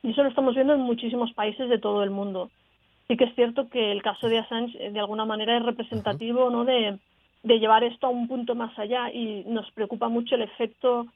Y 0.03 0.11
eso 0.11 0.22
lo 0.22 0.28
estamos 0.28 0.55
viendo 0.55 0.74
en 0.74 0.80
muchísimos 0.80 1.32
países 1.32 1.70
de 1.70 1.78
todo 1.78 2.03
el 2.03 2.11
mundo. 2.11 2.51
Sí 3.09 3.16
que 3.16 3.24
es 3.24 3.35
cierto 3.35 3.70
que 3.70 3.93
el 3.93 4.03
caso 4.03 4.28
de 4.28 4.39
Assange 4.39 4.76
eh, 4.78 4.91
de 4.91 5.01
alguna 5.01 5.24
manera 5.24 5.57
es 5.57 5.62
representativo 5.62 6.51
¿no? 6.51 6.66
de, 6.66 6.99
de 7.43 7.59
llevar 7.59 7.82
esto 7.82 8.07
a 8.07 8.11
un 8.11 8.28
punto 8.28 8.55
más 8.55 8.78
allá 8.78 9.11
y 9.11 9.45
nos 9.47 9.70
preocupa 9.72 10.09
mucho 10.09 10.35
el 10.35 10.43
efecto 10.43 11.07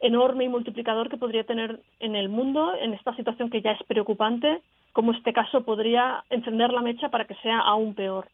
enorme 0.00 0.44
y 0.44 0.48
multiplicador 0.48 1.10
que 1.10 1.18
podría 1.18 1.44
tener 1.44 1.78
en 1.98 2.16
el 2.16 2.30
mundo 2.30 2.72
en 2.80 2.94
esta 2.94 3.14
situación 3.16 3.50
que 3.50 3.60
ya 3.60 3.72
es 3.72 3.82
preocupante, 3.82 4.62
como 4.94 5.12
este 5.12 5.34
caso 5.34 5.62
podría 5.62 6.24
encender 6.30 6.72
la 6.72 6.80
mecha 6.80 7.10
para 7.10 7.26
que 7.26 7.34
sea 7.42 7.58
aún 7.58 7.94
peor. 7.94 8.28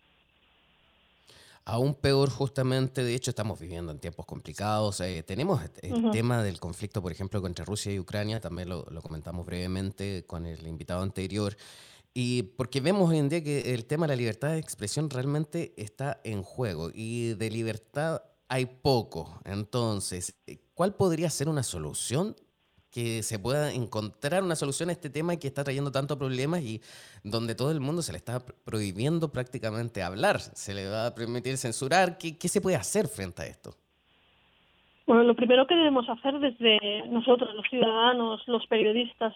Aún 1.69 1.95
peor, 1.95 2.31
justamente, 2.31 3.03
de 3.03 3.13
hecho, 3.13 3.33
estamos 3.33 3.59
viviendo 3.59 3.91
en 3.91 3.99
tiempos 3.99 4.25
complicados. 4.25 5.01
Eh, 5.01 5.25
tenemos 5.25 5.61
el 5.83 6.13
tema 6.13 6.41
del 6.41 6.61
conflicto, 6.61 7.03
por 7.03 7.11
ejemplo, 7.11 7.45
entre 7.45 7.65
Rusia 7.65 7.93
y 7.93 7.99
Ucrania, 7.99 8.41
también 8.41 8.69
lo, 8.69 8.85
comentamos 9.03 9.45
brevemente 9.45 10.25
con 10.29 10.47
el 10.47 10.65
invitado 10.65 11.03
anterior. 11.03 11.57
Y 12.15 12.45
porque 12.45 12.81
vemos 12.81 13.11
hoy 13.11 13.19
en 13.19 13.29
día 13.29 13.43
que 13.43 13.75
el 13.75 13.85
tema 13.85 14.07
de 14.07 14.13
la 14.13 14.17
libertad 14.17 14.53
de 14.53 14.59
expresión 14.59 15.11
realmente 15.11 15.75
está 15.77 16.21
en 16.23 16.45
juego 16.45 16.91
y 16.95 17.35
de 17.35 17.51
libertad 17.51 18.23
hay 18.47 18.67
poco. 18.67 19.41
Entonces, 19.45 20.37
¿cuál 20.73 20.95
podría 20.95 21.31
ser 21.31 21.49
una 21.49 21.65
solución 21.65 22.37
que 22.97 23.23
se 23.23 23.39
pueda 23.39 23.75
encontrar 23.75 24.43
una 24.43 24.57
solución 24.57 24.89
a 24.89 24.93
este 24.93 25.11
tema 25.11 25.37
que 25.37 25.49
está 25.49 25.63
trayendo 25.63 25.93
tantos 25.93 26.17
problemas 26.17 26.63
y 26.63 26.81
donde 27.23 27.55
todo 27.55 27.71
el 27.71 27.79
mundo 27.79 28.01
se 28.01 28.13
le 28.13 28.17
está 28.17 28.41
prohibiendo 28.65 29.31
prácticamente 29.31 30.03
hablar, 30.03 30.41
se 30.41 30.73
le 30.73 30.89
va 30.89 31.09
a 31.09 31.15
permitir 31.15 31.59
censurar. 31.59 32.17
¿Qué, 32.17 32.39
qué 32.39 32.49
se 32.49 32.63
puede 32.63 32.77
hacer 32.77 33.07
frente 33.07 33.43
a 33.43 33.47
esto? 33.49 33.73
Bueno, 35.07 35.25
lo 35.25 35.37
primero 35.37 35.67
que 35.67 35.75
debemos 35.75 36.09
hacer 36.09 36.39
desde 36.39 37.07
nosotros, 37.09 37.55
los 37.55 37.67
ciudadanos, 37.69 38.41
los 38.49 38.67
periodistas, 38.67 39.35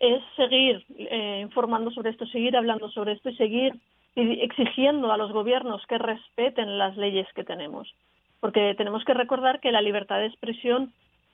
es 0.00 0.22
seguir 0.36 0.84
eh, 0.98 1.40
informando 1.40 1.90
sobre 1.92 2.10
esto, 2.10 2.26
seguir 2.26 2.58
hablando 2.58 2.90
sobre 2.90 3.12
esto 3.12 3.30
y 3.30 3.36
seguir 3.36 3.72
exigiendo 4.16 5.12
a 5.12 5.16
los 5.16 5.32
gobiernos 5.32 5.80
que 5.86 5.96
respeten 5.96 6.76
las 6.76 6.94
leyes 6.98 7.26
que 7.34 7.44
tenemos. 7.44 7.88
Porque 8.40 8.74
tenemos 8.76 9.02
que 9.06 9.14
recordar 9.14 9.60
que 9.60 9.72
la 9.72 9.80
libertad 9.80 10.18
de 10.18 10.26
expresión 10.26 10.92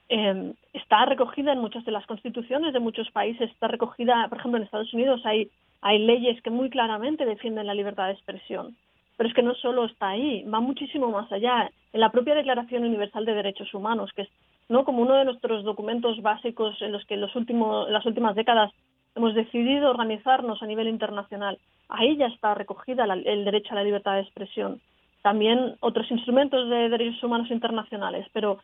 em, 0.09 0.55
está 0.73 1.05
recogida 1.07 1.53
en 1.53 1.61
muchas 1.61 1.85
de 1.85 1.93
las 1.93 2.07
constituciones 2.07 2.73
de 2.73 2.81
muchos 2.81 3.11
países, 3.11 3.51
está 3.51 3.69
recogida, 3.69 4.27
por 4.29 4.39
ejemplo, 4.39 4.59
en 4.59 4.65
Estados 4.65 4.93
Unidos 4.95 5.23
hay, 5.25 5.51
leyes 5.99 6.41
que 6.43 6.51
muy 6.51 6.71
claramente 6.71 7.27
defienden 7.27 7.67
la 7.67 7.75
libertad 7.75 8.07
de 8.07 8.13
expresión. 8.13 8.75
Pero 9.17 9.29
es 9.29 9.35
que 9.35 9.43
no 9.43 9.55
solo 9.55 9.85
está 9.85 10.09
ahí, 10.09 10.43
va 10.45 10.61
muchísimo 10.61 11.11
más 11.11 11.31
allá. 11.31 11.71
En 11.93 12.01
la 12.01 12.11
propia 12.11 12.35
Declaración 12.35 12.85
Universal 12.85 13.25
de 13.27 13.35
Derechos 13.35 13.73
Humanos, 13.75 14.11
que 14.17 14.23
es 14.23 14.29
no 14.69 14.85
como 14.85 15.03
uno 15.03 15.15
de 15.15 15.27
nuestros 15.27 15.63
documentos 15.63 16.21
básicos 16.23 16.81
en 16.81 16.93
los 16.93 17.05
que 17.05 17.15
en 17.15 17.21
los 17.21 17.37
últimos, 17.37 17.89
las 17.91 18.07
últimas 18.07 18.35
décadas 18.35 18.73
hemos 19.15 19.35
decidido 19.35 19.91
organizarnos 19.91 20.63
a 20.63 20.67
nivel 20.67 20.89
internacional, 20.89 21.59
ahí 21.89 22.17
ya 22.17 22.27
está 22.27 22.55
recogida 22.55 23.05
el 23.05 23.45
derecho 23.45 23.73
a 23.73 23.77
la 23.77 23.85
libertad 23.85 24.15
de 24.15 24.23
expresión. 24.23 24.81
También 25.23 25.77
otros 25.81 26.11
instrumentos 26.11 26.69
de 26.69 26.89
derechos 26.89 27.23
humanos 27.23 27.51
internacionales, 27.51 28.27
pero 28.33 28.59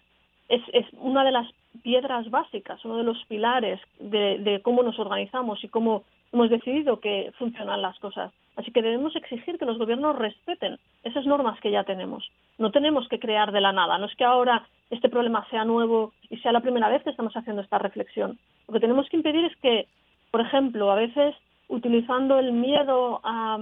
es, 0.51 0.63
es 0.73 0.87
una 0.99 1.25
de 1.25 1.33
las 1.33 1.49
piedras 1.83 2.29
básicas, 2.29 2.85
uno 2.85 2.97
de 2.97 3.05
los 3.05 3.25
pilares 3.27 3.81
de, 3.99 4.39
de 4.39 4.61
cómo 4.61 4.83
nos 4.83 4.99
organizamos 4.99 5.63
y 5.65 5.69
cómo 5.69 6.03
hemos 6.33 6.51
decidido 6.51 7.01
que 7.01 7.33
funcionan 7.39 7.81
las 7.81 7.99
cosas. 8.01 8.33
Así 8.57 8.73
que 8.73 8.83
debemos 8.83 9.15
exigir 9.17 9.59
que 9.59 9.65
los 9.65 9.79
gobiernos 9.79 10.19
respeten 10.19 10.79
esas 11.05 11.25
normas 11.25 11.59
que 11.61 11.71
ya 11.71 11.85
tenemos. 11.85 12.29
No 12.59 12.73
tenemos 12.73 13.09
que 13.09 13.21
crear 13.21 13.53
de 13.53 13.61
la 13.61 13.73
nada. 13.73 13.97
No 13.99 14.07
es 14.07 14.15
que 14.17 14.25
ahora 14.25 14.67
este 14.91 15.09
problema 15.09 15.47
sea 15.51 15.65
nuevo 15.65 16.13
y 16.29 16.37
sea 16.39 16.53
la 16.53 16.61
primera 16.61 16.89
vez 16.89 17.03
que 17.05 17.11
estamos 17.11 17.35
haciendo 17.35 17.63
esta 17.63 17.79
reflexión. 17.79 18.39
Lo 18.67 18.75
que 18.75 18.81
tenemos 18.81 19.09
que 19.09 19.17
impedir 19.17 19.45
es 19.45 19.57
que, 19.59 19.87
por 20.31 20.41
ejemplo, 20.41 20.91
a 20.91 20.97
veces 20.97 21.35
utilizando 21.69 22.39
el 22.39 22.53
miedo 22.53 23.21
a, 23.23 23.59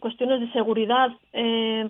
cuestiones 0.00 0.40
de 0.40 0.52
seguridad 0.52 1.12
eh, 1.32 1.88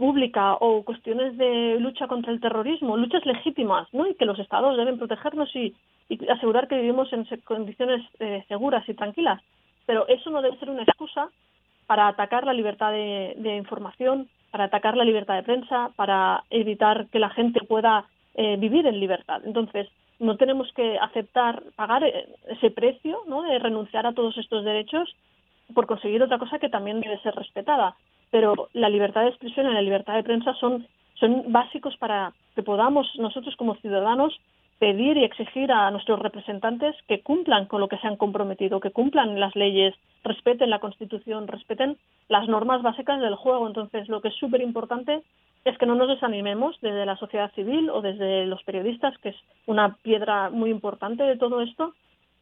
pública 0.00 0.54
o 0.54 0.82
cuestiones 0.82 1.36
de 1.36 1.76
lucha 1.78 2.08
contra 2.08 2.32
el 2.32 2.40
terrorismo, 2.40 2.96
luchas 2.96 3.24
legítimas, 3.26 3.86
¿no? 3.92 4.06
Y 4.06 4.14
que 4.14 4.24
los 4.24 4.38
estados 4.38 4.78
deben 4.78 4.96
protegernos 4.96 5.54
y, 5.54 5.74
asegurar 6.34 6.66
que 6.66 6.80
vivimos 6.80 7.12
en 7.12 7.24
condiciones 7.44 8.00
eh, 8.18 8.42
seguras 8.48 8.88
y 8.88 8.94
tranquilas. 8.94 9.40
Pero 9.84 10.08
eso 10.08 10.30
no 10.30 10.40
debe 10.40 10.58
ser 10.58 10.70
una 10.70 10.84
excusa 10.84 11.28
para 11.86 12.08
atacar 12.08 12.44
la 12.44 12.54
libertad 12.54 12.92
de, 12.92 13.56
información, 13.56 14.28
para 14.50 14.64
atacar 14.64 14.96
la 14.96 15.04
libertad 15.04 15.34
de 15.36 15.42
prensa, 15.42 15.90
para 15.96 16.44
evitar 16.48 17.06
que 17.10 17.18
la 17.18 17.30
gente 17.30 17.60
pueda 17.60 18.06
eh, 18.34 18.56
vivir 18.56 18.86
en 18.86 18.98
libertad. 18.98 19.42
Entonces, 19.44 19.86
no 20.18 20.36
tenemos 20.36 20.72
que 20.72 20.98
aceptar 20.98 21.62
pagar 21.76 22.04
eh, 22.04 22.26
ese 22.48 22.70
precio 22.70 23.18
¿no? 23.26 23.42
de 23.42 23.58
renunciar 23.58 24.06
a 24.06 24.14
todos 24.14 24.36
estos 24.38 24.64
derechos 24.64 25.14
por 25.74 25.86
conseguir 25.86 26.22
otra 26.22 26.38
cosa 26.38 26.58
que 26.58 26.70
también 26.70 27.00
debe 27.00 27.20
ser 27.20 27.34
respetada. 27.34 27.96
Pero 28.30 28.68
la 28.72 28.88
libertad 28.88 29.22
de 29.22 29.28
expresión 29.28 29.68
y 29.68 29.74
la 29.74 29.82
libertad 29.82 30.14
de 30.14 30.22
prensa 30.22 30.54
son, 30.54 30.86
básicos 31.48 31.96
para 31.98 32.32
que 32.54 32.62
podamos 32.62 33.06
nosotros 33.18 33.54
como 33.56 33.74
ciudadanos 33.76 34.40
pedir 34.78 35.18
y 35.18 35.24
exigir 35.24 35.70
a 35.70 35.90
nuestros 35.90 36.18
representantes 36.18 36.96
que 37.06 37.20
cumplan 37.20 37.66
con 37.66 37.82
lo 37.82 37.88
que 37.88 37.98
se 37.98 38.06
han 38.06 38.16
comprometido, 38.16 38.80
que 38.80 38.90
cumplan 38.90 39.38
las 39.38 39.54
leyes, 39.54 39.94
respeten 40.24 40.70
la 40.70 40.78
Constitución, 40.78 41.46
respeten 41.46 41.98
las 42.28 42.48
normas 42.48 42.80
básicas 42.80 43.20
del 43.20 43.34
juego. 43.34 43.66
Entonces, 43.66 44.08
lo 44.08 44.22
que 44.22 44.28
es 44.28 44.34
súper 44.36 44.62
importante 44.62 45.22
es 45.66 45.76
que 45.76 45.84
no 45.84 45.94
nos 45.94 46.08
desanimemos 46.08 46.80
desde 46.80 47.04
la 47.04 47.16
sociedad 47.16 47.52
civil 47.52 47.90
o 47.90 48.00
desde 48.00 48.46
los 48.46 48.62
periodistas, 48.62 49.16
que 49.18 49.30
es 49.30 49.36
una 49.66 49.96
piedra 50.02 50.48
muy 50.48 50.70
importante 50.70 51.24
de 51.24 51.36
todo 51.36 51.60
esto, 51.60 51.92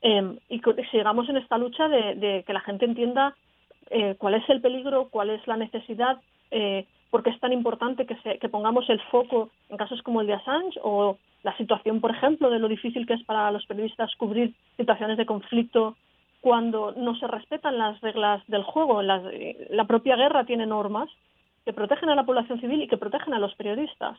eh, 0.02 0.38
y 0.48 0.60
que 0.60 0.84
sigamos 0.90 1.28
en 1.28 1.38
esta 1.38 1.58
lucha 1.58 1.88
de, 1.88 2.44
que 2.46 2.52
la 2.52 2.60
gente 2.60 2.84
entienda 2.84 3.34
eh, 3.90 4.16
cuál 4.18 4.34
es 4.34 4.48
el 4.48 4.60
peligro, 4.60 5.08
cuál 5.08 5.30
es 5.30 5.46
la 5.46 5.56
necesidad, 5.56 6.18
eh, 6.50 6.86
por 7.10 7.22
qué 7.22 7.30
es 7.30 7.40
tan 7.40 7.52
importante 7.52 8.06
que, 8.06 8.38
que 8.38 8.48
pongamos 8.48 8.88
el 8.90 9.00
foco 9.10 9.50
en 9.68 9.76
casos 9.76 10.02
como 10.02 10.20
el 10.20 10.26
de 10.26 10.34
Assange 10.34 10.78
o 10.82 11.18
la 11.42 11.56
situación, 11.56 12.00
por 12.00 12.10
ejemplo, 12.10 12.50
de 12.50 12.58
lo 12.58 12.68
difícil 12.68 13.06
que 13.06 13.14
es 13.14 13.24
para 13.24 13.50
los 13.50 13.64
periodistas 13.66 14.14
cubrir 14.16 14.54
situaciones 14.76 15.16
de 15.16 15.26
conflicto 15.26 15.96
cuando 16.40 16.92
no 16.92 17.16
se 17.16 17.26
respetan 17.26 17.78
las 17.78 18.00
reglas 18.00 18.42
del 18.46 18.62
juego. 18.62 19.02
la 19.02 19.84
propia 19.86 20.16
guerra 20.16 20.44
tiene 20.44 20.66
normas 20.66 21.08
que 21.64 21.72
protegen 21.72 22.08
a 22.08 22.14
la 22.14 22.24
población 22.24 22.60
civil 22.60 22.82
y 22.82 22.88
que 22.88 22.96
protegen 22.96 23.34
a 23.34 23.38
los 23.38 23.54
periodistas. 23.54 24.18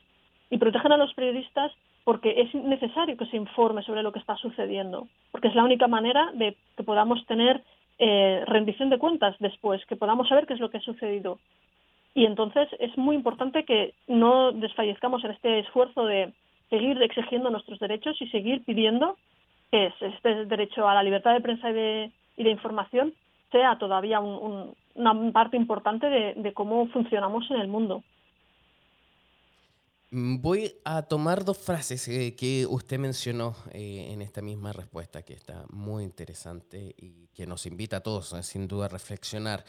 Y 0.52 0.58
protegen 0.58 0.92
a 0.92 0.98
los 0.98 1.14
periodistas 1.14 1.72
porque 2.04 2.42
es 2.42 2.54
necesario 2.54 3.18
que 3.18 3.26
se 3.28 3.38
informe 3.38 3.84
sobre 3.84 4.04
lo 4.04 4.12
que 4.12 4.20
está 4.20 4.36
sucediendo, 4.36 5.08
porque 5.32 5.48
es 5.48 5.56
la 5.56 5.64
única 5.64 5.88
manera 5.88 6.32
de 6.34 6.56
que 6.76 6.84
podamos 6.84 7.26
tener 7.26 7.64
eh, 8.00 8.44
rendición 8.48 8.90
de 8.90 8.98
cuentas 8.98 9.36
después, 9.40 9.86
que 9.86 9.98
podamos 9.98 10.30
saber 10.30 10.48
qué 10.48 10.54
es 10.54 10.60
lo 10.60 10.70
que 10.70 10.78
ha 10.78 10.82
sucedido. 10.82 11.40
Y 12.16 12.26
entonces 12.26 12.68
es 12.80 12.98
muy 12.98 13.16
importante 13.16 13.66
que 13.66 13.94
no 14.08 14.52
desfallezcamos 14.52 15.24
en 15.24 15.32
este 15.32 15.60
esfuerzo 15.60 16.06
de 16.06 16.34
seguir 16.70 17.02
exigiendo 17.02 17.50
nuestros 17.50 17.80
derechos 17.80 18.20
y 18.22 18.28
seguir 18.30 18.64
pidiendo 18.64 19.18
que 19.72 19.92
este 20.00 20.46
derecho 20.46 20.88
a 20.88 20.96
la 20.96 21.04
libertad 21.04 21.34
de 21.34 21.42
prensa 21.42 21.70
y 21.70 21.74
de, 21.74 22.12
información 22.50 23.14
sea 23.52 23.78
todavía 23.78 24.20
una 24.20 25.32
parte 25.32 25.58
importante 25.58 26.08
de, 26.10 26.54
cómo 26.54 26.88
funcionamos 26.88 27.50
en 27.52 27.58
el 27.62 27.68
mundo. 27.68 28.04
Mm, 30.12 30.42
voy 30.42 30.76
a 30.84 31.04
tomar 31.04 31.46
dos 31.46 31.58
frases 31.58 32.08
eh, 32.08 32.36
que 32.36 32.66
usted 32.66 32.98
mencionó 32.98 33.56
eh, 33.72 34.10
en 34.12 34.22
esta 34.22 34.42
misma 34.42 34.74
respuesta, 34.74 35.22
que 35.22 35.34
está 35.34 35.66
muy 35.70 36.04
interesante 36.04 36.96
y 36.98 37.28
que 37.28 37.46
nos 37.46 37.66
invita 37.66 37.98
a 37.98 38.02
todos, 38.02 38.34
eh, 38.34 38.44
sin 38.44 38.68
duda, 38.68 38.86
a 38.86 38.90
reflexionar. 38.90 39.64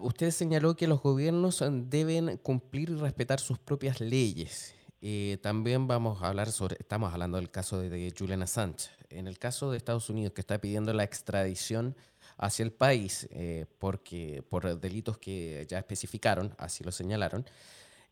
usted 0.00 0.30
señaló 0.30 0.74
que 0.74 0.86
los 0.86 1.00
gobiernos 1.02 1.62
deben 1.88 2.36
cumplir 2.38 2.90
y 2.90 2.94
respetar 2.96 3.40
sus 3.40 3.58
propias 3.58 4.00
leyes 4.00 4.74
eh, 5.02 5.38
también 5.40 5.86
vamos 5.86 6.22
a 6.22 6.28
hablar 6.28 6.52
sobre, 6.52 6.76
estamos 6.78 7.12
hablando 7.12 7.38
del 7.38 7.50
caso 7.50 7.80
de, 7.80 8.12
Julian 8.16 8.42
Assange. 8.42 8.90
En 9.08 9.26
el 9.26 9.38
caso 9.38 9.70
de 9.70 9.78
Estados 9.78 10.10
Unidos, 10.10 10.34
que 10.34 10.42
está 10.42 10.58
pidiendo 10.60 10.92
la 10.92 11.04
extradición 11.04 11.96
hacia 12.36 12.64
el 12.64 12.72
país 12.72 13.26
eh, 13.30 13.66
porque, 13.78 14.44
por 14.48 14.78
delitos 14.78 15.18
que 15.18 15.66
ya 15.68 15.78
especificaron, 15.78 16.54
así 16.58 16.84
lo 16.84 16.92
señalaron, 16.92 17.46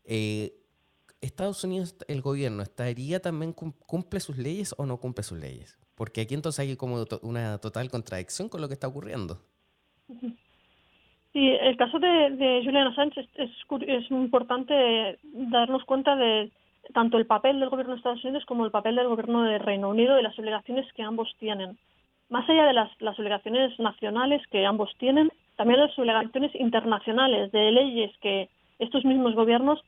eh, 0.03 0.58
Estados 1.21 1.63
Unidos, 1.63 1.95
el 2.07 2.21
gobierno, 2.21 2.63
¿estaría 2.63 3.19
también 3.19 3.53
cumple 3.53 4.19
sus 4.19 4.37
leyes 4.37 4.73
o 4.77 4.85
no 4.85 4.97
cumple 4.97 5.23
sus 5.23 5.39
leyes? 5.39 5.77
Porque 5.95 6.21
aquí 6.21 6.33
entonces 6.33 6.59
hay 6.59 6.75
como 6.77 7.05
una 7.21 7.57
total 7.57 7.89
contradicción 7.89 8.47
con 8.47 8.61
lo 8.61 8.67
que 8.67 8.73
está 8.73 8.87
ocurriendo. 8.87 9.39
Sí, 11.33 11.47
el 11.61 11.77
caso 11.77 11.99
de, 11.99 12.61
Julian 12.63 12.87
Assange 12.87 13.21
es, 13.21 13.29
es, 13.35 13.51
es, 13.87 14.11
importante 14.11 15.19
darnos 15.23 15.83
cuenta 15.83 16.15
de 16.15 16.51
tanto 16.93 17.17
el 17.17 17.27
papel 17.27 17.59
del 17.59 17.69
gobierno 17.69 17.93
de 17.93 17.97
Estados 17.97 18.23
Unidos 18.23 18.45
como 18.45 18.65
el 18.65 18.71
papel 18.71 18.95
del 18.95 19.07
gobierno 19.07 19.43
de 19.43 19.59
Reino 19.59 19.89
Unido 19.89 20.19
y 20.19 20.23
las 20.23 20.37
obligaciones 20.39 20.91
que 20.93 21.03
ambos 21.03 21.35
tienen. 21.39 21.77
Más 22.29 22.49
allá 22.49 22.65
de 22.65 22.73
las, 22.73 23.19
obligaciones 23.19 23.77
nacionales 23.79 24.41
que 24.47 24.65
ambos 24.65 24.91
tienen, 24.97 25.31
también 25.55 25.79
las 25.79 25.97
obligaciones 25.99 26.53
internacionales 26.55 27.51
de 27.51 27.71
leyes 27.71 28.11
que 28.21 28.49
estos 28.79 29.03
mismos 29.05 29.35
gobiernos 29.35 29.83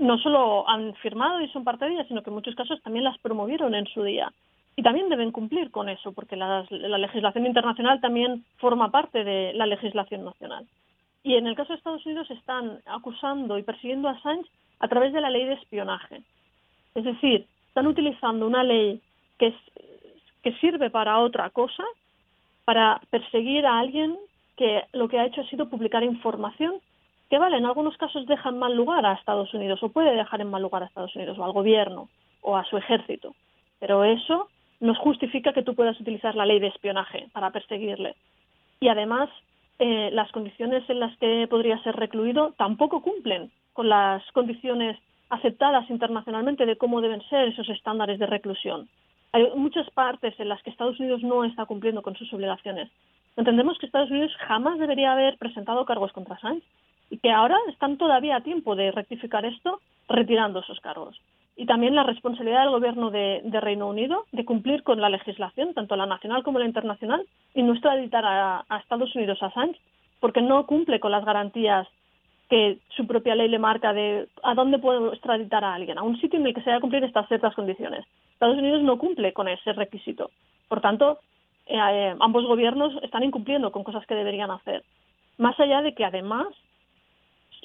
no 0.00 0.18
solo 0.18 0.68
han 0.68 0.94
firmado 0.96 1.40
y 1.40 1.48
son 1.48 1.64
parte 1.64 1.84
de 1.84 1.92
ellas, 1.92 2.08
sino 2.08 2.22
que 2.22 2.30
en 2.30 2.34
muchos 2.34 2.54
casos 2.54 2.82
también 2.82 3.04
las 3.04 3.18
promovieron 3.18 3.74
en 3.74 3.86
su 3.86 4.02
día. 4.02 4.32
Y 4.74 4.82
también 4.82 5.08
deben 5.08 5.32
cumplir 5.32 5.70
con 5.70 5.88
eso, 5.88 6.12
porque 6.12 6.36
la 6.36 6.66
legislación 6.98 7.46
internacional 7.46 8.00
también 8.00 8.44
forma 8.58 8.90
parte 8.90 9.24
de 9.24 9.52
la 9.54 9.64
legislación 9.64 10.24
nacional. 10.24 10.66
Y 11.22 11.34
en 11.34 11.46
el 11.46 11.56
caso 11.56 11.72
de 11.72 11.78
Estados 11.78 12.04
Unidos 12.04 12.30
están 12.30 12.80
acusando 12.86 13.58
y 13.58 13.62
persiguiendo 13.62 14.08
a 14.08 14.12
Assange 14.12 14.48
a 14.80 14.88
través 14.88 15.12
de 15.12 15.20
la 15.20 15.30
ley 15.30 15.44
de 15.44 15.54
espionaje. 15.54 16.22
Es 16.94 17.04
decir, 17.04 17.46
están 17.68 17.86
utilizando 17.86 18.46
una 18.46 18.62
ley 18.62 19.00
que, 19.38 19.54
que 20.42 20.52
sirve 20.58 20.90
para 20.90 21.18
otra 21.18 21.50
cosa, 21.50 21.82
para 22.64 23.00
perseguir 23.10 23.66
a 23.66 23.78
alguien 23.78 24.16
que 24.56 24.84
lo 24.92 25.08
que 25.08 25.18
ha 25.18 25.26
hecho 25.26 25.40
ha 25.40 25.48
sido 25.48 25.68
publicar 25.68 26.02
información 26.04 26.74
que, 27.28 27.38
vale, 27.38 27.56
en 27.56 27.66
algunos 27.66 27.96
casos 27.96 28.26
deja 28.26 28.50
en 28.50 28.58
mal 28.58 28.74
lugar 28.74 29.04
a 29.04 29.14
Estados 29.14 29.52
Unidos 29.54 29.82
o 29.82 29.88
puede 29.88 30.14
dejar 30.14 30.40
en 30.40 30.50
mal 30.50 30.62
lugar 30.62 30.82
a 30.82 30.86
Estados 30.86 31.14
Unidos 31.16 31.38
o 31.38 31.44
al 31.44 31.52
gobierno 31.52 32.08
o 32.40 32.56
a 32.56 32.64
su 32.64 32.76
ejército. 32.76 33.34
Pero 33.80 34.04
eso 34.04 34.48
no 34.80 34.94
justifica 34.94 35.52
que 35.52 35.62
tú 35.62 35.74
puedas 35.74 35.98
utilizar 36.00 36.34
la 36.34 36.46
ley 36.46 36.60
de 36.60 36.68
espionaje 36.68 37.28
para 37.32 37.50
perseguirle. 37.50 38.14
Y 38.80 38.88
además, 38.88 39.28
eh, 39.78 40.10
las 40.12 40.30
condiciones 40.32 40.88
en 40.88 41.00
las 41.00 41.16
que 41.18 41.46
podría 41.48 41.82
ser 41.82 41.96
recluido 41.96 42.52
tampoco 42.56 43.02
cumplen 43.02 43.50
con 43.72 43.88
las 43.88 44.22
condiciones 44.32 44.98
aceptadas 45.28 45.88
internacionalmente 45.90 46.66
de 46.66 46.76
cómo 46.76 47.00
deben 47.00 47.22
ser 47.28 47.48
esos 47.48 47.68
estándares 47.68 48.18
de 48.18 48.26
reclusión. 48.26 48.88
Hay 49.32 49.50
muchas 49.56 49.90
partes 49.90 50.38
en 50.38 50.48
las 50.48 50.62
que 50.62 50.70
Estados 50.70 50.98
Unidos 51.00 51.22
no 51.22 51.44
está 51.44 51.66
cumpliendo 51.66 52.02
con 52.02 52.14
sus 52.16 52.32
obligaciones. 52.32 52.90
Entendemos 53.36 53.76
que 53.78 53.86
Estados 53.86 54.10
Unidos 54.10 54.32
jamás 54.46 54.78
debería 54.78 55.12
haber 55.12 55.36
presentado 55.36 55.84
cargos 55.84 56.12
contra 56.12 56.36
Assange 56.36 56.64
y 57.10 57.18
que 57.18 57.30
ahora 57.30 57.56
están 57.68 57.96
todavía 57.96 58.36
a 58.36 58.40
tiempo 58.42 58.76
de 58.76 58.90
rectificar 58.90 59.44
esto 59.44 59.80
retirando 60.08 60.60
esos 60.60 60.80
cargos. 60.80 61.20
Y 61.56 61.66
también 61.66 61.94
la 61.94 62.02
responsabilidad 62.02 62.62
del 62.62 62.70
gobierno 62.70 63.10
de, 63.10 63.40
Reino 63.60 63.88
Unido 63.88 64.24
de 64.32 64.44
cumplir 64.44 64.82
con 64.82 65.00
la 65.00 65.08
legislación, 65.08 65.72
tanto 65.72 65.96
la 65.96 66.04
nacional 66.04 66.42
como 66.42 66.58
la 66.58 66.66
internacional, 66.66 67.26
y 67.54 67.62
no 67.62 67.72
extraditar 67.72 68.24
a, 68.26 68.64
Estados 68.80 69.14
Unidos 69.16 69.42
a 69.42 69.46
Assange 69.46 69.80
porque 70.20 70.42
no 70.42 70.66
cumple 70.66 71.00
con 71.00 71.12
las 71.12 71.24
garantías 71.24 71.88
que 72.48 72.78
su 72.90 73.06
propia 73.06 73.34
ley 73.34 73.48
le 73.48 73.58
marca 73.58 73.92
de 73.92 74.28
a 74.42 74.54
dónde 74.54 74.78
puedo 74.78 75.12
extraditar 75.12 75.64
a 75.64 75.74
alguien, 75.74 75.98
a 75.98 76.02
un 76.02 76.20
sitio 76.20 76.38
en 76.38 76.46
el 76.46 76.54
que 76.54 76.62
se 76.62 76.70
haya 76.70 76.80
cumplir 76.80 77.02
estas 77.04 77.26
ciertas 77.28 77.54
condiciones. 77.54 78.04
Estados 78.32 78.58
Unidos 78.58 78.82
no 78.82 78.98
cumple 78.98 79.32
con 79.32 79.48
ese 79.48 79.72
requisito. 79.72 80.30
Por 80.68 80.80
tanto, 80.80 81.18
eh, 81.66 81.76
eh, 81.76 82.14
ambos 82.20 82.46
gobiernos 82.46 82.92
están 83.02 83.24
incumpliendo 83.24 83.72
con 83.72 83.82
cosas 83.82 84.06
que 84.06 84.14
deberían 84.14 84.50
hacer. 84.50 84.84
Más 85.38 85.58
allá 85.58 85.82
de 85.82 85.94
que 85.94 86.04
además 86.04 86.46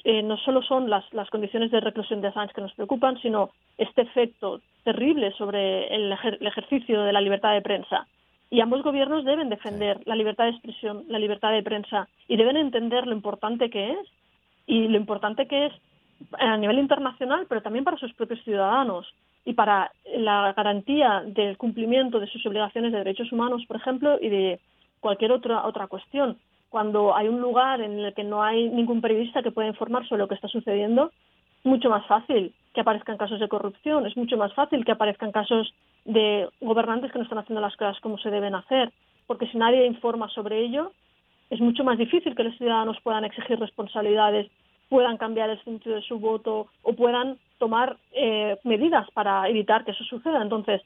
eh, 0.04 0.22
no 0.22 0.36
solo 0.38 0.62
son 0.62 0.90
las, 0.90 1.04
las 1.12 1.30
condiciones 1.30 1.70
de 1.70 1.80
reclusión 1.80 2.20
de 2.20 2.28
Assange 2.28 2.54
que 2.54 2.60
nos 2.60 2.74
preocupan, 2.74 3.20
sino 3.20 3.50
este 3.78 4.02
efecto 4.02 4.60
terrible 4.84 5.32
sobre 5.32 5.94
el, 5.94 6.12
el 6.12 6.46
ejercicio 6.46 7.02
de 7.02 7.12
la 7.12 7.20
libertad 7.20 7.52
de 7.52 7.62
prensa. 7.62 8.06
Y 8.50 8.60
ambos 8.60 8.82
gobiernos 8.82 9.24
deben 9.24 9.48
defender 9.48 10.00
la 10.04 10.16
libertad 10.16 10.44
de 10.44 10.50
expresión, 10.50 11.04
la 11.08 11.18
libertad 11.18 11.52
de 11.52 11.62
prensa 11.62 12.08
y 12.28 12.36
deben 12.36 12.56
entender 12.56 13.06
lo 13.06 13.14
importante 13.14 13.70
que 13.70 13.92
es 13.92 14.08
y 14.66 14.88
lo 14.88 14.96
importante 14.96 15.46
que 15.46 15.66
es 15.66 15.72
a 16.38 16.56
nivel 16.56 16.78
internacional, 16.78 17.46
pero 17.48 17.62
también 17.62 17.84
para 17.84 17.96
sus 17.96 18.12
propios 18.14 18.42
ciudadanos 18.44 19.06
y 19.44 19.54
para 19.54 19.90
la 20.16 20.52
garantía 20.52 21.22
del 21.26 21.56
cumplimiento 21.56 22.20
de 22.20 22.26
sus 22.26 22.44
obligaciones 22.46 22.92
de 22.92 22.98
derechos 22.98 23.32
humanos, 23.32 23.64
por 23.66 23.76
ejemplo, 23.76 24.18
y 24.20 24.28
de 24.28 24.60
cualquier 25.00 25.32
otra 25.32 25.64
otra 25.66 25.86
cuestión. 25.86 26.38
Cuando 26.72 27.14
hay 27.14 27.28
un 27.28 27.38
lugar 27.38 27.82
en 27.82 27.98
el 27.98 28.14
que 28.14 28.24
no 28.24 28.42
hay 28.42 28.70
ningún 28.70 29.02
periodista 29.02 29.42
que 29.42 29.50
pueda 29.50 29.68
informar 29.68 30.08
sobre 30.08 30.22
lo 30.22 30.26
que 30.26 30.36
está 30.36 30.48
sucediendo, 30.48 31.12
es 31.58 31.66
mucho 31.66 31.90
más 31.90 32.06
fácil 32.06 32.54
que 32.72 32.80
aparezcan 32.80 33.18
casos 33.18 33.38
de 33.40 33.48
corrupción, 33.50 34.06
es 34.06 34.16
mucho 34.16 34.38
más 34.38 34.54
fácil 34.54 34.82
que 34.82 34.92
aparezcan 34.92 35.32
casos 35.32 35.74
de 36.06 36.48
gobernantes 36.62 37.12
que 37.12 37.18
no 37.18 37.24
están 37.24 37.40
haciendo 37.40 37.60
las 37.60 37.76
cosas 37.76 38.00
como 38.00 38.16
se 38.16 38.30
deben 38.30 38.54
hacer, 38.54 38.90
porque 39.26 39.48
si 39.48 39.58
nadie 39.58 39.84
informa 39.84 40.30
sobre 40.30 40.60
ello, 40.64 40.92
es 41.50 41.60
mucho 41.60 41.84
más 41.84 41.98
difícil 41.98 42.34
que 42.34 42.44
los 42.44 42.56
ciudadanos 42.56 42.96
puedan 43.02 43.26
exigir 43.26 43.58
responsabilidades, 43.60 44.50
puedan 44.88 45.18
cambiar 45.18 45.50
el 45.50 45.62
sentido 45.64 45.96
de 45.96 46.02
su 46.08 46.18
voto 46.18 46.68
o 46.80 46.94
puedan 46.94 47.36
tomar 47.58 47.98
eh, 48.12 48.56
medidas 48.64 49.06
para 49.10 49.46
evitar 49.46 49.84
que 49.84 49.90
eso 49.90 50.04
suceda. 50.04 50.40
Entonces, 50.40 50.80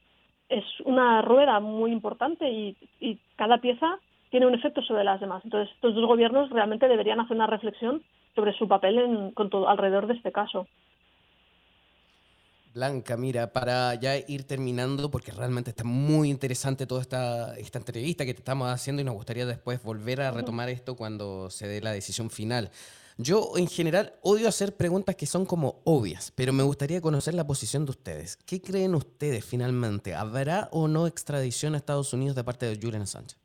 es 0.49 0.65
una 0.85 1.23
rueda 1.23 1.61
muy 1.61 1.93
importante 1.93 2.51
y, 2.51 2.77
y 2.99 3.21
cada 3.37 3.59
pieza 3.59 4.01
tiene 4.31 4.47
un 4.47 4.55
efecto 4.55 4.83
sobre 4.83 5.05
las 5.05 5.21
demás. 5.21 5.43
Entonces, 5.45 5.75
estos 5.75 5.95
dos 5.95 6.07
gobiernos 6.07 6.51
realmente 6.51 6.89
deberían 6.89 7.21
hacer 7.21 7.37
una 7.37 7.47
reflexión 7.47 8.03
sobre 8.35 8.53
su 8.55 8.69
papel 8.69 8.99
en, 8.99 9.31
con 9.33 9.51
todo, 9.51 9.69
alrededor 9.69 10.07
de 10.07 10.15
este 10.15 10.33
caso. 10.33 10.67
Blanca, 12.75 13.17
mira, 13.17 13.55
para 13.55 13.95
ya 13.95 14.19
ir 14.19 14.45
terminando, 14.45 15.11
porque 15.11 15.33
realmente 15.33 15.71
está 15.71 15.83
muy 15.83 16.29
interesante 16.29 16.87
toda 16.87 17.01
esta, 17.01 17.57
esta 17.57 17.79
entrevista 17.79 18.27
que 18.27 18.35
te 18.35 18.41
estamos 18.41 18.69
haciendo 18.69 19.01
y 19.01 19.05
nos 19.07 19.15
gustaría 19.15 19.47
después 19.47 19.83
volver 19.83 20.21
a 20.21 20.31
retomar 20.31 20.69
esto 20.69 20.95
cuando 20.95 21.49
se 21.49 21.67
dé 21.67 21.81
la 21.81 21.93
decisión 21.93 22.29
final. 22.29 22.71
Yo 23.17 23.53
en 23.57 23.67
general 23.67 24.13
odio 24.21 24.47
hacer 24.47 24.77
preguntas 24.77 25.17
que 25.17 25.25
son 25.25 25.47
como 25.47 25.81
obvias, 25.85 26.35
pero 26.37 26.53
me 26.53 26.63
gustaría 26.65 27.01
conocer 27.01 27.33
la 27.33 27.47
posición 27.47 27.87
de 27.87 27.93
ustedes. 27.93 28.37
¿Qué 28.37 28.61
creen 28.61 28.95
ustedes 28.95 29.43
finalmente? 29.43 30.15
¿Habrá 30.15 30.69
o 30.71 30.87
no 30.87 31.07
extradición 31.07 31.73
a 31.73 31.79
Estados 31.79 32.13
Unidos 32.13 32.37
de 32.37 32.45
parte 32.45 32.67
de 32.67 32.77
Julian 32.77 33.03
Assange? 33.03 33.37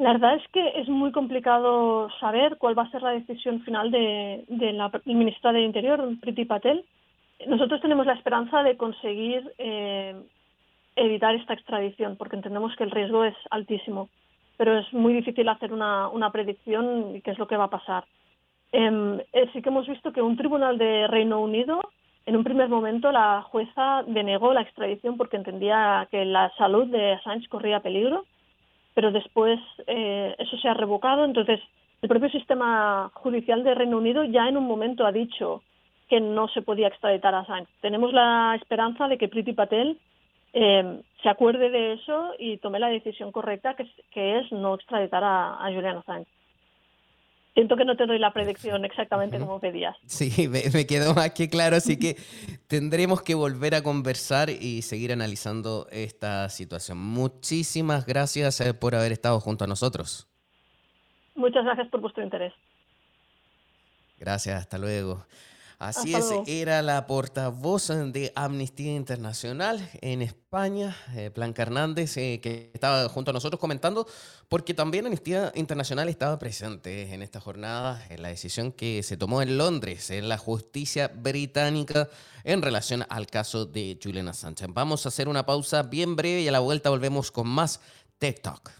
La 0.00 0.14
verdad 0.14 0.36
es 0.36 0.48
que 0.48 0.80
es 0.80 0.88
muy 0.88 1.12
complicado 1.12 2.08
saber 2.20 2.56
cuál 2.56 2.76
va 2.76 2.84
a 2.84 2.90
ser 2.90 3.02
la 3.02 3.10
decisión 3.10 3.60
final 3.64 3.90
de, 3.90 4.46
de 4.48 4.72
la 4.72 4.90
ministra 5.04 5.52
del 5.52 5.64
Interior, 5.64 6.02
Priti 6.22 6.46
Patel. 6.46 6.86
Nosotros 7.46 7.82
tenemos 7.82 8.06
la 8.06 8.14
esperanza 8.14 8.62
de 8.62 8.78
conseguir 8.78 9.52
eh, 9.58 10.14
evitar 10.96 11.34
esta 11.34 11.52
extradición, 11.52 12.16
porque 12.16 12.36
entendemos 12.36 12.74
que 12.76 12.84
el 12.84 12.92
riesgo 12.92 13.26
es 13.26 13.34
altísimo, 13.50 14.08
pero 14.56 14.78
es 14.78 14.90
muy 14.94 15.12
difícil 15.12 15.46
hacer 15.50 15.70
una, 15.70 16.08
una 16.08 16.32
predicción 16.32 17.12
de 17.12 17.20
qué 17.20 17.32
es 17.32 17.38
lo 17.38 17.46
que 17.46 17.58
va 17.58 17.64
a 17.64 17.76
pasar. 17.76 18.04
Eh, 18.72 19.26
sí 19.52 19.60
que 19.60 19.68
hemos 19.68 19.86
visto 19.86 20.14
que 20.14 20.22
un 20.22 20.38
tribunal 20.38 20.78
de 20.78 21.08
Reino 21.08 21.42
Unido, 21.42 21.78
en 22.24 22.36
un 22.36 22.44
primer 22.44 22.70
momento, 22.70 23.12
la 23.12 23.42
jueza 23.42 24.02
denegó 24.06 24.54
la 24.54 24.62
extradición 24.62 25.18
porque 25.18 25.36
entendía 25.36 26.08
que 26.10 26.24
la 26.24 26.50
salud 26.56 26.86
de 26.86 27.12
Assange 27.12 27.48
corría 27.50 27.80
peligro, 27.80 28.24
pero 28.94 29.12
después 29.12 29.58
eh, 29.86 30.34
eso 30.38 30.56
se 30.58 30.68
ha 30.68 30.74
revocado. 30.74 31.24
Entonces, 31.24 31.60
el 32.02 32.08
propio 32.08 32.30
sistema 32.30 33.10
judicial 33.14 33.62
de 33.62 33.74
Reino 33.74 33.98
Unido 33.98 34.24
ya 34.24 34.48
en 34.48 34.56
un 34.56 34.66
momento 34.66 35.06
ha 35.06 35.12
dicho 35.12 35.62
que 36.08 36.20
no 36.20 36.48
se 36.48 36.62
podía 36.62 36.88
extraditar 36.88 37.34
a 37.34 37.40
Assange. 37.40 37.70
Tenemos 37.80 38.12
la 38.12 38.56
esperanza 38.56 39.06
de 39.06 39.16
que 39.16 39.28
Priti 39.28 39.52
Patel 39.52 39.98
eh, 40.52 41.00
se 41.22 41.28
acuerde 41.28 41.70
de 41.70 41.92
eso 41.92 42.32
y 42.38 42.56
tome 42.58 42.80
la 42.80 42.88
decisión 42.88 43.30
correcta, 43.30 43.74
que, 43.74 43.86
que 44.10 44.38
es 44.38 44.50
no 44.50 44.74
extraditar 44.74 45.22
a, 45.22 45.64
a, 45.64 45.72
Julian 45.72 45.98
Assange. 45.98 46.28
Siento 47.54 47.76
que 47.76 47.84
no 47.84 47.96
te 47.96 48.06
doy 48.06 48.18
la 48.18 48.32
predicción 48.32 48.84
exactamente 48.84 49.38
como 49.38 49.58
pedías. 49.58 49.96
Sí, 50.06 50.48
me, 50.48 50.62
me, 50.72 50.86
quedó 50.86 51.14
más 51.14 51.32
que 51.32 51.48
claro, 51.48 51.76
así 51.76 51.98
que 51.98 52.16
tendremos 52.68 53.22
que 53.22 53.34
volver 53.34 53.74
a 53.74 53.82
conversar 53.82 54.50
y 54.50 54.82
seguir 54.82 55.12
analizando 55.12 55.86
esta 55.90 56.48
situación. 56.48 56.98
Muchísimas 56.98 58.06
gracias 58.06 58.60
eh, 58.60 58.72
por 58.72 58.94
haber 58.94 59.12
estado 59.12 59.40
junto 59.40 59.64
a 59.64 59.66
nosotros. 59.66 60.28
Muchas 61.34 61.64
gracias 61.64 61.88
por 61.88 62.00
vuestro 62.00 62.22
interés. 62.22 62.52
Gracias, 64.18 64.60
hasta 64.60 64.78
luego. 64.78 65.24
Así 65.80 66.14
es, 66.14 66.30
era 66.46 66.82
la 66.82 67.06
portavoz 67.06 67.88
de 67.88 68.32
Amnistía 68.34 68.94
Internacional 68.94 69.88
en 70.02 70.20
España, 70.20 70.94
eh, 71.16 71.30
Blanca 71.34 71.62
Hernández, 71.62 72.18
eh, 72.18 72.38
que 72.42 72.70
estaba 72.74 73.08
junto 73.08 73.30
a 73.30 73.32
nosotros 73.32 73.58
comentando, 73.58 74.06
porque 74.50 74.74
también 74.74 75.06
Amnistía 75.06 75.52
Internacional 75.54 76.10
estaba 76.10 76.38
presente 76.38 77.14
en 77.14 77.22
esta 77.22 77.40
jornada, 77.40 78.04
en 78.10 78.20
la 78.20 78.28
decisión 78.28 78.72
que 78.72 79.02
se 79.02 79.16
tomó 79.16 79.40
en 79.40 79.56
Londres, 79.56 80.10
en 80.10 80.28
la 80.28 80.36
justicia 80.36 81.08
británica, 81.08 82.10
en 82.44 82.60
relación 82.60 83.06
al 83.08 83.26
caso 83.26 83.64
de 83.64 83.98
Julian 84.02 84.28
Assange. 84.28 84.66
Vamos 84.68 85.06
a 85.06 85.08
hacer 85.08 85.30
una 85.30 85.46
pausa 85.46 85.82
bien 85.84 86.14
breve 86.14 86.42
y 86.42 86.48
a 86.48 86.52
la 86.52 86.60
vuelta 86.60 86.90
volvemos 86.90 87.30
con 87.30 87.48
más 87.48 87.80
Tech 88.18 88.42
Talk. 88.42 88.79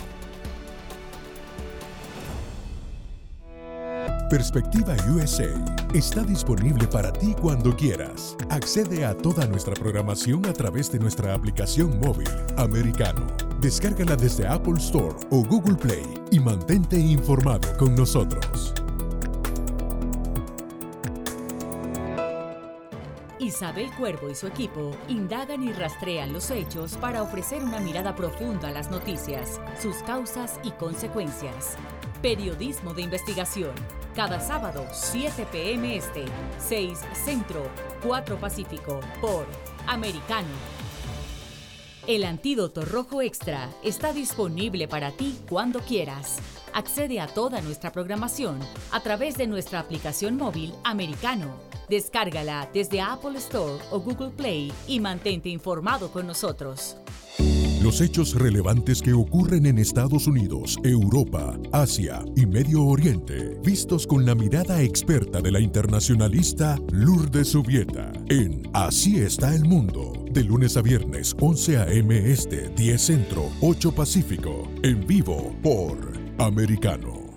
Perspectiva 4.31 4.95
USA 5.09 5.49
está 5.93 6.23
disponible 6.23 6.87
para 6.87 7.11
ti 7.11 7.35
cuando 7.41 7.75
quieras. 7.75 8.37
Accede 8.49 9.03
a 9.03 9.13
toda 9.13 9.45
nuestra 9.45 9.73
programación 9.73 10.45
a 10.45 10.53
través 10.53 10.89
de 10.89 10.99
nuestra 10.99 11.33
aplicación 11.33 11.99
móvil 11.99 12.29
Americano. 12.55 13.27
Descárgala 13.59 14.15
desde 14.15 14.47
Apple 14.47 14.77
Store 14.77 15.13
o 15.31 15.43
Google 15.43 15.75
Play 15.75 16.05
y 16.31 16.39
mantente 16.39 16.97
informado 16.97 17.75
con 17.77 17.93
nosotros. 17.93 18.73
Isabel 23.37 23.91
Cuervo 23.97 24.29
y 24.29 24.35
su 24.35 24.47
equipo 24.47 24.91
indagan 25.09 25.61
y 25.61 25.73
rastrean 25.73 26.31
los 26.31 26.51
hechos 26.51 26.95
para 26.95 27.21
ofrecer 27.21 27.61
una 27.65 27.81
mirada 27.81 28.15
profunda 28.15 28.69
a 28.69 28.71
las 28.71 28.89
noticias, 28.89 29.59
sus 29.81 29.97
causas 30.03 30.57
y 30.63 30.71
consecuencias. 30.71 31.75
Periodismo 32.21 32.93
de 32.93 33.01
investigación. 33.01 33.71
Cada 34.15 34.39
sábado, 34.39 34.85
7 34.91 35.47
p.m. 35.51 35.95
Este, 35.95 36.25
6 36.59 36.99
Centro, 37.13 37.67
4 38.03 38.37
Pacífico, 38.37 38.99
por 39.19 39.47
Americano. 39.87 40.47
El 42.05 42.23
antídoto 42.23 42.85
rojo 42.85 43.23
extra 43.23 43.71
está 43.83 44.13
disponible 44.13 44.87
para 44.87 45.09
ti 45.11 45.39
cuando 45.49 45.79
quieras. 45.79 46.37
Accede 46.73 47.19
a 47.19 47.27
toda 47.27 47.59
nuestra 47.61 47.91
programación 47.91 48.59
a 48.91 48.99
través 48.99 49.35
de 49.35 49.47
nuestra 49.47 49.79
aplicación 49.79 50.37
móvil 50.37 50.75
americano. 50.83 51.55
Descárgala 51.89 52.69
desde 52.71 53.01
Apple 53.01 53.39
Store 53.39 53.83
o 53.89 53.99
Google 53.99 54.29
Play 54.29 54.71
y 54.87 54.99
mantente 54.99 55.49
informado 55.49 56.11
con 56.11 56.27
nosotros. 56.27 56.97
Los 57.81 57.99
hechos 57.99 58.35
relevantes 58.35 59.01
que 59.01 59.11
ocurren 59.11 59.65
en 59.65 59.79
Estados 59.79 60.27
Unidos, 60.27 60.77
Europa, 60.83 61.57
Asia 61.71 62.23
y 62.35 62.45
Medio 62.45 62.85
Oriente, 62.85 63.57
vistos 63.63 64.05
con 64.05 64.23
la 64.23 64.35
mirada 64.35 64.83
experta 64.83 65.41
de 65.41 65.51
la 65.51 65.59
internacionalista 65.59 66.77
Lourdes 66.91 67.49
Subieta, 67.49 68.11
en 68.29 68.69
Así 68.73 69.19
está 69.21 69.55
el 69.55 69.65
mundo, 69.65 70.13
de 70.29 70.43
lunes 70.43 70.77
a 70.77 70.83
viernes, 70.83 71.35
11 71.39 71.77
a.m. 71.77 72.31
Este, 72.31 72.69
10 72.69 73.01
Centro, 73.01 73.49
8 73.61 73.91
Pacífico, 73.93 74.69
en 74.83 75.07
vivo 75.07 75.55
por 75.63 75.97
Americano. 76.37 77.31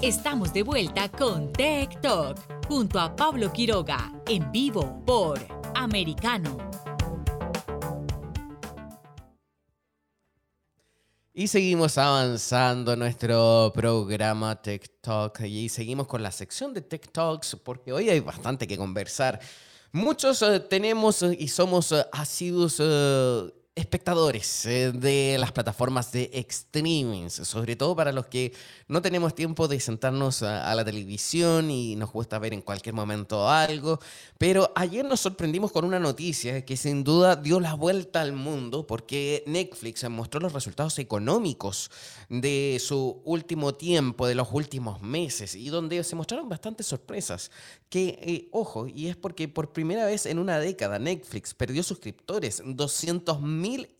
Estamos 0.00 0.54
de 0.54 0.62
vuelta 0.62 1.10
con 1.10 1.52
Tech 1.52 2.00
Talk, 2.00 2.38
junto 2.66 2.98
a 2.98 3.14
Pablo 3.14 3.52
Quiroga, 3.52 4.10
en 4.26 4.50
vivo 4.52 5.02
por 5.04 5.38
Americano. 5.74 6.56
Y 11.36 11.48
seguimos 11.48 11.98
avanzando 11.98 12.94
nuestro 12.94 13.72
programa 13.74 14.62
Talk 15.00 15.40
y 15.40 15.68
seguimos 15.68 16.06
con 16.06 16.22
la 16.22 16.30
sección 16.30 16.72
de 16.72 16.80
Talks 16.80 17.56
porque 17.56 17.92
hoy 17.92 18.08
hay 18.08 18.20
bastante 18.20 18.68
que 18.68 18.76
conversar. 18.76 19.40
Muchos 19.90 20.40
eh, 20.42 20.60
tenemos 20.60 21.24
eh, 21.24 21.36
y 21.36 21.48
somos 21.48 21.90
uh, 21.90 22.04
asiduos 22.12 22.80
espectadores 23.76 24.66
eh, 24.66 24.92
de 24.92 25.36
las 25.38 25.50
plataformas 25.50 26.12
de 26.12 26.30
streaming, 26.32 27.28
sobre 27.28 27.74
todo 27.74 27.96
para 27.96 28.12
los 28.12 28.26
que 28.26 28.52
no 28.86 29.02
tenemos 29.02 29.34
tiempo 29.34 29.66
de 29.66 29.80
sentarnos 29.80 30.44
a, 30.44 30.72
la 30.74 30.84
televisión 30.84 31.70
y 31.70 31.96
nos 31.96 32.12
gusta 32.12 32.38
ver 32.38 32.54
en 32.54 32.62
cualquier 32.62 32.94
momento 32.94 33.48
algo. 33.48 33.98
Pero 34.38 34.70
ayer 34.76 35.04
nos 35.04 35.20
sorprendimos 35.20 35.72
con 35.72 35.84
una 35.84 35.98
noticia 35.98 36.64
que 36.64 36.76
sin 36.76 37.02
duda 37.02 37.34
dio 37.34 37.58
la 37.58 37.74
vuelta 37.74 38.20
al 38.20 38.32
mundo 38.32 38.86
porque 38.86 39.42
Netflix 39.46 40.08
mostró 40.08 40.40
los 40.40 40.52
resultados 40.52 40.98
económicos 41.00 41.90
de 42.28 42.80
su 42.80 43.22
último 43.24 43.74
tiempo, 43.74 44.28
de 44.28 44.36
los 44.36 44.48
últimos 44.52 45.02
meses, 45.02 45.56
y 45.56 45.68
donde 45.68 46.04
se 46.04 46.14
mostraron 46.14 46.48
bastantes 46.48 46.86
sorpresas. 46.86 47.50
Que, 47.88 48.18
eh, 48.22 48.48
ojo, 48.52 48.86
y 48.86 49.08
es 49.08 49.16
porque 49.16 49.48
por 49.48 49.72
primera 49.72 50.06
vez 50.06 50.26
en 50.26 50.38
una 50.38 50.58
década 50.58 50.98
Netflix 50.98 51.54
perdió 51.54 51.82
suscriptores, 51.82 52.62
200 52.64 53.40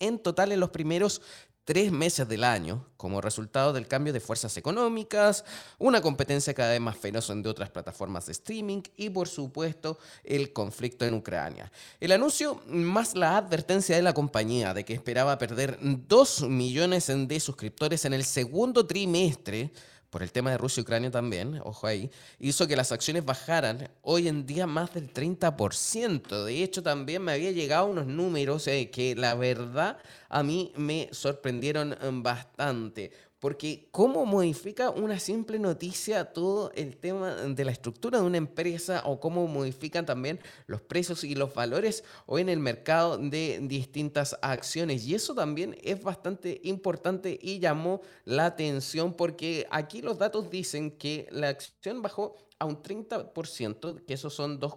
en 0.01 0.19
total 0.19 0.53
en 0.53 0.61
los 0.61 0.71
primeros 0.71 1.23
tres 1.65 1.91
meses 1.91 2.29
del 2.29 2.45
año, 2.45 2.87
como 2.97 3.21
resultado 3.21 3.73
del 3.73 3.89
cambio 3.89 4.12
de 4.12 4.21
fuerzas 4.21 4.57
económicas, 4.57 5.45
una 5.79 6.03
competencia 6.03 6.53
cada 6.53 6.73
vez 6.73 6.81
más 6.81 6.97
feroz 6.97 7.33
de 7.35 7.49
otras 7.49 7.71
plataformas 7.71 8.27
de 8.27 8.33
streaming 8.33 8.83
y, 8.97 9.09
por 9.09 9.29
supuesto, 9.29 9.99
el 10.23 10.53
conflicto 10.53 11.07
en 11.07 11.15
Ucrania. 11.15 11.73
El 12.01 12.12
anuncio 12.12 12.61
más 12.67 13.15
la 13.15 13.39
advertencia 13.39 13.97
de 13.97 14.03
la 14.03 14.12
compañía 14.12 14.75
de 14.75 14.85
que 14.85 14.93
esperaba 14.93 15.39
perder 15.39 15.79
2 15.81 16.43
millones 16.49 17.07
de 17.07 17.41
suscriptores 17.41 18.05
en 18.05 18.12
el 18.12 18.25
segundo 18.25 18.87
trimestre 18.87 19.73
por 20.15 20.23
el 20.23 20.31
tema 20.31 20.53
de 20.53 20.59
Rusia 20.59 20.81
y 20.81 20.83
Ucrania 20.83 21.11
también, 21.11 21.61
ojo 21.65 21.89
ahí, 21.89 22.09
hizo 22.39 22.69
que 22.69 22.77
las 22.77 22.93
acciones 22.93 23.25
bajaran 23.25 23.91
hoy 24.03 24.29
en 24.29 24.47
día 24.47 24.65
más 24.65 24.95
del 24.95 25.12
30%. 25.12 26.45
De 26.45 26.62
hecho, 26.62 26.85
también 26.85 27.21
me 27.21 27.33
había 27.33 27.51
llegado 27.51 27.87
unos 27.87 28.07
números 28.07 28.69
eh, 28.69 28.91
que 28.91 29.17
la 29.17 29.35
verdad 29.35 29.99
a 30.29 30.45
mí 30.45 30.73
me 30.77 31.09
sorprendieron 31.11 31.97
mm, 32.01 32.23
bastante. 32.23 33.11
Porque 33.45 33.89
cómo 33.91 34.25
modifica 34.25 34.89
una 34.89 35.21
simple 35.21 35.59
noticia 35.59 36.33
todo 36.33 36.73
el 36.77 36.97
tema 36.97 37.35
de 37.35 37.65
la 37.67 37.73
estructura 37.73 38.19
de 38.19 38.25
una 38.25 38.39
empresa 38.39 39.03
o 39.05 39.21
cómo 39.21 39.47
modifican 39.47 40.07
también 40.07 40.41
los 40.67 40.81
precios 40.81 41.25
y 41.25 41.35
los 41.35 41.53
valores 41.53 42.05
o 42.25 42.39
en 42.39 42.49
el 42.49 42.59
mercado 42.59 43.19
de 43.19 43.59
distintas 43.65 44.39
acciones. 44.41 45.05
Y 45.05 45.15
eso 45.15 45.35
también 45.35 45.77
es 45.83 46.03
bastante 46.03 46.59
importante 46.65 47.39
y 47.39 47.59
llamó 47.59 48.01
la 48.25 48.47
atención 48.47 49.13
porque 49.13 49.67
aquí 49.71 50.01
los 50.01 50.17
datos 50.17 50.49
dicen 50.49 50.93
que 50.93 51.29
la 51.31 51.51
acción 51.51 52.01
bajó 52.01 52.39
a 52.59 52.67
un 52.67 52.83
30%, 52.83 54.05
que 54.05 54.15
esos 54.15 54.33
son 54.33 54.61
2, 54.61 54.75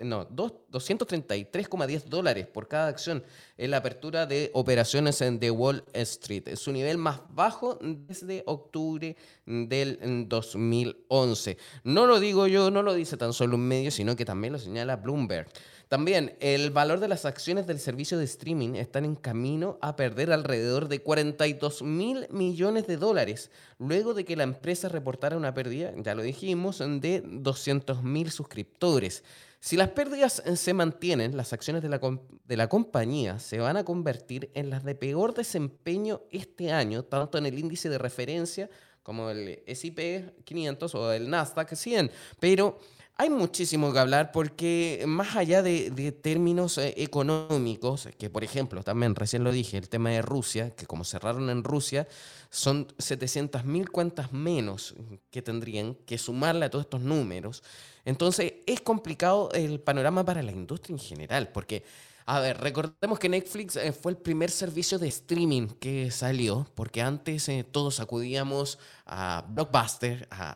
no, 0.00 0.28
233,10 0.28 2.04
dólares 2.04 2.46
por 2.46 2.68
cada 2.68 2.88
acción 2.88 3.24
en 3.56 3.70
la 3.70 3.78
apertura 3.78 4.26
de 4.26 4.50
operaciones 4.52 5.20
en 5.20 5.40
The 5.40 5.50
Wall 5.50 5.84
Street. 5.92 6.48
Es 6.48 6.60
su 6.60 6.72
nivel 6.72 6.98
más 6.98 7.20
bajo 7.30 7.78
desde 7.80 8.42
octubre 8.46 9.16
del 9.46 10.26
2011. 10.28 11.56
No 11.84 12.06
lo 12.06 12.20
digo 12.20 12.46
yo, 12.46 12.70
no 12.70 12.82
lo 12.82 12.94
dice 12.94 13.16
tan 13.16 13.32
solo 13.32 13.56
un 13.56 13.66
medio, 13.66 13.90
sino 13.90 14.16
que 14.16 14.24
también 14.24 14.52
lo 14.52 14.58
señala 14.58 14.96
Bloomberg. 14.96 15.48
También 15.94 16.34
el 16.40 16.72
valor 16.72 16.98
de 16.98 17.06
las 17.06 17.24
acciones 17.24 17.68
del 17.68 17.78
servicio 17.78 18.18
de 18.18 18.24
streaming 18.24 18.74
están 18.74 19.04
en 19.04 19.14
camino 19.14 19.78
a 19.80 19.94
perder 19.94 20.32
alrededor 20.32 20.88
de 20.88 20.98
42 20.98 21.82
mil 21.82 22.26
millones 22.30 22.88
de 22.88 22.96
dólares, 22.96 23.52
luego 23.78 24.12
de 24.12 24.24
que 24.24 24.34
la 24.34 24.42
empresa 24.42 24.88
reportara 24.88 25.36
una 25.36 25.54
pérdida, 25.54 25.92
ya 25.96 26.16
lo 26.16 26.22
dijimos, 26.22 26.80
de 26.80 27.22
200 27.24 28.02
mil 28.02 28.32
suscriptores. 28.32 29.22
Si 29.60 29.76
las 29.76 29.90
pérdidas 29.90 30.42
se 30.56 30.74
mantienen, 30.74 31.36
las 31.36 31.52
acciones 31.52 31.80
de 31.80 31.90
la, 31.90 32.00
de 32.00 32.56
la 32.56 32.68
compañía 32.68 33.38
se 33.38 33.60
van 33.60 33.76
a 33.76 33.84
convertir 33.84 34.50
en 34.54 34.70
las 34.70 34.82
de 34.82 34.96
peor 34.96 35.32
desempeño 35.32 36.22
este 36.32 36.72
año, 36.72 37.04
tanto 37.04 37.38
en 37.38 37.46
el 37.46 37.56
índice 37.56 37.88
de 37.88 37.98
referencia 37.98 38.68
como 39.04 39.30
el 39.30 39.62
S&P 39.66 40.34
500 40.44 40.94
o 40.96 41.12
el 41.12 41.30
Nasdaq 41.30 41.72
100. 41.72 42.10
Pero 42.40 42.80
hay 43.16 43.30
muchísimo 43.30 43.92
que 43.92 43.98
hablar 44.00 44.32
porque 44.32 45.04
más 45.06 45.36
allá 45.36 45.62
de, 45.62 46.12
términos 46.20 46.78
eh, 46.78 46.94
económicos, 46.96 48.08
que 48.18 48.28
por 48.28 48.42
ejemplo, 48.42 48.82
también 48.82 49.14
recién 49.14 49.44
lo 49.44 49.52
dije, 49.52 49.76
el 49.76 49.88
tema 49.88 50.10
de 50.10 50.20
Rusia, 50.20 50.74
que 50.74 50.86
como 50.86 51.04
cerraron 51.04 51.48
en 51.48 51.62
Rusia, 51.62 52.08
son 52.50 52.88
700.000 52.98 53.88
cuentas 53.88 54.32
menos 54.32 54.94
que 55.30 55.42
tendrían 55.42 55.94
que 55.94 56.18
sumarle 56.18 56.66
a 56.66 56.70
todos 56.70 56.86
estos 56.86 57.02
números. 57.02 57.62
Entonces 58.04 58.54
es 58.66 58.80
complicado 58.80 59.50
el 59.52 59.78
panorama 59.80 60.24
para 60.24 60.42
la 60.42 60.52
industria 60.52 60.94
en 60.94 61.00
general, 61.00 61.48
porque 61.52 61.84
a 62.26 62.40
ver, 62.40 62.58
recordemos 62.58 63.18
que 63.18 63.28
Netflix 63.28 63.76
eh, 63.76 63.92
fue 63.92 64.12
el 64.12 64.18
primer 64.18 64.50
servicio 64.50 64.98
de 64.98 65.08
streaming 65.08 65.68
que 65.78 66.10
salió, 66.10 66.66
porque 66.74 67.02
antes 67.02 67.48
eh, 67.50 67.64
todos 67.70 68.00
acudíamos 68.00 68.78
a 69.04 69.44
Blockbuster 69.48 70.26
a, 70.30 70.52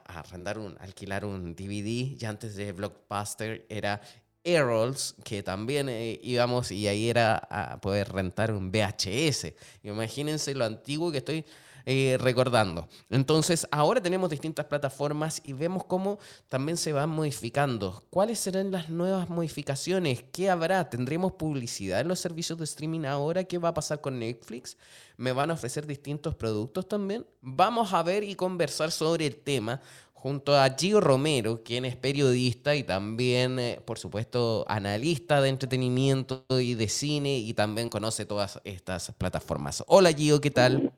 alquilar 0.81 1.27
un 1.27 1.55
DVD, 1.55 2.17
y 2.19 2.25
antes 2.25 2.57
de 2.57 2.73
Blockbuster 2.73 3.67
era 3.69 4.01
Errols, 4.45 5.15
que 5.25 5.43
también 5.43 5.91
eh, 5.91 6.19
íbamos 6.23 6.71
y 6.71 6.89
ahí 6.89 7.11
era 7.11 7.37
a 7.51 7.79
poder 7.83 8.13
rentar 8.13 8.51
un 8.53 8.73
VHS. 8.73 9.53
Imagínense 9.83 10.55
lo 10.55 10.65
antiguo 10.65 11.13
que 11.13 11.19
estoy 11.19 11.45
eh, 11.91 12.19
recordando. 12.21 12.87
Entonces, 13.09 13.67
ahora 13.71 14.03
tenemos 14.03 14.29
distintas 14.29 14.67
plataformas 14.67 15.41
y 15.43 15.55
vemos 15.55 15.85
cómo 15.87 16.19
también 16.47 16.77
se 16.77 16.93
van 16.93 17.09
modificando. 17.09 18.05
¿Cuáles 18.11 18.41
serán 18.41 18.71
las 18.71 18.91
nuevas 18.91 19.31
modificaciones? 19.31 20.23
¿Qué 20.31 20.51
habrá? 20.51 20.91
¿Tendremos 20.91 21.33
publicidad 21.33 22.03
en 22.03 22.09
los 22.09 22.21
servicios 22.21 22.59
de 22.59 22.67
streaming 22.67 23.07
ahora? 23.07 23.45
¿Qué 23.45 23.57
va 23.57 23.71
a 23.71 23.75
pasar 23.75 24.03
con 24.03 24.19
Netflix? 24.19 24.77
¿Me 25.17 25.33
van 25.33 25.51
a 25.51 25.55
ofrecer 25.55 25.87
distintos 25.87 26.35
productos 26.35 26.87
también? 26.87 27.25
Vamos 27.41 27.95
a 27.95 28.03
ver 28.03 28.23
y 28.23 28.35
conversar 28.35 28.91
sobre 28.91 29.25
el 29.25 29.37
tema 29.37 29.81
junto 30.13 30.59
a 30.59 30.69
Gio 30.69 31.01
Romero, 31.01 31.63
quien 31.63 31.87
es 31.87 31.97
periodista 31.97 32.75
y 32.75 32.83
también, 32.83 33.59
eh, 33.59 33.81
por 33.83 33.99
supuesto, 33.99 34.67
analista 34.69 35.41
de 35.41 35.49
entretenimiento 35.49 36.45
y 36.51 36.75
de 36.75 36.91
cine 36.91 37.39
y 37.39 37.55
también 37.55 37.89
conoce 37.89 38.27
todas 38.27 38.61
estas 38.65 39.11
plataformas. 39.17 39.83
Hola 39.87 40.13
Gio, 40.13 40.39
¿qué 40.43 40.51
tal? 40.51 40.93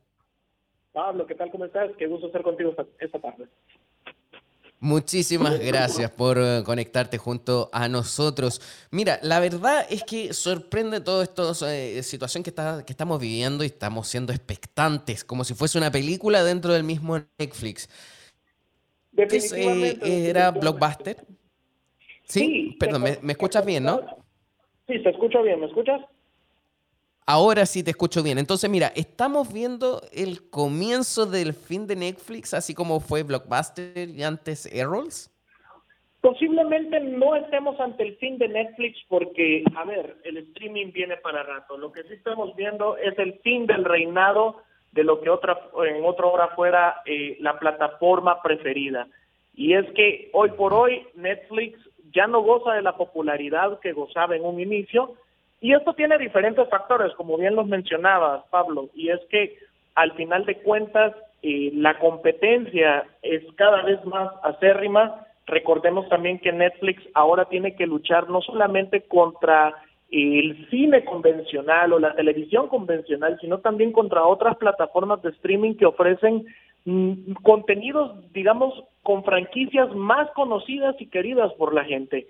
Pablo, 0.93 1.26
¿qué 1.26 1.34
tal? 1.34 1.51
¿Cómo 1.51 1.64
estás? 1.64 1.91
Qué 1.99 2.07
gusto 2.07 2.26
estar 2.26 2.43
contigo 2.43 2.74
esta, 2.99 3.18
tarde. 3.18 3.47
Muchísimas 4.80 5.61
gracias 5.61 6.11
por 6.11 6.38
eh, 6.38 6.62
conectarte 6.64 7.18
junto 7.18 7.68
a 7.72 7.88
nosotros. 7.88 8.88
Mira, 8.91 9.18
la 9.22 9.38
verdad 9.38 9.86
es 9.91 10.03
que 10.05 10.32
sorprende 10.32 11.01
toda 11.01 11.22
esta 11.22 11.53
eh, 11.74 12.03
situación 12.03 12.43
que, 12.43 12.51
está, 12.51 12.84
que 12.84 12.93
estamos 12.93 13.20
viviendo 13.20 13.62
y 13.62 13.66
estamos 13.66 14.09
siendo 14.09 14.32
expectantes, 14.32 15.22
como 15.22 15.45
si 15.45 15.55
fuese 15.55 15.76
una 15.78 15.93
película 15.93 16.43
dentro 16.43 16.72
del 16.72 16.82
mismo 16.82 17.18
Netflix. 17.38 17.88
¿Qué 19.14 19.38
eh, 19.55 19.99
¿Era 20.30 20.51
Blockbuster? 20.51 21.16
Sí, 22.24 22.76
perdón, 22.78 23.03
¿me, 23.03 23.18
¿me 23.20 23.32
escuchas 23.32 23.64
bien, 23.66 23.84
no? 23.84 24.01
Sí, 24.88 25.01
te 25.03 25.11
escucho 25.11 25.43
bien, 25.43 25.61
¿me 25.61 25.66
escuchas? 25.66 26.01
Ahora 27.33 27.64
sí 27.64 27.85
te 27.85 27.93
escucho 27.93 28.24
bien. 28.24 28.39
Entonces, 28.39 28.68
mira, 28.68 28.89
estamos 28.97 29.53
viendo 29.53 30.01
el 30.12 30.51
comienzo 30.51 31.26
del 31.26 31.55
fin 31.55 31.87
de 31.87 31.95
Netflix, 31.95 32.55
así 32.55 32.74
como 32.74 32.99
fue 32.99 33.22
Blockbuster 33.22 34.09
y 34.09 34.24
antes 34.24 34.66
Errols. 34.66 35.31
Posiblemente 36.20 36.99
no 36.99 37.37
estemos 37.37 37.78
ante 37.78 38.03
el 38.03 38.16
fin 38.16 38.37
de 38.37 38.49
Netflix 38.49 38.99
porque, 39.09 39.62
a 39.76 39.85
ver, 39.85 40.16
el 40.24 40.39
streaming 40.39 40.91
viene 40.91 41.18
para 41.18 41.45
rato. 41.45 41.78
Lo 41.78 41.93
que 41.93 42.03
sí 42.03 42.14
estamos 42.14 42.57
viendo 42.57 42.97
es 42.97 43.16
el 43.16 43.35
fin 43.45 43.64
del 43.64 43.85
reinado 43.85 44.57
de 44.91 45.05
lo 45.05 45.20
que 45.20 45.31
otra 45.31 45.57
en 45.87 46.05
otra 46.05 46.26
hora 46.26 46.49
fuera 46.57 46.97
eh, 47.07 47.37
la 47.39 47.61
plataforma 47.61 48.43
preferida. 48.43 49.07
Y 49.55 49.74
es 49.74 49.87
que 49.93 50.31
hoy 50.33 50.51
por 50.57 50.74
hoy 50.74 51.07
Netflix 51.14 51.78
ya 52.12 52.26
no 52.26 52.43
goza 52.43 52.72
de 52.72 52.83
la 52.83 52.97
popularidad 52.97 53.78
que 53.78 53.93
gozaba 53.93 54.35
en 54.35 54.45
un 54.45 54.59
inicio. 54.59 55.14
Y 55.61 55.75
esto 55.75 55.93
tiene 55.95 56.19
diferentes 56.19 56.69
factores, 56.69 57.13
como 57.15 57.37
bien 57.37 57.55
los 57.55 57.67
mencionabas, 57.67 58.45
Pablo. 58.51 58.89
Y 58.95 59.11
es 59.11 59.21
que 59.31 59.59
al 59.95 60.13
final 60.13 60.47
de 60.47 60.57
cuentas 60.57 61.15
eh, 61.43 61.71
la 61.75 61.99
competencia 61.99 63.05
es 63.23 63.43
cada 63.57 63.83
vez 63.83 64.05
más 64.05 64.31
acérrima 64.43 65.27
Recordemos 65.51 66.09
también 66.09 66.39
que 66.39 66.53
Netflix 66.53 67.03
ahora 67.13 67.47
tiene 67.47 67.75
que 67.75 67.85
luchar 67.85 68.31
no 68.31 68.41
solamente 68.41 69.03
contra 69.03 69.75
el 70.13 70.69
cine 70.71 71.05
convencional 71.05 71.93
o 71.93 71.99
la 71.99 72.15
televisión 72.15 72.69
convencional, 72.69 73.37
sino 73.41 73.59
también 73.59 73.91
contra 73.91 74.25
otras 74.25 74.57
plataformas 74.59 75.23
de 75.23 75.31
streaming 75.31 75.75
que 75.75 75.87
ofrecen 75.87 76.47
mm, 76.85 77.33
contenidos, 77.43 78.33
digamos, 78.33 78.75
con 79.03 79.25
franquicias 79.25 79.93
más 79.95 80.31
conocidas 80.33 80.95
y 81.01 81.07
queridas 81.07 81.53
por 81.55 81.75
la 81.75 81.85
gente. 81.85 82.29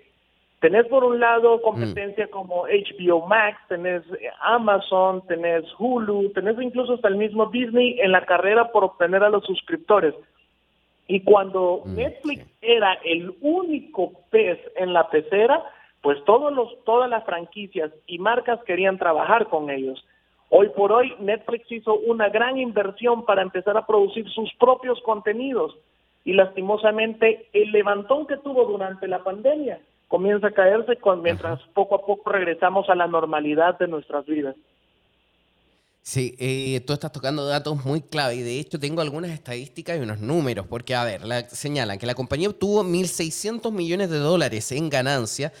Tenés 0.61 0.85
por 0.89 1.03
un 1.03 1.19
lado 1.19 1.59
competencia 1.63 2.27
mm. 2.27 2.29
como 2.29 2.65
HBO 2.65 3.25
Max, 3.25 3.59
tenés 3.67 4.03
Amazon, 4.41 5.25
tenés 5.27 5.65
Hulu, 5.79 6.29
tenés 6.33 6.55
incluso 6.61 6.93
hasta 6.93 7.07
el 7.07 7.15
mismo 7.15 7.47
Disney 7.47 7.99
en 7.99 8.11
la 8.11 8.23
carrera 8.27 8.71
por 8.71 8.83
obtener 8.83 9.23
a 9.23 9.29
los 9.29 9.43
suscriptores. 9.43 10.13
Y 11.07 11.21
cuando 11.21 11.81
mm, 11.83 11.95
Netflix 11.95 12.45
era 12.61 12.93
el 13.03 13.33
único 13.41 14.11
pez 14.29 14.59
en 14.75 14.93
la 14.93 15.09
pecera, 15.09 15.63
pues 16.03 16.23
todos 16.25 16.53
los, 16.53 16.69
todas 16.85 17.09
las 17.09 17.25
franquicias 17.25 17.91
y 18.05 18.19
marcas 18.19 18.63
querían 18.63 18.99
trabajar 18.99 19.47
con 19.47 19.71
ellos. 19.71 20.05
Hoy 20.49 20.69
por 20.75 20.91
hoy 20.91 21.11
Netflix 21.19 21.71
hizo 21.71 21.95
una 21.95 22.29
gran 22.29 22.59
inversión 22.59 23.25
para 23.25 23.41
empezar 23.41 23.77
a 23.77 23.87
producir 23.87 24.29
sus 24.29 24.53
propios 24.59 25.01
contenidos 25.01 25.75
y 26.23 26.33
lastimosamente 26.33 27.47
el 27.51 27.71
levantón 27.71 28.27
que 28.27 28.37
tuvo 28.37 28.65
durante 28.65 29.07
la 29.07 29.23
pandemia 29.23 29.79
comienza 30.11 30.47
a 30.47 30.51
caerse 30.51 30.97
con, 30.97 31.21
mientras 31.21 31.61
poco 31.73 31.95
a 31.95 32.05
poco 32.05 32.29
regresamos 32.29 32.89
a 32.89 32.95
la 32.95 33.07
normalidad 33.07 33.79
de 33.79 33.87
nuestras 33.87 34.25
vidas. 34.25 34.57
Sí, 36.01 36.35
eh, 36.37 36.81
tú 36.85 36.91
estás 36.91 37.13
tocando 37.13 37.45
datos 37.45 37.85
muy 37.85 38.01
clave 38.01 38.35
y 38.35 38.41
de 38.41 38.59
hecho 38.59 38.77
tengo 38.77 39.01
algunas 39.01 39.31
estadísticas 39.31 39.97
y 39.97 40.01
unos 40.01 40.19
números, 40.19 40.67
porque 40.67 40.95
a 40.95 41.05
ver, 41.05 41.23
la, 41.23 41.47
señalan 41.47 41.97
que 41.97 42.05
la 42.05 42.13
compañía 42.13 42.49
obtuvo 42.49 42.83
1.600 42.83 43.71
millones 43.71 44.09
de 44.09 44.17
dólares 44.17 44.69
en 44.73 44.89
ganancia 44.89 45.53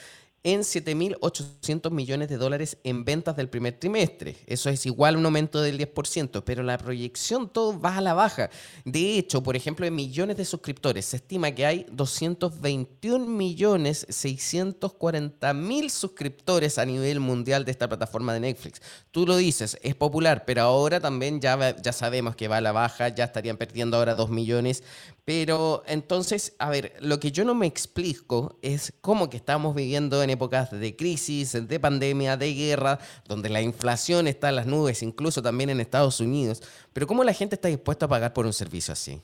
en 0.43 0.61
7.800 0.61 1.91
millones 1.91 2.27
de 2.29 2.37
dólares 2.37 2.77
en 2.83 3.05
ventas 3.05 3.35
del 3.35 3.47
primer 3.47 3.73
trimestre. 3.73 4.37
Eso 4.47 4.69
es 4.69 4.85
igual 4.87 5.15
un 5.17 5.25
aumento 5.25 5.61
del 5.61 5.77
10%, 5.77 6.43
pero 6.43 6.63
la 6.63 6.79
proyección 6.79 7.47
todo 7.47 7.79
va 7.79 7.97
a 7.97 8.01
la 8.01 8.15
baja. 8.15 8.49
De 8.83 9.19
hecho, 9.19 9.43
por 9.43 9.55
ejemplo, 9.55 9.85
en 9.85 9.93
millones 9.93 10.37
de 10.37 10.45
suscriptores, 10.45 11.05
se 11.05 11.17
estima 11.17 11.51
que 11.51 11.65
hay 11.65 11.85
221 11.91 13.25
millones 13.27 14.07
640 14.09 15.53
mil 15.53 15.91
suscriptores 15.91 16.79
a 16.79 16.85
nivel 16.85 17.19
mundial 17.19 17.63
de 17.63 17.71
esta 17.71 17.87
plataforma 17.87 18.33
de 18.33 18.39
Netflix. 18.39 18.81
Tú 19.11 19.27
lo 19.27 19.37
dices, 19.37 19.77
es 19.83 19.93
popular, 19.93 20.43
pero 20.45 20.63
ahora 20.63 20.99
también 20.99 21.39
ya, 21.39 21.75
ya 21.79 21.93
sabemos 21.93 22.35
que 22.35 22.47
va 22.47 22.57
a 22.57 22.61
la 22.61 22.71
baja, 22.71 23.09
ya 23.09 23.25
estarían 23.25 23.57
perdiendo 23.57 23.97
ahora 23.97 24.15
2 24.15 24.29
millones. 24.31 24.83
Pero 25.23 25.83
entonces, 25.85 26.55
a 26.57 26.69
ver, 26.71 26.93
lo 26.99 27.19
que 27.19 27.31
yo 27.31 27.45
no 27.45 27.53
me 27.53 27.67
explico 27.67 28.57
es 28.63 28.93
cómo 29.01 29.29
que 29.29 29.37
estamos 29.37 29.75
viviendo 29.75 30.23
en 30.23 30.30
épocas 30.31 30.71
de 30.71 30.95
crisis, 30.95 31.67
de 31.67 31.79
pandemia, 31.79 32.37
de 32.37 32.53
guerra, 32.53 32.97
donde 33.27 33.49
la 33.49 33.61
inflación 33.61 34.27
está 34.27 34.49
en 34.49 34.55
las 34.55 34.65
nubes, 34.65 35.03
incluso 35.03 35.41
también 35.41 35.69
en 35.69 35.79
Estados 35.79 36.19
Unidos, 36.19 36.61
pero 36.93 37.05
¿cómo 37.05 37.23
la 37.23 37.33
gente 37.33 37.55
está 37.55 37.67
dispuesta 37.67 38.07
a 38.07 38.09
pagar 38.09 38.33
por 38.33 38.45
un 38.45 38.53
servicio 38.53 38.93
así? 38.93 39.21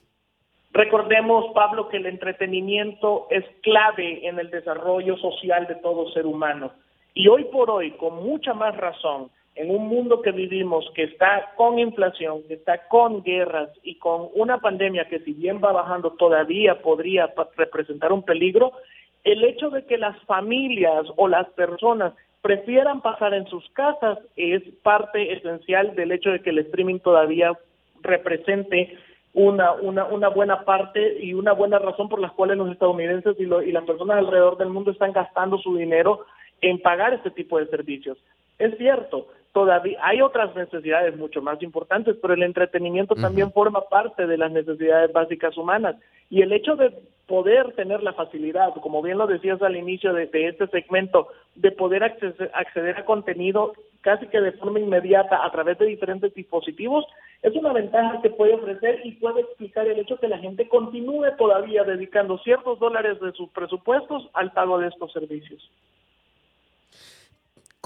Recordemos, 0.73 1.45
Pablo, 1.55 1.89
que 1.89 1.97
el 1.97 2.05
entretenimiento 2.05 3.25
es 3.31 3.43
clave 3.63 4.27
en 4.27 4.37
el 4.37 4.51
desarrollo 4.51 5.17
social 5.17 5.65
de 5.65 5.75
todo 5.75 6.11
ser 6.11 6.27
humano. 6.27 6.71
Y 7.15 7.27
hoy 7.29 7.45
por 7.45 7.71
hoy, 7.71 7.91
con 7.93 8.23
mucha 8.23 8.53
más 8.53 8.77
razón, 8.77 9.31
en 9.57 9.71
un 9.71 9.87
mundo 9.87 10.21
que 10.21 10.31
vivimos 10.31 10.85
que 10.93 11.03
está 11.03 11.53
con 11.55 11.79
inflación, 11.79 12.43
que 12.47 12.53
está 12.53 12.87
con 12.87 13.23
guerras 13.23 13.69
y 13.81 13.95
con 13.95 14.29
una 14.35 14.59
pandemia 14.59 15.07
que 15.09 15.19
si 15.21 15.33
bien 15.33 15.59
va 15.63 15.71
bajando 15.71 16.11
todavía 16.11 16.79
podría 16.83 17.33
representar 17.55 18.11
un 18.11 18.21
peligro, 18.21 18.73
el 19.23 19.43
hecho 19.43 19.69
de 19.69 19.85
que 19.85 19.97
las 19.97 20.17
familias 20.23 21.05
o 21.15 21.27
las 21.27 21.47
personas 21.49 22.13
prefieran 22.41 23.01
pasar 23.01 23.33
en 23.33 23.45
sus 23.47 23.69
casas 23.71 24.19
es 24.35 24.63
parte 24.83 25.33
esencial 25.33 25.95
del 25.95 26.11
hecho 26.11 26.29
de 26.29 26.41
que 26.41 26.51
el 26.51 26.59
streaming 26.59 26.99
todavía 26.99 27.53
represente 28.01 28.97
una, 29.33 29.73
una, 29.73 30.05
una 30.05 30.29
buena 30.29 30.63
parte 30.63 31.17
y 31.19 31.33
una 31.33 31.51
buena 31.51 31.77
razón 31.77 32.09
por 32.09 32.19
las 32.19 32.31
cuales 32.31 32.57
los 32.57 32.71
estadounidenses 32.71 33.35
y, 33.39 33.43
y 33.43 33.71
las 33.71 33.83
personas 33.83 34.17
alrededor 34.17 34.57
del 34.57 34.69
mundo 34.69 34.91
están 34.91 35.11
gastando 35.11 35.57
su 35.57 35.75
dinero 35.75 36.25
en 36.61 36.79
pagar 36.81 37.13
este 37.13 37.31
tipo 37.31 37.59
de 37.59 37.67
servicios. 37.67 38.17
Es 38.57 38.75
cierto, 38.77 39.27
todavía 39.57 39.97
hay 40.03 40.21
otras 40.21 40.55
necesidades 40.55 41.17
mucho 41.17 41.41
más 41.41 41.59
importantes, 41.63 42.15
pero 42.21 42.35
el 42.35 42.43
entretenimiento 42.43 43.15
también 43.15 43.51
forma 43.51 43.81
parte 43.89 44.27
de 44.27 44.37
las 44.37 44.51
necesidades 44.51 45.11
básicas 45.11 45.57
humanas. 45.57 45.95
Y 46.29 46.43
el 46.43 46.53
hecho 46.53 46.75
de 46.75 46.93
poder 47.25 47.71
tener 47.71 48.03
la 48.03 48.13
facilidad, 48.13 48.71
como 48.83 49.01
bien 49.01 49.17
lo 49.17 49.25
decías 49.25 49.59
al 49.63 49.75
inicio 49.75 50.13
de, 50.13 50.29
este 50.31 50.67
segmento, 50.67 51.29
de 51.55 51.71
poder 51.71 52.03
acceder, 52.03 52.51
a 52.99 53.03
contenido 53.05 53.73
casi 54.01 54.27
que 54.27 54.39
de 54.39 54.51
forma 54.51 54.79
inmediata 54.79 55.43
a 55.43 55.51
través 55.51 55.79
de 55.79 55.87
diferentes 55.87 56.35
dispositivos, 56.35 57.03
es 57.41 57.55
una 57.55 57.73
ventaja 57.73 58.21
que 58.21 58.29
puede 58.29 58.53
ofrecer 58.53 59.01
y 59.05 59.13
puede 59.13 59.41
explicar 59.41 59.87
el 59.87 59.97
hecho 59.97 60.19
que 60.19 60.27
la 60.27 60.37
gente 60.37 60.69
continúe 60.69 61.35
todavía 61.35 61.83
dedicando 61.83 62.37
ciertos 62.43 62.77
dólares 62.77 63.19
de 63.19 63.31
sus 63.31 63.49
presupuestos 63.49 64.29
al 64.33 64.51
pago 64.51 64.77
de 64.77 64.89
estos 64.89 65.11
servicios. 65.13 65.67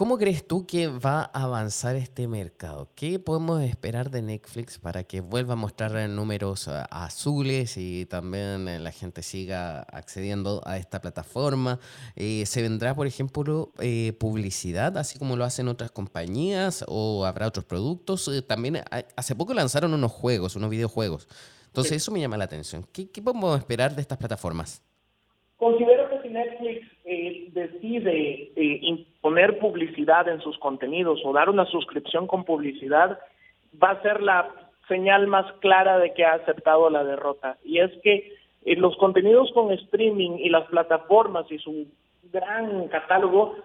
¿Cómo 0.01 0.17
crees 0.17 0.47
tú 0.47 0.65
que 0.65 0.87
va 0.87 1.29
a 1.31 1.43
avanzar 1.43 1.95
este 1.95 2.27
mercado? 2.27 2.89
¿Qué 2.95 3.19
podemos 3.19 3.61
esperar 3.61 4.09
de 4.09 4.23
Netflix 4.23 4.79
para 4.79 5.03
que 5.03 5.21
vuelva 5.21 5.53
a 5.53 5.55
mostrar 5.55 5.91
números 6.09 6.67
eh, 6.67 6.71
azules 6.89 7.77
y 7.77 8.07
también 8.07 8.67
eh, 8.67 8.79
la 8.79 8.91
gente 8.91 9.21
siga 9.21 9.81
accediendo 9.81 10.63
a 10.65 10.77
esta 10.77 11.01
plataforma? 11.01 11.77
Eh, 12.15 12.47
¿Se 12.47 12.63
vendrá, 12.63 12.95
por 12.95 13.05
ejemplo, 13.05 13.73
publicidad, 14.17 14.97
así 14.97 15.19
como 15.19 15.35
lo 15.35 15.43
hacen 15.43 15.67
otras 15.67 15.91
compañías, 15.91 16.83
o 16.87 17.23
habrá 17.23 17.45
otros 17.45 17.65
productos? 17.65 18.27
también 18.47 18.79
hace 19.15 19.35
poco 19.35 19.53
lanzaron 19.53 19.93
unos 19.93 20.11
juegos, 20.11 20.55
unos 20.55 20.71
videojuegos. 20.71 21.27
Entonces, 21.67 21.97
eso 21.97 22.11
me 22.11 22.19
llama 22.19 22.37
la 22.37 22.45
atención. 22.45 22.87
¿Qué, 22.91 23.11
qué 23.11 23.21
podemos 23.21 23.55
esperar 23.59 23.93
de 23.93 24.01
estas 24.01 24.17
plataformas? 24.17 24.81
Considero 25.57 26.09
que 26.09 26.23
si 26.23 26.29
Netflix 26.29 26.80
decide 27.53 28.51
poner 29.21 29.59
publicidad 29.59 30.27
en 30.27 30.41
sus 30.41 30.57
contenidos 30.57 31.19
o 31.23 31.33
dar 31.33 31.49
una 31.49 31.65
suscripción 31.65 32.27
con 32.27 32.43
publicidad, 32.43 33.19
va 33.81 33.91
a 33.91 34.01
ser 34.01 34.21
la 34.21 34.49
señal 34.87 35.27
más 35.27 35.51
clara 35.59 35.99
de 35.99 36.13
que 36.13 36.25
ha 36.25 36.33
aceptado 36.33 36.89
la 36.89 37.03
derrota. 37.03 37.57
Y 37.63 37.79
es 37.79 37.91
que 38.03 38.33
eh, 38.65 38.75
los 38.75 38.95
contenidos 38.97 39.51
con 39.53 39.71
streaming 39.71 40.37
y 40.39 40.49
las 40.49 40.67
plataformas 40.67 41.45
y 41.51 41.57
su 41.59 41.87
gran 42.31 42.87
catálogo 42.89 43.55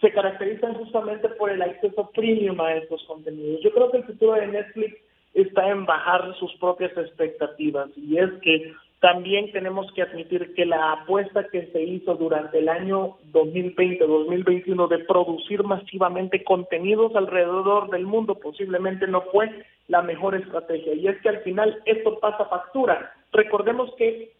se 0.00 0.12
caracterizan 0.12 0.74
justamente 0.74 1.28
por 1.30 1.50
el 1.50 1.62
acceso 1.62 2.10
premium 2.14 2.60
a 2.60 2.74
estos 2.74 3.02
contenidos. 3.04 3.60
Yo 3.62 3.72
creo 3.72 3.90
que 3.90 3.98
el 3.98 4.04
futuro 4.04 4.32
de 4.32 4.46
Netflix 4.46 4.96
está 5.34 5.68
en 5.68 5.84
bajar 5.84 6.34
sus 6.38 6.54
propias 6.54 6.96
expectativas 6.96 7.90
y 7.96 8.16
es 8.18 8.30
que 8.42 8.72
también 9.04 9.52
tenemos 9.52 9.92
que 9.92 10.00
admitir 10.00 10.54
que 10.54 10.64
la 10.64 10.92
apuesta 10.92 11.46
que 11.48 11.66
se 11.72 11.82
hizo 11.82 12.14
durante 12.14 12.60
el 12.60 12.70
año 12.70 13.18
2020-2021 13.34 14.88
de 14.88 15.00
producir 15.00 15.62
masivamente 15.62 16.42
contenidos 16.42 17.14
alrededor 17.14 17.90
del 17.90 18.06
mundo 18.06 18.36
posiblemente 18.36 19.06
no 19.06 19.20
fue 19.30 19.50
la 19.88 20.00
mejor 20.00 20.34
estrategia. 20.36 20.94
Y 20.94 21.06
es 21.06 21.20
que 21.20 21.28
al 21.28 21.40
final 21.40 21.82
esto 21.84 22.18
pasa 22.18 22.46
factura. 22.46 23.12
Recordemos 23.30 23.90
que 23.98 24.32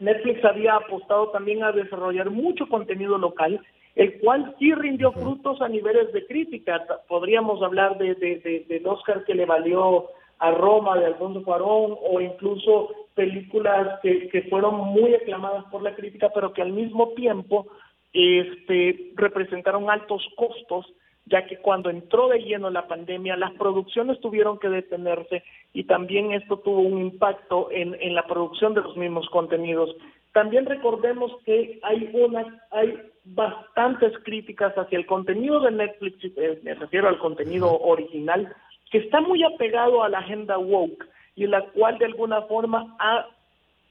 Netflix 0.00 0.44
había 0.44 0.74
apostado 0.74 1.28
también 1.28 1.62
a 1.62 1.70
desarrollar 1.70 2.30
mucho 2.30 2.68
contenido 2.68 3.16
local, 3.16 3.64
el 3.94 4.18
cual 4.18 4.56
sí 4.58 4.74
rindió 4.74 5.12
frutos 5.12 5.62
a 5.62 5.68
niveles 5.68 6.12
de 6.12 6.26
crítica. 6.26 6.84
Podríamos 7.06 7.62
hablar 7.62 7.96
de, 7.96 8.16
de, 8.16 8.66
del 8.68 8.86
Oscar 8.88 9.24
que 9.24 9.36
le 9.36 9.46
valió 9.46 10.08
a 10.40 10.50
Roma 10.52 10.98
de 10.98 11.06
Alfonso 11.06 11.42
Cuarón 11.42 11.96
o 12.02 12.20
incluso 12.20 12.88
películas 13.14 14.00
que, 14.02 14.28
que 14.28 14.42
fueron 14.42 14.76
muy 14.76 15.14
aclamadas 15.14 15.64
por 15.70 15.82
la 15.82 15.94
crítica, 15.94 16.30
pero 16.34 16.52
que 16.52 16.62
al 16.62 16.72
mismo 16.72 17.10
tiempo 17.10 17.66
este, 18.12 19.12
representaron 19.14 19.90
altos 19.90 20.26
costos, 20.36 20.86
ya 21.26 21.46
que 21.46 21.58
cuando 21.58 21.90
entró 21.90 22.28
de 22.28 22.38
lleno 22.38 22.70
la 22.70 22.88
pandemia, 22.88 23.36
las 23.36 23.52
producciones 23.52 24.18
tuvieron 24.20 24.58
que 24.58 24.68
detenerse 24.68 25.44
y 25.74 25.84
también 25.84 26.32
esto 26.32 26.58
tuvo 26.58 26.80
un 26.80 26.98
impacto 26.98 27.68
en, 27.70 27.94
en 28.00 28.14
la 28.14 28.26
producción 28.26 28.74
de 28.74 28.80
los 28.80 28.96
mismos 28.96 29.28
contenidos. 29.28 29.94
también 30.32 30.64
recordemos 30.64 31.30
que 31.44 31.78
hay 31.82 32.10
una, 32.14 32.66
hay 32.70 32.98
bastantes 33.24 34.12
críticas 34.24 34.72
hacia 34.76 34.98
el 34.98 35.06
contenido 35.06 35.60
de 35.60 35.72
Netflix, 35.72 36.24
eh, 36.24 36.60
me 36.62 36.74
refiero 36.74 37.08
al 37.08 37.18
contenido 37.18 37.78
original, 37.80 38.54
que 38.90 38.98
está 38.98 39.20
muy 39.20 39.42
apegado 39.44 40.02
a 40.02 40.08
la 40.08 40.18
agenda 40.18 40.58
woke 40.58 41.06
y 41.36 41.46
la 41.46 41.62
cual 41.70 41.98
de 41.98 42.06
alguna 42.06 42.42
forma 42.42 42.96
ha 42.98 43.26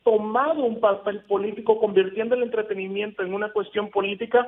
tomado 0.04 0.64
un 0.64 0.80
papel 0.80 1.22
político 1.22 1.80
convirtiendo 1.80 2.36
el 2.36 2.44
entretenimiento 2.44 3.24
en 3.24 3.34
una 3.34 3.52
cuestión 3.52 3.90
política 3.90 4.48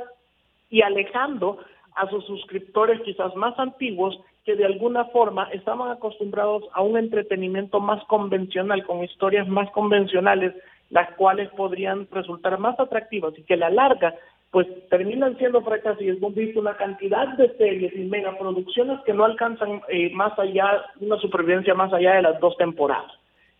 y 0.69 0.81
alejando 0.81 1.59
a 1.95 2.09
sus 2.09 2.25
suscriptores 2.25 3.01
quizás 3.01 3.35
más 3.35 3.57
antiguos 3.59 4.17
que 4.45 4.55
de 4.55 4.65
alguna 4.65 5.05
forma 5.05 5.49
estaban 5.51 5.91
acostumbrados 5.91 6.63
a 6.73 6.81
un 6.81 6.97
entretenimiento 6.97 7.79
más 7.79 8.03
convencional, 8.05 8.85
con 8.85 9.03
historias 9.03 9.47
más 9.47 9.69
convencionales, 9.71 10.53
las 10.89 11.11
cuales 11.15 11.49
podrían 11.49 12.07
resultar 12.11 12.57
más 12.57 12.79
atractivas 12.79 13.37
y 13.37 13.43
que 13.43 13.53
a 13.53 13.57
la 13.57 13.69
larga 13.69 14.15
pues 14.51 14.67
terminan 14.89 15.37
siendo 15.37 15.61
fracasos 15.61 16.01
y 16.01 16.09
hemos 16.09 16.35
visto 16.35 16.59
una 16.59 16.75
cantidad 16.75 17.25
de 17.37 17.55
series 17.57 17.95
y 17.95 18.03
megaproducciones 18.03 18.99
que 19.05 19.13
no 19.13 19.23
alcanzan 19.23 19.81
eh, 19.87 20.11
más 20.13 20.37
allá, 20.37 20.85
una 20.99 21.17
supervivencia 21.19 21.73
más 21.73 21.91
allá 21.93 22.15
de 22.15 22.21
las 22.21 22.39
dos 22.41 22.57
temporadas. 22.57 23.11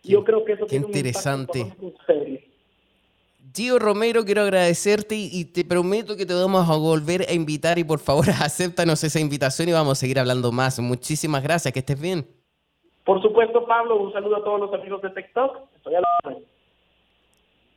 Yo 0.04 0.22
creo 0.22 0.44
que 0.44 0.52
eso 0.52 0.66
tiene 0.66 0.86
interesante. 0.86 1.72
un 1.80 1.94
Gio 3.54 3.78
Romero, 3.78 4.24
quiero 4.24 4.42
agradecerte 4.42 5.14
y 5.14 5.44
te 5.46 5.64
prometo 5.64 6.16
que 6.16 6.26
te 6.26 6.34
vamos 6.34 6.68
a 6.68 6.76
volver 6.76 7.22
a 7.28 7.32
invitar 7.32 7.78
y 7.78 7.84
por 7.84 7.98
favor 7.98 8.26
acéptanos 8.42 9.02
esa 9.02 9.20
invitación 9.20 9.68
y 9.68 9.72
vamos 9.72 9.92
a 9.92 10.00
seguir 10.00 10.18
hablando 10.18 10.52
más. 10.52 10.78
Muchísimas 10.78 11.42
gracias, 11.42 11.72
que 11.72 11.80
estés 11.80 12.00
bien. 12.00 12.26
Por 13.04 13.20
supuesto, 13.22 13.66
Pablo, 13.66 13.96
un 13.96 14.12
saludo 14.12 14.36
a 14.36 14.44
todos 14.44 14.60
los 14.60 14.74
amigos 14.74 15.00
de 15.02 15.10
TikTok. 15.10 15.58
Estoy 15.74 15.94
a 15.94 16.00
la 16.00 16.36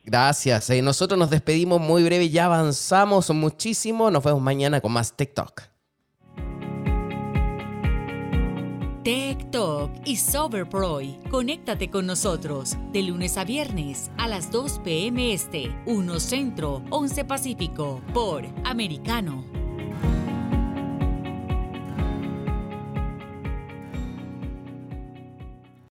Gracias. 0.06 0.70
Eh, 0.70 0.80
nosotros 0.80 1.18
nos 1.18 1.30
despedimos 1.30 1.80
muy 1.80 2.04
breve, 2.04 2.30
ya 2.30 2.46
avanzamos 2.46 3.28
muchísimo. 3.30 4.10
Nos 4.10 4.22
vemos 4.24 4.40
mañana 4.40 4.80
con 4.80 4.92
más 4.92 5.12
TikTok. 5.16 5.76
Talk 9.50 9.90
y 10.04 10.16
Soberproy. 10.16 11.16
Conéctate 11.30 11.90
con 11.90 12.06
nosotros 12.06 12.76
de 12.92 13.02
lunes 13.02 13.36
a 13.36 13.44
viernes 13.44 14.10
a 14.18 14.28
las 14.28 14.50
2 14.50 14.80
p.m. 14.80 15.32
Este, 15.32 15.74
1 15.86 16.20
Centro, 16.20 16.82
11 16.90 17.24
Pacífico, 17.24 18.00
por 18.12 18.44
Americano. 18.64 19.55